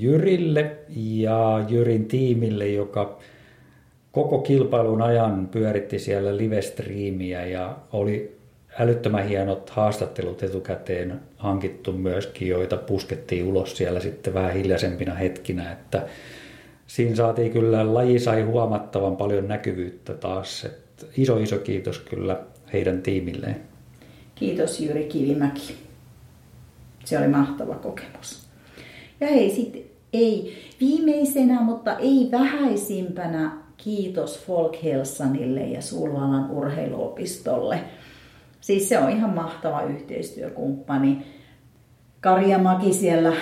Jyrille 0.00 0.76
ja 0.96 1.64
Jyrin 1.68 2.06
tiimille, 2.06 2.68
joka 2.68 3.18
koko 4.12 4.38
kilpailun 4.38 5.02
ajan 5.02 5.48
pyöritti 5.48 5.98
siellä 5.98 6.36
live-striimiä 6.36 7.46
ja 7.46 7.76
oli 7.92 8.38
älyttömän 8.78 9.28
hienot 9.28 9.70
haastattelut 9.70 10.42
etukäteen 10.42 11.20
hankittu 11.36 11.92
myöskin, 11.92 12.48
joita 12.48 12.76
puskettiin 12.76 13.44
ulos 13.44 13.76
siellä 13.76 14.00
sitten 14.00 14.34
vähän 14.34 14.52
hiljaisempina 14.52 15.14
hetkinä, 15.14 15.72
että 15.72 16.06
siinä 16.86 17.16
saatiin 17.16 17.52
kyllä, 17.52 17.94
laji 17.94 18.18
sai 18.18 18.42
huomattavan 18.42 19.16
paljon 19.16 19.48
näkyvyyttä 19.48 20.14
taas, 20.14 20.64
että 20.64 21.06
iso 21.16 21.38
iso 21.38 21.58
kiitos 21.58 21.98
kyllä 21.98 22.40
heidän 22.72 23.02
tiimilleen. 23.02 23.60
Kiitos 24.34 24.80
Jyri 24.80 25.04
Kivimäki. 25.04 25.76
Se 27.04 27.18
oli 27.18 27.28
mahtava 27.28 27.74
kokemus. 27.74 28.48
Ja 29.20 29.26
hei, 29.26 29.50
sitten 29.50 29.82
ei 30.12 30.56
viimeisenä, 30.80 31.60
mutta 31.60 31.96
ei 31.96 32.28
vähäisimpänä 32.32 33.50
kiitos 33.76 34.44
Folk 34.46 34.82
Helsanille 34.82 35.60
ja 35.60 35.82
Sulvalan 35.82 36.50
urheiluopistolle. 36.50 37.80
Siis 38.60 38.88
se 38.88 38.98
on 38.98 39.10
ihan 39.10 39.34
mahtava 39.34 39.82
yhteistyökumppani. 39.82 41.26
Kari 42.20 42.50
ja 42.50 42.58
Maki 42.58 42.92
siellä 42.92 43.32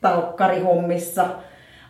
talkkarihommissa 0.00 1.26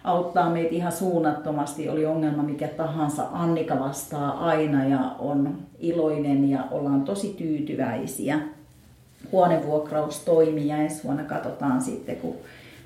auttaa 0.05 0.51
meitä 0.51 0.75
ihan 0.75 0.93
suunnattomasti. 0.93 1.89
Oli 1.89 2.07
ongelma 2.07 2.43
mikä 2.43 2.69
tahansa. 2.69 3.27
Annika 3.33 3.81
vastaa 3.81 4.47
aina 4.47 4.85
ja 4.85 4.99
on 5.19 5.59
iloinen 5.79 6.51
ja 6.51 6.65
ollaan 6.71 7.03
tosi 7.03 7.35
tyytyväisiä. 7.39 8.39
Huonevuokraus 9.33 10.19
toimii 10.19 10.69
ja 10.69 10.77
ensi 10.77 11.05
vuonna 11.05 11.25
katsotaan 11.25 11.81
sitten, 11.81 12.17
kun 12.17 12.37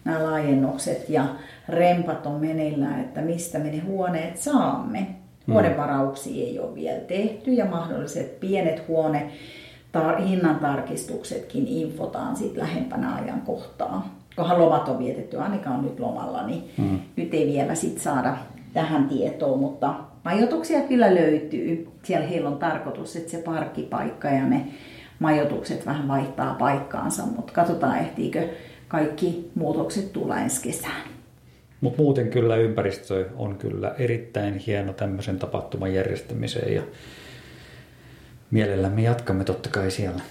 nämä 0.07 0.25
laajennukset 0.25 1.09
ja 1.09 1.25
rempat 1.69 2.27
on 2.27 2.41
meneillään, 2.41 3.01
että 3.01 3.21
mistä 3.21 3.59
me 3.59 3.71
ne 3.71 3.79
huoneet 3.79 4.37
saamme. 4.37 4.99
Hmm. 4.99 5.53
Huonevarauksia 5.53 6.47
ei 6.47 6.59
ole 6.59 6.75
vielä 6.75 7.01
tehty 7.01 7.53
ja 7.53 7.65
mahdolliset 7.65 8.41
pienet 8.41 8.89
huone 8.89 9.31
tar- 9.97 10.23
hinnan 10.23 10.57
tarkistuksetkin 10.57 11.67
infotaan 11.69 12.37
sitten 12.37 12.63
lähempänä 12.63 13.15
ajan 13.15 13.41
kohtaa. 13.41 14.17
Kunhan 14.37 14.61
lomat 14.61 14.89
on 14.89 14.99
vietetty, 14.99 15.39
Annika 15.39 15.71
on 15.71 15.83
nyt 15.83 16.01
lomalla, 16.01 16.47
niin 16.47 16.71
hmm. 16.79 16.99
nyt 17.17 17.35
ei 17.35 17.47
vielä 17.53 17.75
sit 17.75 17.99
saada 17.99 18.37
tähän 18.73 19.09
tietoa, 19.09 19.57
mutta 19.57 19.95
majoituksia 20.25 20.81
kyllä 20.81 21.15
löytyy. 21.15 21.89
Siellä 22.03 22.27
heillä 22.27 22.49
on 22.49 22.59
tarkoitus, 22.59 23.17
että 23.17 23.31
se 23.31 23.39
parkkipaikka 23.39 24.29
ja 24.29 24.47
ne 24.47 24.67
majoitukset 25.19 25.87
vähän 25.87 26.09
vaihtaa 26.09 26.55
paikkaansa, 26.55 27.23
mutta 27.37 27.53
katsotaan 27.53 27.99
ehtiikö 27.99 28.49
kaikki 28.89 29.51
muutokset 29.55 30.12
tulla 30.12 30.41
ensi 30.41 30.62
kesään. 30.62 31.03
Mutta 31.80 32.03
muuten 32.03 32.30
kyllä 32.30 32.57
ympäristö 32.57 33.28
on 33.37 33.59
kyllä 33.59 33.95
erittäin 33.99 34.55
hieno 34.55 34.93
tämmöisen 34.93 35.39
tapahtuman 35.39 35.95
järjestämiseen 35.95 36.74
ja 36.74 36.82
mielellämme 38.51 39.03
jatkamme 39.03 39.45
totta 39.45 39.68
kai 39.68 39.91
siellä. 39.91 40.22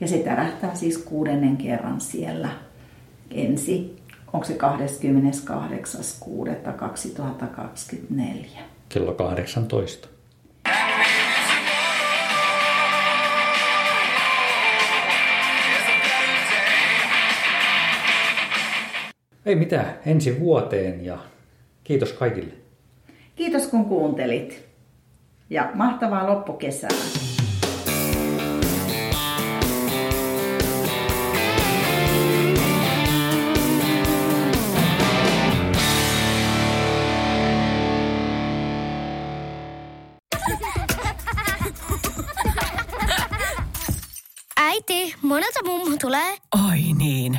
Ja 0.00 0.08
se 0.08 0.18
tärähtää 0.18 0.74
siis 0.74 0.98
kuudennen 0.98 1.56
kerran 1.56 2.00
siellä 2.00 2.48
ensi, 3.30 3.96
onko 4.32 4.46
se 4.46 4.56
28.6.2024? 4.56 4.58
Kello 8.88 9.14
18. 9.14 10.08
Ei 19.46 19.54
mitään, 19.54 19.98
ensi 20.06 20.40
vuoteen 20.40 21.04
ja 21.04 21.18
kiitos 21.84 22.12
kaikille. 22.12 22.52
Kiitos 23.36 23.66
kun 23.66 23.84
kuuntelit 23.84 24.66
ja 25.50 25.70
mahtavaa 25.74 26.26
loppukesää. 26.26 26.90
Äiti, 44.56 45.14
monelta 45.22 45.64
mummu 45.64 45.96
tulee? 46.00 46.36
Oi 46.70 46.80
niin. 46.98 47.38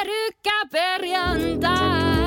caperianta. 0.43 2.20